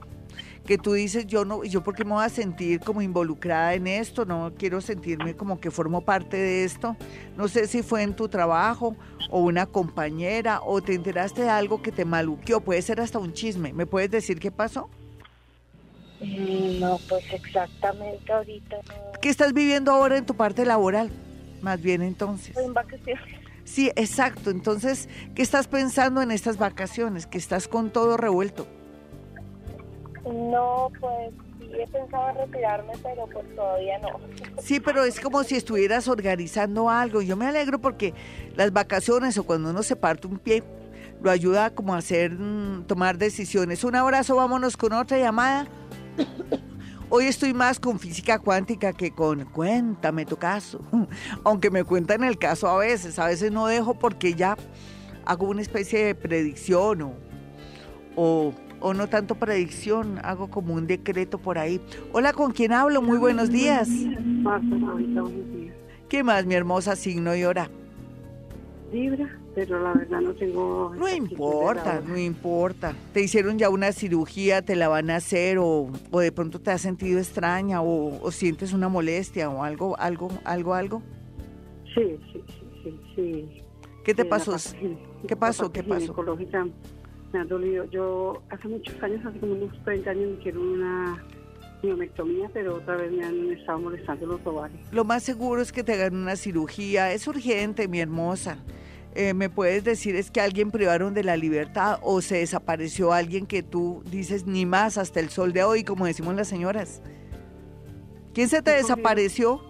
que 0.65 0.77
tú 0.77 0.93
dices, 0.93 1.25
yo 1.25 1.45
no, 1.45 1.63
yo 1.63 1.83
porque 1.83 2.05
me 2.05 2.11
voy 2.11 2.23
a 2.23 2.29
sentir 2.29 2.79
como 2.79 3.01
involucrada 3.01 3.73
en 3.73 3.87
esto, 3.87 4.25
no 4.25 4.53
quiero 4.57 4.81
sentirme 4.81 5.35
como 5.35 5.59
que 5.59 5.71
formo 5.71 6.01
parte 6.01 6.37
de 6.37 6.63
esto. 6.63 6.95
No 7.37 7.47
sé 7.47 7.67
si 7.67 7.81
fue 7.81 8.03
en 8.03 8.15
tu 8.15 8.27
trabajo 8.27 8.95
o 9.29 9.41
una 9.41 9.65
compañera 9.65 10.61
o 10.61 10.81
te 10.81 10.93
enteraste 10.93 11.41
de 11.41 11.49
algo 11.49 11.81
que 11.81 11.91
te 11.91 12.05
maluqueó, 12.05 12.61
puede 12.61 12.81
ser 12.81 13.01
hasta 13.01 13.19
un 13.19 13.33
chisme. 13.33 13.73
¿Me 13.73 13.85
puedes 13.85 14.11
decir 14.11 14.39
qué 14.39 14.51
pasó? 14.51 14.89
Mm, 16.21 16.79
no, 16.79 16.99
pues 17.07 17.23
exactamente 17.31 18.31
ahorita 18.31 18.75
¿Qué 19.21 19.29
estás 19.29 19.53
viviendo 19.53 19.91
ahora 19.91 20.17
en 20.17 20.25
tu 20.25 20.35
parte 20.35 20.65
laboral? 20.65 21.09
Más 21.61 21.81
bien 21.81 22.01
entonces. 22.01 22.55
En 22.57 22.73
vacaciones. 22.73 23.23
Sí, 23.63 23.91
exacto. 23.95 24.49
Entonces, 24.49 25.09
¿qué 25.35 25.41
estás 25.41 25.67
pensando 25.67 26.21
en 26.21 26.31
estas 26.31 26.57
vacaciones? 26.57 27.27
Que 27.27 27.37
estás 27.37 27.67
con 27.67 27.91
todo 27.91 28.17
revuelto. 28.17 28.67
No, 30.25 30.91
pues 30.99 31.31
sí 31.59 31.69
he 31.73 31.87
pensado 31.87 32.33
retirarme, 32.33 32.93
pero 33.03 33.27
pues 33.27 33.55
todavía 33.55 33.99
no. 33.99 34.09
Sí, 34.61 34.79
pero 34.79 35.03
es 35.03 35.19
como 35.19 35.43
si 35.43 35.55
estuvieras 35.55 36.07
organizando 36.07 36.89
algo. 36.89 37.21
Yo 37.21 37.37
me 37.37 37.47
alegro 37.47 37.79
porque 37.79 38.13
las 38.55 38.73
vacaciones 38.73 39.37
o 39.37 39.43
cuando 39.43 39.69
uno 39.69 39.83
se 39.83 39.95
parte 39.95 40.27
un 40.27 40.37
pie, 40.37 40.63
lo 41.21 41.31
ayuda 41.31 41.69
como 41.71 41.93
a 41.93 41.97
hacer, 41.97 42.31
mm, 42.31 42.85
tomar 42.85 43.17
decisiones. 43.17 43.83
Un 43.83 43.95
abrazo, 43.95 44.35
vámonos 44.35 44.77
con 44.77 44.93
otra 44.93 45.17
llamada. 45.17 45.67
Hoy 47.11 47.25
estoy 47.25 47.53
más 47.53 47.79
con 47.79 47.99
física 47.99 48.37
cuántica 48.37 48.93
que 48.93 49.11
con 49.11 49.45
cuéntame 49.45 50.25
tu 50.25 50.37
caso. 50.37 50.79
Aunque 51.43 51.71
me 51.71 51.83
cuentan 51.83 52.23
el 52.23 52.37
caso 52.37 52.67
a 52.67 52.77
veces, 52.77 53.17
a 53.17 53.25
veces 53.25 53.51
no 53.51 53.65
dejo 53.65 53.95
porque 53.95 54.33
ya 54.35 54.55
hago 55.25 55.47
una 55.47 55.61
especie 55.61 56.05
de 56.05 56.15
predicción 56.15 57.01
o, 57.01 57.13
o 58.15 58.53
o 58.81 58.93
no 58.93 59.07
tanto 59.07 59.35
predicción, 59.35 60.19
hago 60.23 60.49
como 60.49 60.73
un 60.73 60.87
decreto 60.87 61.37
por 61.37 61.57
ahí. 61.57 61.81
Hola, 62.11 62.33
¿con 62.33 62.51
quién 62.51 62.73
hablo? 62.73 63.01
Muy 63.01 63.17
buenos 63.17 63.49
días. 63.49 63.89
¿Qué 66.07 66.23
más, 66.23 66.45
mi 66.45 66.55
hermosa 66.55 66.95
signo 66.95 67.35
y 67.35 67.43
hora? 67.43 67.69
Libra, 68.91 69.37
pero 69.53 69.83
la 69.83 69.93
verdad 69.93 70.21
no 70.21 70.33
tengo... 70.33 70.93
No 70.97 71.07
importa, 71.07 72.01
no 72.05 72.17
importa. 72.17 72.95
¿Te 73.13 73.21
hicieron 73.21 73.59
ya 73.59 73.69
una 73.69 73.91
cirugía, 73.91 74.63
te 74.63 74.75
la 74.75 74.87
van 74.87 75.11
a 75.11 75.17
hacer 75.17 75.59
o, 75.59 75.91
o 76.09 76.19
de 76.19 76.31
pronto 76.31 76.59
te 76.59 76.71
has 76.71 76.81
sentido 76.81 77.19
extraña 77.19 77.81
o, 77.81 78.19
o, 78.21 78.31
sientes 78.31 78.73
una 78.73 78.89
molestia 78.89 79.49
o 79.49 79.63
algo, 79.63 79.97
algo, 79.99 80.29
algo, 80.43 80.73
algo? 80.73 81.01
Sí, 81.93 82.17
sí, 82.33 82.43
sí, 82.83 82.99
sí. 83.15 83.63
¿Qué 84.03 84.15
te 84.15 84.25
pasó? 84.25 84.55
¿Qué 85.27 85.35
pasó? 85.35 85.71
¿Qué 85.71 85.83
pasó? 85.83 86.15
Me 87.31 87.39
ha 87.39 87.45
dolido. 87.45 87.85
Yo 87.85 88.41
hace 88.49 88.67
muchos 88.67 89.01
años, 89.01 89.25
hace 89.25 89.39
como 89.39 89.53
unos 89.53 89.83
30 89.83 90.09
años, 90.09 90.29
me 90.31 90.37
hicieron 90.39 90.67
una 90.67 91.23
miomectomía, 91.81 92.49
pero 92.53 92.75
otra 92.75 92.97
vez 92.97 93.11
me 93.11 93.23
han 93.23 93.51
estado 93.51 93.79
molestando 93.79 94.25
los 94.25 94.45
ovarios. 94.45 94.81
Lo 94.91 95.03
más 95.03 95.23
seguro 95.23 95.61
es 95.61 95.71
que 95.71 95.83
te 95.83 95.93
hagan 95.93 96.15
una 96.15 96.35
cirugía. 96.35 97.11
Es 97.13 97.27
urgente, 97.27 97.87
mi 97.87 97.99
hermosa. 97.99 98.57
Eh, 99.15 99.33
¿Me 99.33 99.49
puedes 99.49 99.83
decir 99.83 100.15
es 100.15 100.29
que 100.29 100.39
alguien 100.39 100.69
privaron 100.69 101.13
de 101.13 101.23
la 101.23 101.35
libertad 101.35 101.99
o 102.03 102.21
se 102.21 102.37
desapareció 102.37 103.11
alguien 103.11 103.47
que 103.47 103.63
tú 103.63 104.03
dices 104.11 104.45
ni 104.45 104.65
más 104.65 104.97
hasta 104.97 105.19
el 105.19 105.29
sol 105.29 105.51
de 105.51 105.63
hoy, 105.63 105.83
como 105.83 106.05
decimos 106.05 106.35
las 106.35 106.47
señoras? 106.47 107.01
¿Quién 108.33 108.49
se 108.49 108.61
te 108.61 108.71
desapareció? 108.71 109.61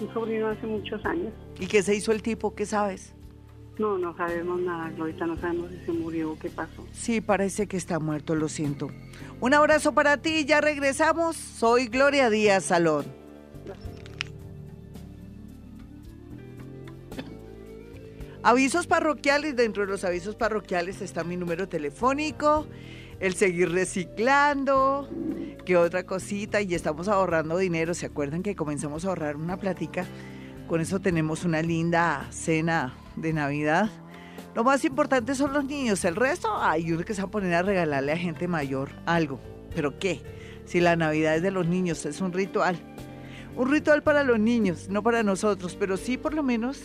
Un 0.00 0.12
sobrino 0.12 0.48
hace 0.48 0.66
muchos 0.66 1.04
años. 1.04 1.32
¿Y 1.58 1.66
qué 1.66 1.82
se 1.82 1.94
hizo 1.94 2.12
el 2.12 2.22
tipo? 2.22 2.54
¿Qué 2.54 2.66
sabes? 2.66 3.15
No, 3.78 3.98
no 3.98 4.16
sabemos 4.16 4.58
nada, 4.60 4.90
ahorita 4.98 5.26
no 5.26 5.36
sabemos 5.36 5.70
si 5.70 5.84
se 5.84 5.92
murió 5.92 6.32
o 6.32 6.38
qué 6.38 6.48
pasó. 6.48 6.86
Sí, 6.92 7.20
parece 7.20 7.66
que 7.66 7.76
está 7.76 7.98
muerto, 7.98 8.34
lo 8.34 8.48
siento. 8.48 8.90
Un 9.38 9.52
abrazo 9.52 9.92
para 9.92 10.16
ti, 10.16 10.46
ya 10.46 10.62
regresamos. 10.62 11.36
Soy 11.36 11.88
Gloria 11.88 12.30
Díaz 12.30 12.64
Salón. 12.64 13.04
Avisos 18.42 18.86
parroquiales, 18.86 19.56
dentro 19.56 19.84
de 19.84 19.90
los 19.90 20.04
avisos 20.04 20.36
parroquiales 20.36 21.02
está 21.02 21.24
mi 21.24 21.36
número 21.36 21.68
telefónico, 21.68 22.66
el 23.18 23.34
seguir 23.34 23.72
reciclando, 23.72 25.08
que 25.66 25.76
otra 25.76 26.06
cosita, 26.06 26.62
y 26.62 26.74
estamos 26.74 27.08
ahorrando 27.08 27.58
dinero. 27.58 27.92
¿Se 27.92 28.06
acuerdan 28.06 28.42
que 28.42 28.54
comenzamos 28.54 29.04
a 29.04 29.08
ahorrar 29.08 29.36
una 29.36 29.58
platica? 29.58 30.06
Con 30.66 30.80
eso 30.80 31.00
tenemos 31.00 31.44
una 31.44 31.60
linda 31.60 32.26
cena 32.30 32.94
de 33.16 33.32
Navidad. 33.32 33.90
Lo 34.54 34.64
más 34.64 34.84
importante 34.84 35.34
son 35.34 35.52
los 35.52 35.64
niños, 35.64 36.04
el 36.04 36.16
resto 36.16 36.56
hay 36.58 36.92
uno 36.92 37.04
que 37.04 37.14
se 37.14 37.22
va 37.22 37.28
a 37.28 37.30
poner 37.30 37.54
a 37.54 37.62
regalarle 37.62 38.12
a 38.12 38.16
gente 38.16 38.48
mayor 38.48 38.90
algo. 39.04 39.40
¿Pero 39.74 39.98
qué? 39.98 40.22
Si 40.64 40.80
la 40.80 40.96
Navidad 40.96 41.36
es 41.36 41.42
de 41.42 41.50
los 41.50 41.66
niños, 41.66 42.06
es 42.06 42.20
un 42.20 42.32
ritual. 42.32 42.76
Un 43.54 43.70
ritual 43.70 44.02
para 44.02 44.22
los 44.22 44.38
niños, 44.38 44.88
no 44.88 45.02
para 45.02 45.22
nosotros, 45.22 45.76
pero 45.78 45.96
sí 45.96 46.16
por 46.16 46.34
lo 46.34 46.42
menos 46.42 46.78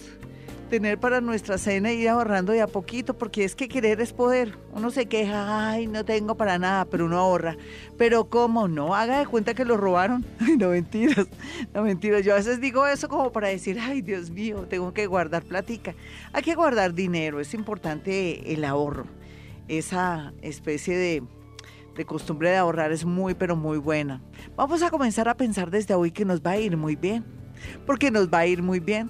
tener 0.71 0.99
para 0.99 1.19
nuestra 1.19 1.57
cena 1.57 1.91
ir 1.91 2.07
ahorrando 2.07 2.53
de 2.53 2.61
a 2.61 2.67
poquito, 2.67 3.13
porque 3.13 3.43
es 3.43 3.55
que 3.55 3.67
querer 3.67 3.99
es 3.99 4.13
poder. 4.13 4.57
Uno 4.73 4.89
se 4.89 5.05
queja, 5.05 5.69
ay, 5.69 5.85
no 5.85 6.05
tengo 6.05 6.35
para 6.35 6.57
nada, 6.57 6.85
pero 6.85 7.07
uno 7.07 7.17
ahorra. 7.19 7.57
Pero 7.97 8.29
¿cómo 8.29 8.69
no? 8.69 8.95
Haga 8.95 9.19
de 9.19 9.25
cuenta 9.25 9.53
que 9.53 9.65
lo 9.65 9.75
robaron. 9.75 10.25
no 10.57 10.69
mentiras, 10.69 11.27
no 11.73 11.83
mentiras. 11.83 12.23
Yo 12.23 12.31
a 12.31 12.37
veces 12.37 12.61
digo 12.61 12.87
eso 12.87 13.09
como 13.09 13.33
para 13.33 13.49
decir, 13.49 13.77
ay, 13.81 14.01
Dios 14.01 14.29
mío, 14.31 14.65
tengo 14.69 14.93
que 14.93 15.07
guardar 15.07 15.43
platica. 15.43 15.93
Hay 16.31 16.41
que 16.41 16.55
guardar 16.55 16.93
dinero, 16.93 17.41
es 17.41 17.53
importante 17.53 18.53
el 18.53 18.63
ahorro. 18.63 19.07
Esa 19.67 20.31
especie 20.41 20.97
de, 20.97 21.23
de 21.97 22.05
costumbre 22.05 22.49
de 22.49 22.55
ahorrar 22.55 22.93
es 22.93 23.03
muy, 23.03 23.33
pero 23.33 23.57
muy 23.57 23.77
buena. 23.77 24.21
Vamos 24.55 24.81
a 24.83 24.89
comenzar 24.89 25.27
a 25.27 25.35
pensar 25.35 25.69
desde 25.69 25.95
hoy 25.95 26.11
que 26.11 26.23
nos 26.23 26.41
va 26.41 26.51
a 26.51 26.57
ir 26.57 26.77
muy 26.77 26.95
bien, 26.95 27.25
porque 27.85 28.09
nos 28.09 28.29
va 28.29 28.39
a 28.39 28.47
ir 28.47 28.63
muy 28.63 28.79
bien 28.79 29.09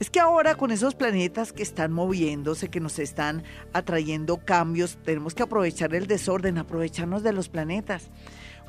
es 0.00 0.10
que 0.10 0.20
ahora 0.20 0.56
con 0.56 0.70
esos 0.70 0.94
planetas 0.94 1.52
que 1.52 1.62
están 1.62 1.92
moviéndose, 1.92 2.68
que 2.68 2.80
nos 2.80 2.98
están 2.98 3.44
atrayendo 3.72 4.44
cambios, 4.44 4.98
tenemos 5.04 5.34
que 5.34 5.44
aprovechar 5.44 5.94
el 5.94 6.06
desorden, 6.06 6.58
aprovecharnos 6.58 7.22
de 7.22 7.32
los 7.32 7.48
planetas. 7.48 8.10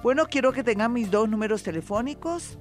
Bueno, 0.04 0.28
quiero 0.30 0.52
que 0.52 0.64
tengan 0.64 0.94
mis 0.94 1.10
dos 1.10 1.28
números 1.30 1.64
telefónicos. 1.64 2.60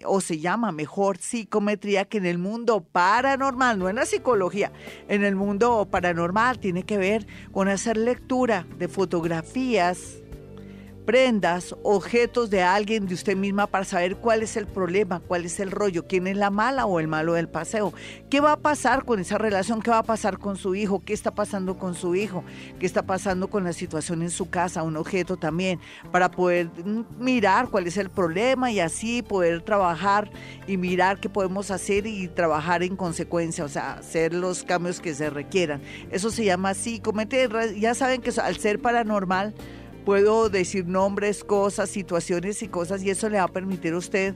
o 0.05 0.21
se 0.21 0.39
llama 0.39 0.71
mejor 0.71 1.17
psicometría 1.17 2.05
que 2.05 2.17
en 2.17 2.25
el 2.25 2.37
mundo 2.37 2.81
paranormal, 2.81 3.79
no 3.79 3.89
en 3.89 3.97
la 3.97 4.05
psicología, 4.05 4.71
en 5.07 5.23
el 5.23 5.35
mundo 5.35 5.87
paranormal 5.89 6.59
tiene 6.59 6.83
que 6.83 6.97
ver 6.97 7.27
con 7.51 7.67
hacer 7.67 7.97
lectura 7.97 8.65
de 8.77 8.87
fotografías 8.87 10.22
prendas, 11.05 11.75
objetos 11.83 12.49
de 12.49 12.61
alguien, 12.61 13.05
de 13.07 13.13
usted 13.13 13.35
misma, 13.35 13.67
para 13.67 13.85
saber 13.85 14.15
cuál 14.17 14.43
es 14.43 14.57
el 14.57 14.67
problema, 14.67 15.19
cuál 15.19 15.45
es 15.45 15.59
el 15.59 15.71
rollo, 15.71 16.07
quién 16.07 16.27
es 16.27 16.37
la 16.37 16.49
mala 16.49 16.85
o 16.85 16.99
el 16.99 17.07
malo 17.07 17.33
del 17.33 17.49
paseo. 17.49 17.93
¿Qué 18.29 18.39
va 18.39 18.53
a 18.53 18.59
pasar 18.59 19.05
con 19.05 19.19
esa 19.19 19.37
relación? 19.37 19.81
¿Qué 19.81 19.91
va 19.91 19.99
a 19.99 20.03
pasar 20.03 20.39
con 20.39 20.55
su 20.55 20.75
hijo? 20.75 21.03
¿Qué 21.05 21.13
está 21.13 21.31
pasando 21.31 21.77
con 21.77 21.95
su 21.95 22.15
hijo? 22.15 22.43
¿Qué 22.79 22.85
está 22.85 23.03
pasando 23.03 23.49
con 23.49 23.63
la 23.63 23.73
situación 23.73 24.21
en 24.21 24.29
su 24.29 24.49
casa? 24.49 24.83
Un 24.83 24.97
objeto 24.97 25.37
también, 25.37 25.79
para 26.11 26.31
poder 26.31 26.69
mirar 27.19 27.69
cuál 27.69 27.87
es 27.87 27.97
el 27.97 28.09
problema 28.09 28.71
y 28.71 28.79
así 28.79 29.21
poder 29.21 29.61
trabajar 29.61 30.31
y 30.67 30.77
mirar 30.77 31.19
qué 31.19 31.29
podemos 31.29 31.71
hacer 31.71 32.07
y 32.07 32.27
trabajar 32.27 32.83
en 32.83 32.95
consecuencia, 32.95 33.65
o 33.65 33.69
sea, 33.69 33.93
hacer 33.93 34.33
los 34.33 34.63
cambios 34.63 34.99
que 34.99 35.13
se 35.13 35.29
requieran. 35.29 35.81
Eso 36.11 36.29
se 36.29 36.45
llama 36.45 36.73
psicometría. 36.73 37.49
Ya 37.73 37.93
saben 37.93 38.21
que 38.21 38.31
al 38.39 38.57
ser 38.57 38.79
paranormal, 38.79 39.53
puedo 40.03 40.49
decir 40.49 40.85
nombres, 40.85 41.43
cosas, 41.43 41.89
situaciones 41.89 42.61
y 42.63 42.67
cosas 42.67 43.03
y 43.03 43.09
eso 43.09 43.29
le 43.29 43.37
va 43.37 43.43
a 43.43 43.47
permitir 43.47 43.93
a 43.93 43.97
usted 43.97 44.35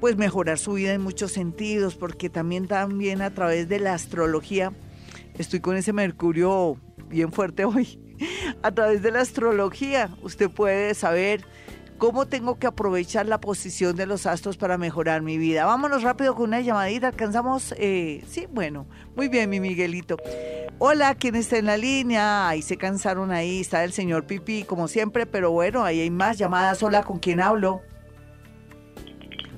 pues 0.00 0.16
mejorar 0.16 0.58
su 0.58 0.72
vida 0.72 0.94
en 0.94 1.00
muchos 1.00 1.30
sentidos, 1.30 1.94
porque 1.94 2.28
también 2.28 2.66
también 2.66 3.22
a 3.22 3.32
través 3.32 3.68
de 3.68 3.78
la 3.78 3.94
astrología 3.94 4.72
estoy 5.38 5.60
con 5.60 5.76
ese 5.76 5.92
Mercurio 5.92 6.76
bien 7.08 7.30
fuerte 7.32 7.64
hoy. 7.66 8.00
A 8.62 8.72
través 8.72 9.02
de 9.02 9.10
la 9.12 9.20
astrología 9.20 10.10
usted 10.22 10.50
puede 10.50 10.94
saber 10.94 11.44
cómo 12.02 12.26
tengo 12.26 12.58
que 12.58 12.66
aprovechar 12.66 13.26
la 13.26 13.40
posición 13.40 13.94
de 13.94 14.06
los 14.06 14.26
astros 14.26 14.56
para 14.56 14.76
mejorar 14.76 15.22
mi 15.22 15.38
vida. 15.38 15.66
Vámonos 15.66 16.02
rápido 16.02 16.34
con 16.34 16.46
una 16.46 16.60
llamadita. 16.60 17.06
Alcanzamos, 17.06 17.76
eh, 17.78 18.24
sí, 18.26 18.48
bueno, 18.50 18.88
muy 19.14 19.28
bien, 19.28 19.48
mi 19.48 19.60
Miguelito. 19.60 20.16
Hola, 20.80 21.14
¿quién 21.14 21.36
está 21.36 21.58
en 21.58 21.66
la 21.66 21.76
línea? 21.76 22.48
Ahí 22.48 22.60
se 22.60 22.76
cansaron 22.76 23.30
ahí, 23.30 23.60
está 23.60 23.84
el 23.84 23.92
señor 23.92 24.26
Pipi, 24.26 24.64
como 24.64 24.88
siempre, 24.88 25.26
pero 25.26 25.52
bueno, 25.52 25.84
ahí 25.84 26.00
hay 26.00 26.10
más 26.10 26.38
llamadas. 26.38 26.82
Hola, 26.82 27.04
¿con 27.04 27.20
quién 27.20 27.40
hablo? 27.40 27.82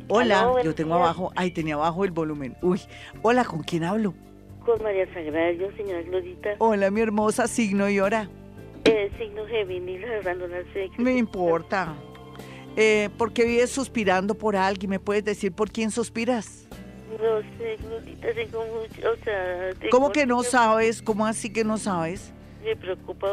Hola, 0.09 0.53
yo 0.63 0.75
tengo 0.75 0.97
abajo, 0.97 1.33
ahí 1.37 1.51
tenía 1.51 1.77
abajo 1.77 2.05
el 2.05 2.11
volumen. 2.11 2.59
Uy, 2.61 2.79
hola, 3.23 3.47
¿con 3.47 3.63
quién 3.63 3.85
hablo? 3.85 4.13
Con 4.67 4.83
María 4.83 5.07
Sagrario, 5.15 5.75
señora 5.79 6.03
Glorita. 6.03 6.51
Hola, 6.59 6.91
mi 6.91 7.01
hermosa, 7.01 7.47
signo 7.47 7.89
y 7.89 8.01
hora. 8.01 8.29
Eh, 8.85 9.11
signo 9.19 9.47
Géminis, 9.47 10.03
la 10.23 10.35
no 10.35 10.47
sé. 10.75 10.91
Me 10.99 11.17
importa. 11.17 11.97
Eh, 12.77 13.09
¿Por 13.17 13.33
qué 13.33 13.45
vives 13.45 13.71
suspirando 13.71 14.35
por 14.35 14.57
alguien? 14.57 14.91
¿Me 14.91 14.99
puedes 14.99 15.25
decir 15.25 15.53
por 15.53 15.71
quién 15.71 15.91
suspiras? 15.91 16.67
No 17.11 17.41
sé, 17.59 17.77
Glorita, 17.81 18.35
tengo 18.35 18.65
mucho, 18.67 19.13
o 19.13 19.17
sea... 19.25 19.71
¿Cómo 19.91 20.11
que 20.11 20.27
no 20.27 20.43
sabes? 20.43 21.01
¿Cómo 21.01 21.27
así 21.27 21.53
que 21.53 21.63
no 21.63 21.79
sabes? 21.79 22.33
Me 22.65 22.75
preocupa 22.75 23.29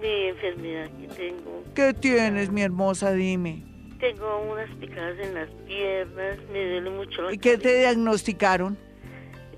mi 0.00 0.28
enfermedad 0.28 0.90
que 1.00 1.06
tengo. 1.08 1.62
¿Qué 1.74 1.94
tienes, 1.94 2.50
mi 2.50 2.62
hermosa? 2.62 3.12
Dime. 3.12 3.62
Tengo 4.00 4.42
unas 4.50 4.68
picadas 4.76 5.16
en 5.20 5.34
las 5.34 5.48
piernas, 5.66 6.38
me 6.52 6.70
duele 6.70 6.90
mucho. 6.90 7.30
¿Y 7.30 7.38
qué 7.38 7.56
te 7.56 7.78
diagnosticaron? 7.78 8.76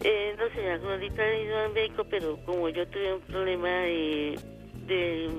Eh, 0.02 0.36
no 0.36 0.44
sé, 0.54 0.70
ahorita 0.70 1.24
he 1.24 1.44
ido 1.44 1.58
al 1.60 1.72
médico, 1.72 2.04
pero 2.10 2.36
como 2.44 2.68
yo 2.68 2.86
tuve 2.88 3.14
un 3.14 3.20
problema 3.22 3.68
de, 3.68 4.38
de, 4.86 5.30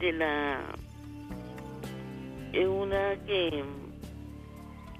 de 0.00 0.12
la 0.12 0.60
una 2.60 3.16
que... 3.26 3.64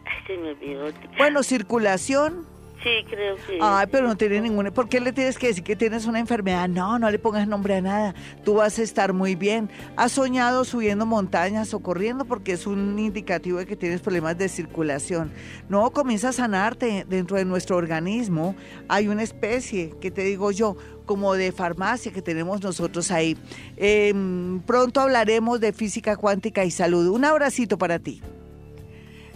Ay, 0.05 0.27
se 0.27 0.37
me 0.37 0.51
olvidó. 0.51 0.93
Bueno, 1.19 1.43
circulación. 1.43 2.51
Sí, 2.83 3.05
creo 3.09 3.37
que... 3.37 3.59
Ay, 3.61 3.87
pero 3.93 4.09
no 4.09 4.17
tiene 4.17 4.41
ninguna... 4.41 4.73
¿Por 4.73 4.89
qué 4.89 4.99
le 4.99 5.13
tienes 5.13 5.39
que 5.39 5.47
decir 5.47 5.63
que 5.63 5.77
tienes 5.77 6.07
una 6.07 6.19
enfermedad? 6.19 6.69
No, 6.69 6.99
no 6.99 7.09
le 7.11 7.19
pongas 7.21 7.47
nombre 7.47 7.77
a 7.77 7.81
nada. 7.81 8.15
Tú 8.45 8.55
vas 8.55 8.77
a 8.81 8.83
estar 8.83 9.13
muy 9.13 9.37
bien. 9.37 9.71
¿Has 9.97 10.13
soñado 10.13 10.65
subiendo 10.65 11.07
montañas 11.07 11.75
o 11.75 11.81
corriendo? 11.81 12.25
Porque 12.25 12.53
es 12.53 12.67
un 12.67 12.99
indicativo 12.99 13.59
de 13.59 13.67
que 13.67 13.77
tienes 13.77 14.01
problemas 14.01 14.37
de 14.37 14.49
circulación. 14.49 15.31
No, 15.69 15.91
comienza 15.93 16.31
a 16.31 16.33
sanarte 16.33 17.07
dentro 17.09 17.37
de 17.37 17.45
nuestro 17.45 17.77
organismo. 17.77 18.57
Hay 18.89 19.07
una 19.07 19.23
especie, 19.23 19.95
que 20.01 20.11
te 20.11 20.25
digo 20.25 20.51
yo, 20.51 20.77
como 21.05 21.35
de 21.35 21.53
farmacia 21.53 22.13
que 22.13 22.23
tenemos 22.23 22.63
nosotros 22.63 23.11
ahí. 23.11 23.37
Em, 23.77 24.61
pronto 24.61 25.01
hablaremos 25.01 25.61
de 25.61 25.73
física 25.73 26.17
cuántica 26.17 26.65
y 26.65 26.71
salud. 26.71 27.09
Un 27.09 27.25
abracito 27.25 27.79
para 27.79 27.99
ti. 27.99 28.23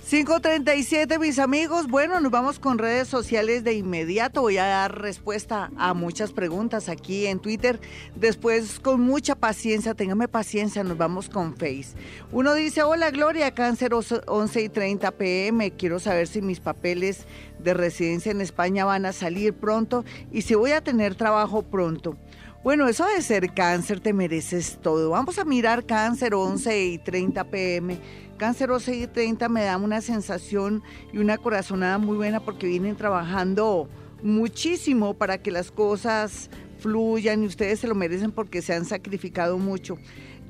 537, 0.08 1.18
mis 1.18 1.40
amigos. 1.40 1.88
Bueno, 1.88 2.20
nos 2.20 2.30
vamos 2.30 2.60
con 2.60 2.78
redes 2.78 3.08
sociales 3.08 3.64
de 3.64 3.74
inmediato. 3.74 4.42
Voy 4.42 4.56
a 4.56 4.64
dar 4.64 5.00
respuesta 5.00 5.72
a 5.76 5.94
muchas 5.94 6.30
preguntas 6.30 6.88
aquí 6.88 7.26
en 7.26 7.40
Twitter. 7.40 7.80
Después, 8.14 8.78
con 8.78 9.00
mucha 9.00 9.34
paciencia, 9.34 9.94
téngame 9.94 10.28
paciencia, 10.28 10.84
nos 10.84 10.96
vamos 10.96 11.28
con 11.28 11.56
Face. 11.56 11.96
Uno 12.30 12.54
dice, 12.54 12.84
hola 12.84 13.10
Gloria, 13.10 13.50
cáncer 13.50 13.94
11 13.94 14.62
y 14.62 14.68
30 14.68 15.10
pm. 15.10 15.72
Quiero 15.72 15.98
saber 15.98 16.28
si 16.28 16.40
mis 16.40 16.60
papeles 16.60 17.26
de 17.58 17.74
residencia 17.74 18.30
en 18.30 18.40
España 18.40 18.84
van 18.84 19.06
a 19.06 19.12
salir 19.12 19.54
pronto 19.54 20.04
y 20.30 20.42
si 20.42 20.54
voy 20.54 20.70
a 20.70 20.84
tener 20.84 21.16
trabajo 21.16 21.64
pronto. 21.64 22.16
Bueno, 22.62 22.88
eso 22.88 23.06
de 23.06 23.22
ser 23.22 23.54
cáncer, 23.54 24.00
te 24.00 24.12
mereces 24.12 24.78
todo. 24.82 25.10
Vamos 25.10 25.38
a 25.38 25.44
mirar 25.44 25.84
cáncer 25.84 26.34
11 26.34 26.84
y 26.84 26.98
30 26.98 27.44
pm 27.44 27.98
Cáncer 28.36 28.70
30 29.12 29.48
me 29.48 29.64
da 29.64 29.76
una 29.78 30.00
sensación 30.00 30.82
y 31.12 31.18
una 31.18 31.38
corazonada 31.38 31.98
muy 31.98 32.16
buena 32.16 32.40
porque 32.40 32.66
vienen 32.66 32.96
trabajando 32.96 33.88
muchísimo 34.22 35.14
para 35.14 35.38
que 35.38 35.50
las 35.50 35.70
cosas 35.70 36.50
fluyan 36.78 37.42
y 37.42 37.46
ustedes 37.46 37.80
se 37.80 37.88
lo 37.88 37.94
merecen 37.94 38.32
porque 38.32 38.60
se 38.60 38.74
han 38.74 38.84
sacrificado 38.84 39.58
mucho 39.58 39.98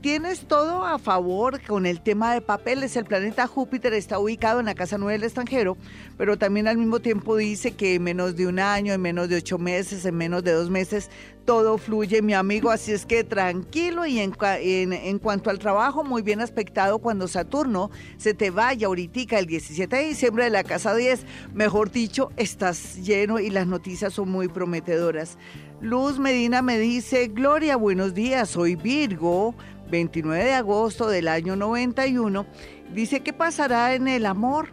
tienes 0.06 0.46
todo 0.46 0.84
a 0.86 1.00
favor 1.00 1.60
con 1.62 1.84
el 1.84 2.00
tema 2.00 2.32
de 2.32 2.40
papeles. 2.40 2.96
El 2.96 3.06
planeta 3.06 3.48
Júpiter 3.48 3.92
está 3.92 4.20
ubicado 4.20 4.60
en 4.60 4.66
la 4.66 4.76
Casa 4.76 4.98
Nueva 4.98 5.14
del 5.14 5.24
extranjero, 5.24 5.76
pero 6.16 6.38
también 6.38 6.68
al 6.68 6.78
mismo 6.78 7.00
tiempo 7.00 7.36
dice 7.36 7.72
que 7.72 7.96
en 7.96 8.04
menos 8.04 8.36
de 8.36 8.46
un 8.46 8.60
año, 8.60 8.92
en 8.92 9.02
menos 9.02 9.28
de 9.28 9.34
ocho 9.34 9.58
meses, 9.58 10.04
en 10.04 10.14
menos 10.14 10.44
de 10.44 10.52
dos 10.52 10.70
meses, 10.70 11.10
todo 11.44 11.76
fluye, 11.76 12.22
mi 12.22 12.34
amigo. 12.34 12.70
Así 12.70 12.92
es 12.92 13.04
que 13.04 13.24
tranquilo 13.24 14.06
y 14.06 14.20
en, 14.20 14.36
en, 14.40 15.18
cuanto 15.18 15.50
al 15.50 15.58
trabajo, 15.58 16.04
muy 16.04 16.22
bien 16.22 16.40
aspectado 16.40 17.00
cuando 17.00 17.26
Saturno 17.26 17.90
se 18.16 18.32
te 18.32 18.50
vaya 18.50 18.86
ahorita 18.86 19.40
el 19.40 19.46
17 19.46 19.96
de 19.96 20.04
diciembre 20.04 20.44
de 20.44 20.50
la 20.50 20.62
Casa 20.62 20.94
10. 20.94 21.26
Mejor 21.52 21.90
dicho, 21.90 22.30
estás 22.36 22.94
lleno 23.04 23.40
y 23.40 23.50
las 23.50 23.66
noticias 23.66 24.12
son 24.12 24.30
muy 24.30 24.46
prometedoras. 24.46 25.36
Luz 25.80 26.18
Medina 26.18 26.62
me 26.62 26.78
dice, 26.78 27.26
Gloria, 27.26 27.76
buenos 27.76 28.14
días, 28.14 28.50
soy 28.50 28.76
Virgo 28.76 29.54
29 29.90 30.44
de 30.44 30.54
agosto 30.54 31.08
del 31.08 31.28
año 31.28 31.56
91, 31.56 32.46
dice, 32.92 33.20
¿qué 33.20 33.32
pasará 33.32 33.94
en 33.94 34.08
el 34.08 34.26
amor? 34.26 34.68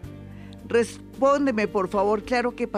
Respóndeme, 0.68 1.68
por 1.68 1.90
favor, 1.90 2.24
claro 2.24 2.56
que, 2.56 2.70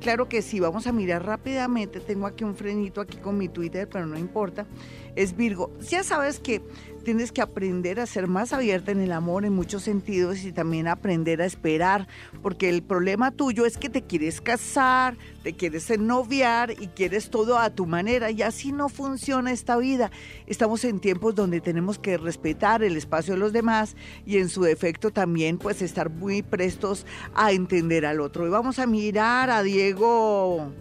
claro 0.00 0.28
que 0.28 0.42
sí, 0.42 0.58
vamos 0.58 0.86
a 0.86 0.92
mirar 0.92 1.24
rápidamente, 1.24 2.00
tengo 2.00 2.26
aquí 2.26 2.44
un 2.44 2.56
frenito 2.56 3.00
aquí 3.00 3.18
con 3.18 3.38
mi 3.38 3.48
Twitter, 3.48 3.88
pero 3.88 4.06
no 4.06 4.18
importa, 4.18 4.66
es 5.14 5.36
Virgo. 5.36 5.72
Ya 5.88 6.02
sabes 6.02 6.40
que 6.40 6.62
tienes 7.06 7.30
que 7.30 7.40
aprender 7.40 8.00
a 8.00 8.06
ser 8.06 8.26
más 8.26 8.52
abierta 8.52 8.90
en 8.90 9.00
el 9.00 9.12
amor 9.12 9.44
en 9.44 9.52
muchos 9.52 9.84
sentidos 9.84 10.42
y 10.42 10.50
también 10.50 10.88
aprender 10.88 11.40
a 11.40 11.46
esperar, 11.46 12.08
porque 12.42 12.68
el 12.68 12.82
problema 12.82 13.30
tuyo 13.30 13.64
es 13.64 13.78
que 13.78 13.88
te 13.88 14.02
quieres 14.02 14.40
casar, 14.40 15.16
te 15.44 15.52
quieres 15.52 15.88
ennoviar 15.88 16.72
y 16.72 16.88
quieres 16.88 17.30
todo 17.30 17.58
a 17.60 17.70
tu 17.70 17.86
manera 17.86 18.32
y 18.32 18.42
así 18.42 18.72
no 18.72 18.88
funciona 18.88 19.52
esta 19.52 19.76
vida. 19.76 20.10
Estamos 20.48 20.84
en 20.84 20.98
tiempos 20.98 21.36
donde 21.36 21.60
tenemos 21.60 22.00
que 22.00 22.18
respetar 22.18 22.82
el 22.82 22.96
espacio 22.96 23.34
de 23.34 23.38
los 23.38 23.52
demás 23.52 23.94
y 24.26 24.38
en 24.38 24.48
su 24.48 24.62
defecto 24.62 25.12
también 25.12 25.58
pues 25.58 25.82
estar 25.82 26.10
muy 26.10 26.42
prestos 26.42 27.06
a 27.36 27.52
entender 27.52 28.04
al 28.04 28.20
otro. 28.20 28.48
Y 28.48 28.50
vamos 28.50 28.80
a 28.80 28.86
mirar 28.88 29.48
a 29.50 29.62
Diego 29.62 30.72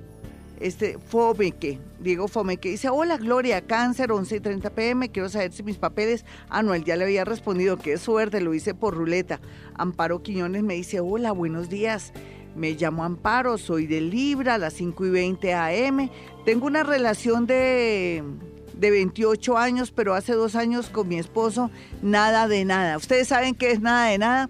este 0.59 0.97
Fomeque, 0.99 1.79
Diego 1.99 2.27
Fomeque 2.27 2.69
dice, 2.69 2.89
hola 2.89 3.17
Gloria, 3.17 3.61
cáncer 3.61 4.11
11 4.11 4.37
y 4.37 4.39
30 4.39 4.69
pm, 4.71 5.09
quiero 5.09 5.29
saber 5.29 5.51
si 5.51 5.63
mis 5.63 5.77
papeles, 5.77 6.25
Anuel 6.49 6.83
ya 6.83 6.95
le 6.95 7.03
había 7.03 7.25
respondido, 7.25 7.77
qué 7.77 7.97
suerte, 7.97 8.41
lo 8.41 8.53
hice 8.53 8.73
por 8.73 8.95
ruleta. 8.95 9.39
Amparo 9.75 10.21
Quiñones 10.21 10.63
me 10.63 10.75
dice, 10.75 10.99
hola, 10.99 11.31
buenos 11.31 11.69
días, 11.69 12.13
me 12.55 12.71
llamo 12.71 13.03
Amparo, 13.03 13.57
soy 13.57 13.85
de 13.87 14.01
Libra, 14.01 14.55
a 14.55 14.57
las 14.57 14.73
5 14.73 15.05
y 15.05 15.09
20 15.09 15.53
am, 15.53 16.09
tengo 16.45 16.67
una 16.67 16.83
relación 16.83 17.47
de, 17.47 18.23
de 18.73 18.91
28 18.91 19.57
años, 19.57 19.91
pero 19.91 20.13
hace 20.13 20.33
dos 20.33 20.55
años 20.55 20.89
con 20.89 21.07
mi 21.07 21.17
esposo, 21.17 21.69
nada 22.01 22.47
de 22.47 22.65
nada. 22.65 22.97
¿Ustedes 22.97 23.27
saben 23.27 23.55
qué 23.55 23.71
es 23.71 23.81
nada 23.81 24.07
de 24.07 24.17
nada? 24.17 24.49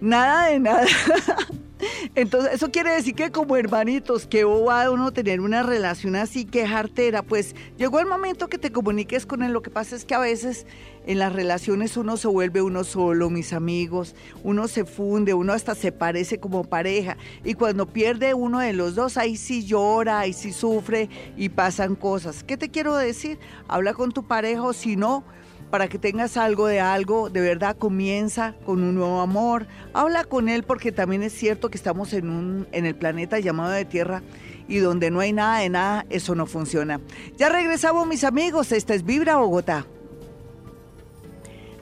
Nada 0.00 0.48
de 0.48 0.58
nada. 0.58 0.86
Entonces, 2.14 2.54
eso 2.54 2.70
quiere 2.70 2.90
decir 2.90 3.14
que 3.14 3.30
como 3.30 3.56
hermanitos, 3.56 4.26
que 4.26 4.44
va 4.44 4.84
a 4.84 4.90
uno 4.90 5.12
tener 5.12 5.40
una 5.40 5.62
relación 5.62 6.16
así 6.16 6.44
que 6.44 6.66
jartera, 6.66 7.22
pues 7.22 7.54
llegó 7.76 8.00
el 8.00 8.06
momento 8.06 8.48
que 8.48 8.58
te 8.58 8.72
comuniques 8.72 9.26
con 9.26 9.42
él. 9.42 9.52
Lo 9.52 9.62
que 9.62 9.70
pasa 9.70 9.94
es 9.94 10.04
que 10.04 10.14
a 10.14 10.18
veces 10.18 10.66
en 11.06 11.18
las 11.18 11.32
relaciones 11.32 11.96
uno 11.96 12.16
se 12.16 12.28
vuelve 12.28 12.62
uno 12.62 12.84
solo, 12.84 13.30
mis 13.30 13.52
amigos, 13.52 14.14
uno 14.42 14.68
se 14.68 14.84
funde, 14.84 15.34
uno 15.34 15.52
hasta 15.52 15.74
se 15.74 15.92
parece 15.92 16.38
como 16.38 16.64
pareja. 16.64 17.16
Y 17.44 17.54
cuando 17.54 17.86
pierde 17.86 18.34
uno 18.34 18.58
de 18.58 18.72
los 18.72 18.94
dos, 18.94 19.16
ahí 19.16 19.36
sí 19.36 19.64
llora, 19.64 20.20
ahí 20.20 20.32
sí 20.32 20.52
sufre 20.52 21.08
y 21.36 21.48
pasan 21.48 21.94
cosas. 21.94 22.42
¿Qué 22.42 22.56
te 22.56 22.70
quiero 22.70 22.96
decir? 22.96 23.38
Habla 23.68 23.94
con 23.94 24.12
tu 24.12 24.26
pareja 24.26 24.62
o 24.62 24.72
si 24.72 24.96
no, 24.96 25.24
para 25.70 25.88
que 25.88 25.98
tengas 25.98 26.36
algo 26.36 26.66
de 26.66 26.80
algo, 26.80 27.30
de 27.30 27.40
verdad 27.40 27.76
comienza 27.76 28.54
con 28.64 28.82
un 28.82 28.94
nuevo 28.94 29.20
amor. 29.20 29.66
Habla 29.92 30.24
con 30.24 30.48
él 30.48 30.62
porque 30.62 30.92
también 30.92 31.22
es 31.22 31.32
cierto 31.32 31.70
que 31.70 31.76
estamos 31.76 32.12
en, 32.12 32.30
un, 32.30 32.68
en 32.72 32.86
el 32.86 32.94
planeta 32.94 33.38
llamado 33.38 33.72
de 33.72 33.84
Tierra 33.84 34.22
y 34.68 34.78
donde 34.78 35.10
no 35.10 35.20
hay 35.20 35.32
nada 35.32 35.60
de 35.60 35.68
nada, 35.68 36.06
eso 36.10 36.34
no 36.34 36.46
funciona. 36.46 37.00
Ya 37.36 37.48
regresamos 37.48 38.06
mis 38.06 38.24
amigos, 38.24 38.72
esta 38.72 38.94
es 38.94 39.04
Vibra 39.04 39.36
Bogotá. 39.36 39.86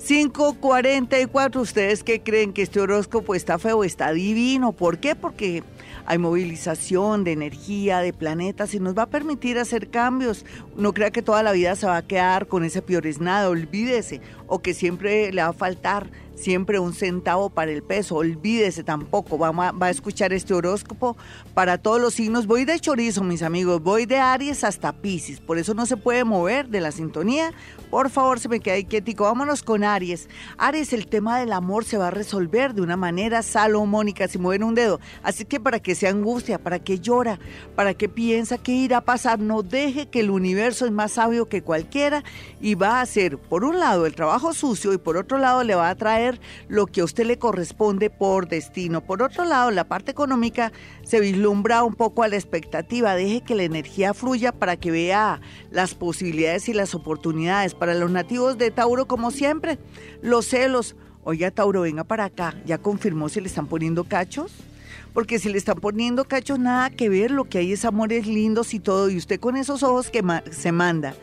544, 0.07 1.61
¿ustedes 1.61 2.05
qué 2.05 2.23
creen 2.23 2.53
que 2.53 2.63
este 2.63 2.81
horóscopo 2.81 3.35
está 3.35 3.59
feo? 3.59 3.83
Está 3.83 4.13
divino. 4.13 4.73
¿Por 4.73 4.99
qué? 4.99 5.17
Porque 5.17 5.65
hay 6.07 6.19
movilización 6.19 7.25
de 7.25 7.33
energía, 7.33 7.99
de 7.99 8.13
planetas 8.13 8.75
y 8.75 8.81
nos 8.81 8.97
va 8.97 9.03
a 9.03 9.11
permitir 9.11 9.59
hacer 9.59 9.91
cambios. 9.91 10.47
No 10.77 10.95
crea 10.95 11.11
que 11.11 11.23
toda 11.23 11.43
la 11.43 11.53
vida 11.53 11.75
se 11.75 11.87
va 11.87 11.97
a 11.97 12.07
quedar 12.07 12.47
con 12.47 12.65
ese 12.65 12.83
nada, 13.21 13.49
olvídese, 13.49 14.21
o 14.47 14.61
que 14.61 14.73
siempre 14.73 15.33
le 15.33 15.43
va 15.43 15.49
a 15.49 15.53
faltar 15.53 16.09
siempre 16.37 16.79
un 16.79 16.95
centavo 16.95 17.51
para 17.51 17.73
el 17.73 17.83
peso. 17.83 18.15
Olvídese 18.15 18.85
tampoco, 18.85 19.39
va 19.39 19.49
a, 19.49 19.73
va 19.73 19.87
a 19.87 19.91
escuchar 19.91 20.33
este 20.33 20.55
horóscopo 20.55 21.17
para 21.55 21.79
todos 21.79 22.01
los 22.01 22.15
signos. 22.15 22.47
Voy 22.47 22.65
de 22.65 22.79
chorizo, 22.79 23.25
mis 23.25 23.43
amigos, 23.43 23.83
voy 23.83 24.07
de 24.07 24.19
Aries 24.19 24.63
hasta 24.63 24.93
Pisces, 24.93 25.41
por 25.41 25.59
eso 25.59 25.75
no 25.75 25.87
se 25.87 25.97
puede 25.97 26.23
mover 26.23 26.69
de 26.69 26.81
la 26.81 26.93
sintonía. 26.93 27.53
Por 27.91 28.11
favor, 28.11 28.39
se 28.39 28.49
me 28.49 28.61
queda 28.61 28.81
quietico. 28.87 29.25
Vámonos 29.25 29.63
con 29.63 29.83
Aries. 29.83 30.29
Aries, 30.59 30.93
el 30.93 31.07
tema 31.07 31.39
del 31.39 31.53
amor 31.53 31.85
se 31.85 31.99
va 31.99 32.09
a 32.09 32.11
resolver 32.11 32.75
de 32.75 32.83
una 32.83 32.97
manera 32.97 33.43
salomónica, 33.43 34.29
si 34.29 34.39
mueven 34.39 34.65
un 34.65 34.75
dedo. 34.75 35.01
Así 35.23 35.45
que 35.45 35.61
para 35.61 35.81
que 35.81 35.95
se 35.95 36.07
angustia, 36.07 36.59
para 36.59 36.79
que 36.79 36.99
llora, 37.01 37.39
para 37.75 37.95
que 37.95 38.09
piensa 38.09 38.59
que 38.59 38.73
irá 38.73 38.99
a 38.99 39.01
pasar, 39.01 39.39
no 39.39 39.63
deje 39.63 40.07
que 40.07 40.21
el 40.21 40.31
universo 40.31 40.85
es 40.85 40.93
más 40.93 41.13
sabio 41.13 41.49
que 41.49 41.63
cualquiera 41.63 42.25
y 42.61 42.75
va 42.75 42.99
a 42.99 43.01
hacer, 43.03 43.39
por 43.39 43.65
un 43.65 43.79
lado, 43.79 44.07
el 44.07 44.15
trabajo 44.15 44.53
sucio 44.53 44.93
y 44.93 44.99
por 44.99 45.17
otro 45.17 45.39
lado 45.39 45.63
le 45.63 45.75
va 45.75 45.89
a 45.89 45.95
traer 45.95 46.26
lo 46.69 46.87
que 46.87 47.01
a 47.01 47.05
usted 47.05 47.25
le 47.27 47.39
corresponde 47.39 48.11
por 48.11 48.49
destino. 48.49 49.01
Por 49.01 49.23
otro 49.23 49.45
lado, 49.45 49.71
la 49.71 49.85
parte 49.85 50.11
económica 50.11 50.73
se 51.05 51.21
vislumbra 51.21 51.85
un 51.85 51.95
poco 51.95 52.23
a 52.23 52.29
la 52.29 52.37
expectativa. 52.37 53.15
Deje 53.15 53.43
que 53.43 53.55
la 53.55 53.65
energía 53.65 54.15
fluya 54.15 54.53
para 54.53 54.77
que 54.77 54.91
vea 54.91 55.41
las 55.71 55.95
posibilidades 55.95 56.69
y 56.69 56.73
las 56.73 56.95
oportunidades. 56.95 57.75
Para 57.75 57.95
los 57.95 58.11
nativos 58.11 58.59
de 58.59 58.71
Tauro, 58.71 59.07
como 59.07 59.31
siempre, 59.31 59.79
los 60.23 60.47
celos. 60.47 60.97
Oiga, 61.25 61.51
Tauro, 61.51 61.83
venga 61.83 62.05
para 62.05 62.25
acá. 62.25 62.55
¿Ya 62.65 62.79
confirmó 62.79 63.29
si 63.29 63.41
le 63.41 63.49
están 63.49 63.67
poniendo 63.67 64.05
cachos? 64.05 64.53
porque 65.13 65.39
si 65.39 65.49
le 65.49 65.57
están 65.57 65.77
poniendo 65.77 66.27
cachos, 66.27 66.59
nada 66.59 66.91
que 66.91 67.09
ver, 67.09 67.31
lo 67.31 67.45
que 67.45 67.57
hay 67.57 67.73
es 67.73 67.87
amores 67.87 68.27
lindos 68.27 68.75
y 68.75 68.81
todo, 68.81 69.09
y 69.09 69.17
usted 69.17 69.41
con 69.41 69.57
esos 69.57 69.83
ojos 69.83 70.11
que 70.11 70.23
se 70.51 70.73
manda 70.73 71.15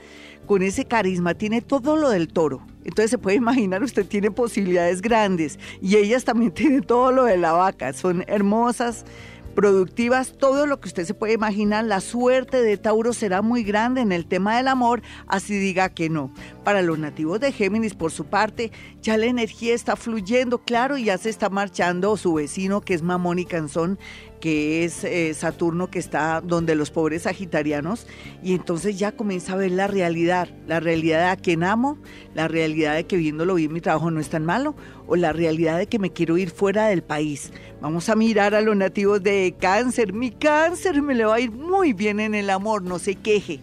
con 0.46 0.62
ese 0.62 0.86
carisma, 0.86 1.34
tiene 1.34 1.62
todo 1.62 1.96
lo 1.96 2.10
del 2.10 2.28
toro. 2.28 2.62
Entonces 2.84 3.12
se 3.12 3.18
puede 3.18 3.38
imaginar, 3.38 3.84
usted 3.84 4.06
tiene 4.06 4.32
posibilidades 4.32 5.02
grandes 5.02 5.60
y 5.82 5.96
ellas 5.96 6.26
también 6.26 6.52
tienen 6.54 6.84
todo 6.84 7.12
lo 7.12 7.24
de 7.24 7.38
la 7.38 7.54
vaca. 7.54 7.94
Son 7.94 8.24
hermosas, 8.28 9.06
productivas, 9.54 10.36
todo 10.38 10.66
lo 10.66 10.80
que 10.80 10.88
usted 10.88 11.06
se 11.06 11.14
puede 11.14 11.34
imaginar. 11.34 11.86
La 11.86 12.02
suerte 12.02 12.62
de 12.62 12.78
Tauro 12.78 13.14
será 13.14 13.41
muy 13.41 13.64
grande 13.64 14.02
en 14.02 14.12
el 14.12 14.26
tema 14.26 14.58
del 14.58 14.68
amor, 14.68 15.02
así 15.28 15.58
diga 15.58 15.89
que 15.89 16.10
no. 16.10 16.34
Para 16.64 16.82
los 16.82 17.00
nativos 17.00 17.39
de 17.39 17.52
Géminis, 17.52 17.94
por 17.94 18.12
su 18.12 18.26
parte, 18.26 18.72
ya 19.02 19.18
la 19.18 19.28
energía 19.28 19.74
está 19.74 19.96
fluyendo, 19.96 20.60
claro, 20.60 20.98
y 20.98 21.06
ya 21.06 21.18
se 21.18 21.30
está 21.30 21.50
marchando 21.50 22.18
su 22.18 22.34
vecino, 22.34 22.82
que 22.82 22.94
es 22.94 23.02
Mamón 23.02 23.39
y 23.39 23.46
Canzón, 23.46 24.00
que 24.44 24.84
es 24.84 25.06
eh, 25.06 25.34
Saturno 25.34 25.89
que 25.89 26.00
está 26.00 26.41
donde 26.41 26.76
los 26.76 26.91
pobres 26.91 27.22
sagitarianos, 27.22 28.06
y 28.44 28.54
entonces 28.54 29.00
ya 29.00 29.14
comienza 29.14 29.54
a 29.54 29.56
ver 29.56 29.72
la 29.72 29.88
realidad, 29.88 30.50
la 30.68 30.82
realidad 30.82 31.20
de 31.20 31.26
a 31.28 31.38
quien 31.38 31.64
amo, 31.64 31.98
la 32.36 32.50
realidad 32.50 32.96
de 32.96 33.06
que 33.06 33.16
viéndolo 33.16 33.56
bien 33.56 33.72
mi 33.72 33.80
trabajo 33.80 34.12
no 34.12 34.20
es 34.20 34.28
tan 34.28 34.44
malo, 34.44 34.76
o 35.08 35.16
la 35.16 35.32
realidad 35.32 35.78
de 35.78 35.88
que 35.88 35.98
me 35.98 36.12
quiero 36.12 36.38
ir 36.38 36.50
fuera 36.50 36.88
del 36.88 37.04
país. 37.04 37.54
Vamos 37.80 38.10
a 38.10 38.18
mirar 38.18 38.54
a 38.54 38.60
los 38.60 38.76
nativos 38.76 39.24
de 39.24 39.56
cáncer, 39.58 40.12
mi 40.12 40.30
cáncer 40.30 41.02
me 41.02 41.16
le 41.16 41.24
va 41.24 41.36
a 41.36 41.39
ir 41.39 41.52
muy 41.52 41.94
bien 41.94 42.20
en 42.20 42.36
el 42.36 42.50
amor, 42.50 42.84
no 42.84 43.00
se 43.00 43.16
queje 43.16 43.62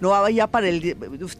no 0.00 0.10
vaya 0.10 0.46
para 0.46 0.68
el, 0.68 0.96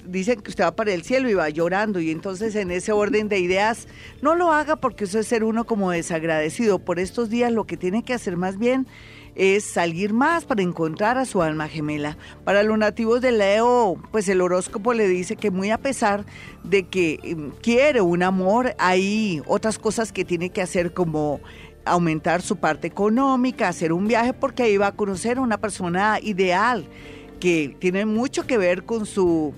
dicen 0.06 0.40
que 0.40 0.50
usted 0.50 0.64
va 0.64 0.76
para 0.76 0.92
el 0.92 1.02
cielo 1.02 1.28
y 1.30 1.34
va 1.34 1.48
llorando 1.48 1.98
y 2.00 2.10
entonces 2.10 2.54
en 2.54 2.70
ese 2.70 2.92
orden 2.92 3.28
de 3.28 3.38
ideas 3.38 3.88
no 4.20 4.34
lo 4.34 4.52
haga 4.52 4.76
porque 4.76 5.04
eso 5.04 5.18
es 5.18 5.26
ser 5.26 5.44
uno 5.44 5.64
como 5.64 5.90
desagradecido. 5.90 6.78
Por 6.78 6.98
estos 6.98 7.30
días 7.30 7.52
lo 7.52 7.64
que 7.64 7.76
tiene 7.76 8.02
que 8.02 8.14
hacer 8.14 8.36
más 8.36 8.58
bien 8.58 8.86
es 9.34 9.64
salir 9.64 10.12
más 10.12 10.44
para 10.44 10.62
encontrar 10.62 11.16
a 11.16 11.24
su 11.24 11.40
alma 11.40 11.68
gemela. 11.68 12.18
Para 12.44 12.62
los 12.62 12.76
nativos 12.76 13.22
de 13.22 13.32
Leo, 13.32 13.96
pues 14.10 14.28
el 14.28 14.40
horóscopo 14.40 14.92
le 14.92 15.08
dice 15.08 15.36
que 15.36 15.50
muy 15.50 15.70
a 15.70 15.78
pesar 15.78 16.26
de 16.62 16.82
que 16.82 17.18
em, 17.22 17.50
quiere 17.62 18.02
un 18.02 18.22
amor, 18.22 18.74
hay 18.78 19.40
otras 19.46 19.78
cosas 19.78 20.12
que 20.12 20.24
tiene 20.24 20.50
que 20.50 20.60
hacer 20.60 20.92
como 20.92 21.40
aumentar 21.86 22.42
su 22.42 22.56
parte 22.56 22.86
económica, 22.86 23.68
hacer 23.68 23.94
un 23.94 24.06
viaje 24.06 24.34
porque 24.34 24.64
ahí 24.64 24.76
va 24.76 24.88
a 24.88 24.92
conocer 24.92 25.38
a 25.38 25.40
una 25.40 25.58
persona 25.58 26.18
ideal 26.20 26.86
que 27.40 27.76
tiene 27.78 28.06
mucho 28.06 28.46
que 28.46 28.58
ver 28.58 28.84
con 28.84 29.06
su, 29.06 29.54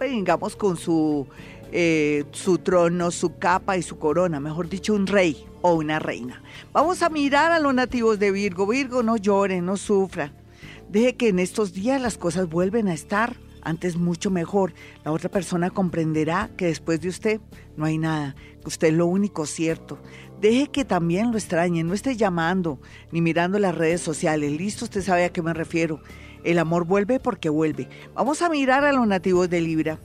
digamos, 0.00 0.54
con 0.54 0.76
su, 0.76 1.26
eh, 1.72 2.24
su 2.32 2.58
trono, 2.58 3.10
su 3.10 3.38
capa 3.38 3.76
y 3.76 3.82
su 3.82 3.98
corona, 3.98 4.38
mejor 4.38 4.68
dicho, 4.68 4.94
un 4.94 5.06
rey 5.06 5.46
o 5.62 5.74
una 5.74 5.98
reina. 5.98 6.42
Vamos 6.72 7.02
a 7.02 7.08
mirar 7.08 7.50
a 7.50 7.58
los 7.58 7.74
nativos 7.74 8.18
de 8.18 8.30
Virgo. 8.30 8.66
Virgo, 8.66 9.02
no 9.02 9.16
llore, 9.16 9.60
no 9.62 9.76
sufra. 9.76 10.32
Deje 10.90 11.16
que 11.16 11.28
en 11.28 11.38
estos 11.38 11.72
días 11.72 12.00
las 12.00 12.18
cosas 12.18 12.48
vuelven 12.48 12.88
a 12.88 12.94
estar 12.94 13.36
antes 13.62 13.96
mucho 13.96 14.30
mejor. 14.30 14.74
La 15.04 15.12
otra 15.12 15.30
persona 15.30 15.70
comprenderá 15.70 16.50
que 16.56 16.66
después 16.66 17.00
de 17.00 17.08
usted 17.08 17.40
no 17.76 17.86
hay 17.86 17.96
nada, 17.96 18.36
usted 18.66 18.88
es 18.88 18.94
lo 18.94 19.06
único 19.06 19.46
cierto. 19.46 19.98
Deje 20.40 20.68
que 20.68 20.84
también 20.84 21.30
lo 21.30 21.38
extrañen, 21.38 21.86
no 21.86 21.94
esté 21.94 22.16
llamando 22.16 22.80
ni 23.12 23.20
mirando 23.20 23.58
las 23.58 23.74
redes 23.74 24.00
sociales. 24.00 24.52
Listo, 24.52 24.84
usted 24.84 25.02
sabe 25.02 25.24
a 25.24 25.32
qué 25.32 25.40
me 25.40 25.54
refiero. 25.54 26.02
El 26.44 26.58
amor 26.58 26.84
vuelve 26.84 27.20
porque 27.20 27.48
vuelve. 27.48 27.88
Vamos 28.14 28.42
a 28.42 28.48
mirar 28.48 28.84
a 28.84 28.92
los 28.92 29.06
nativos 29.06 29.48
de 29.48 29.60
Libra. 29.60 29.98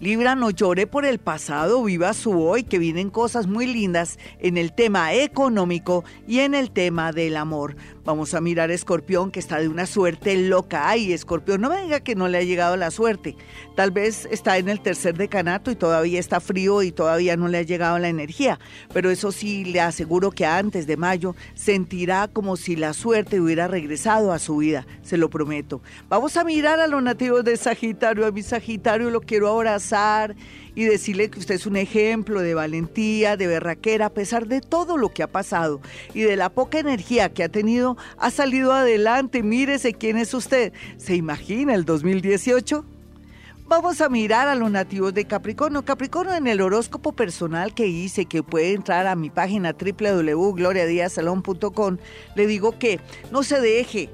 Libra, 0.00 0.36
no 0.36 0.50
llore 0.50 0.86
por 0.86 1.04
el 1.04 1.18
pasado, 1.18 1.82
viva 1.82 2.12
su 2.14 2.40
hoy, 2.40 2.62
que 2.62 2.78
vienen 2.78 3.10
cosas 3.10 3.48
muy 3.48 3.66
lindas 3.66 4.16
en 4.38 4.56
el 4.56 4.72
tema 4.72 5.12
económico 5.12 6.04
y 6.28 6.38
en 6.38 6.54
el 6.54 6.70
tema 6.70 7.10
del 7.10 7.36
amor. 7.36 7.74
Vamos 8.08 8.32
a 8.32 8.40
mirar 8.40 8.70
a 8.70 8.72
Escorpión, 8.72 9.30
que 9.30 9.38
está 9.38 9.60
de 9.60 9.68
una 9.68 9.84
suerte 9.84 10.34
loca. 10.34 10.88
Ay, 10.88 11.12
Escorpión, 11.12 11.60
no 11.60 11.68
me 11.68 11.82
diga 11.82 12.00
que 12.00 12.14
no 12.14 12.26
le 12.26 12.38
ha 12.38 12.42
llegado 12.42 12.74
la 12.78 12.90
suerte. 12.90 13.36
Tal 13.76 13.90
vez 13.90 14.26
está 14.30 14.56
en 14.56 14.70
el 14.70 14.80
tercer 14.80 15.14
decanato 15.14 15.70
y 15.70 15.76
todavía 15.76 16.18
está 16.18 16.40
frío 16.40 16.82
y 16.82 16.90
todavía 16.90 17.36
no 17.36 17.48
le 17.48 17.58
ha 17.58 17.62
llegado 17.64 17.98
la 17.98 18.08
energía. 18.08 18.58
Pero 18.94 19.10
eso 19.10 19.30
sí, 19.30 19.66
le 19.66 19.82
aseguro 19.82 20.30
que 20.30 20.46
antes 20.46 20.86
de 20.86 20.96
mayo 20.96 21.36
sentirá 21.52 22.28
como 22.28 22.56
si 22.56 22.76
la 22.76 22.94
suerte 22.94 23.42
hubiera 23.42 23.68
regresado 23.68 24.32
a 24.32 24.38
su 24.38 24.56
vida. 24.56 24.86
Se 25.02 25.18
lo 25.18 25.28
prometo. 25.28 25.82
Vamos 26.08 26.38
a 26.38 26.44
mirar 26.44 26.80
a 26.80 26.86
los 26.86 27.02
nativos 27.02 27.44
de 27.44 27.58
Sagitario. 27.58 28.24
A 28.24 28.30
mi 28.30 28.42
Sagitario 28.42 29.10
lo 29.10 29.20
quiero 29.20 29.48
abrazar 29.48 30.34
y 30.78 30.84
decirle 30.84 31.28
que 31.28 31.40
usted 31.40 31.56
es 31.56 31.66
un 31.66 31.74
ejemplo 31.74 32.40
de 32.40 32.54
valentía, 32.54 33.36
de 33.36 33.48
berraquera, 33.48 34.06
a 34.06 34.14
pesar 34.14 34.46
de 34.46 34.60
todo 34.60 34.96
lo 34.96 35.08
que 35.08 35.24
ha 35.24 35.26
pasado 35.26 35.80
y 36.14 36.20
de 36.20 36.36
la 36.36 36.50
poca 36.50 36.78
energía 36.78 37.34
que 37.34 37.42
ha 37.42 37.48
tenido, 37.48 37.96
ha 38.16 38.30
salido 38.30 38.72
adelante. 38.72 39.42
Mírese 39.42 39.92
quién 39.92 40.16
es 40.16 40.34
usted. 40.34 40.72
¿Se 40.96 41.16
imagina 41.16 41.74
el 41.74 41.84
2018? 41.84 42.84
Vamos 43.66 44.00
a 44.00 44.08
mirar 44.08 44.46
a 44.46 44.54
los 44.54 44.70
nativos 44.70 45.12
de 45.14 45.24
Capricornio. 45.24 45.84
Capricornio 45.84 46.36
en 46.36 46.46
el 46.46 46.60
horóscopo 46.60 47.10
personal 47.10 47.74
que 47.74 47.88
hice, 47.88 48.26
que 48.26 48.44
puede 48.44 48.74
entrar 48.74 49.08
a 49.08 49.16
mi 49.16 49.30
página 49.30 49.72
www.gloriadiasalón.com, 49.72 51.96
le 52.36 52.46
digo 52.46 52.78
que 52.78 53.00
no 53.32 53.42
se 53.42 53.60
deje 53.60 54.10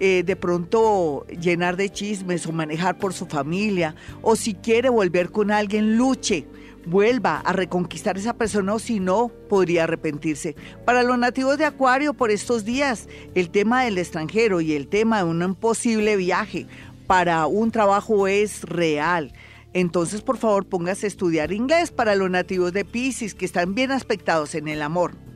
eh, 0.00 0.22
de 0.24 0.36
pronto 0.36 1.26
llenar 1.26 1.76
de 1.76 1.90
chismes 1.90 2.46
o 2.46 2.52
manejar 2.52 2.98
por 2.98 3.12
su 3.12 3.26
familia, 3.26 3.94
o 4.22 4.36
si 4.36 4.54
quiere 4.54 4.88
volver 4.88 5.30
con 5.30 5.50
alguien, 5.50 5.96
luche, 5.96 6.46
vuelva 6.86 7.38
a 7.40 7.52
reconquistar 7.52 8.16
esa 8.16 8.34
persona 8.34 8.74
o 8.74 8.78
si 8.78 9.00
no, 9.00 9.30
podría 9.48 9.84
arrepentirse. 9.84 10.56
Para 10.84 11.02
los 11.02 11.18
nativos 11.18 11.58
de 11.58 11.64
Acuario, 11.64 12.14
por 12.14 12.30
estos 12.30 12.64
días, 12.64 13.08
el 13.34 13.50
tema 13.50 13.84
del 13.84 13.98
extranjero 13.98 14.60
y 14.60 14.72
el 14.74 14.88
tema 14.88 15.18
de 15.18 15.30
un 15.30 15.54
posible 15.54 16.16
viaje 16.16 16.66
para 17.06 17.46
un 17.46 17.70
trabajo 17.70 18.26
es 18.26 18.62
real. 18.62 19.32
Entonces, 19.74 20.22
por 20.22 20.38
favor, 20.38 20.66
póngase 20.66 21.06
a 21.06 21.08
estudiar 21.08 21.52
inglés 21.52 21.90
para 21.90 22.14
los 22.14 22.30
nativos 22.30 22.72
de 22.72 22.84
Pisces 22.84 23.34
que 23.34 23.44
están 23.44 23.74
bien 23.74 23.90
aspectados 23.90 24.54
en 24.54 24.68
el 24.68 24.82
amor 24.82 25.27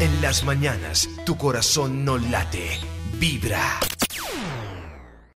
En 0.01 0.22
las 0.22 0.45
mañanas, 0.45 1.09
tu 1.24 1.37
corazón 1.37 2.05
no 2.05 2.18
late, 2.18 2.68
vibra. 3.18 3.81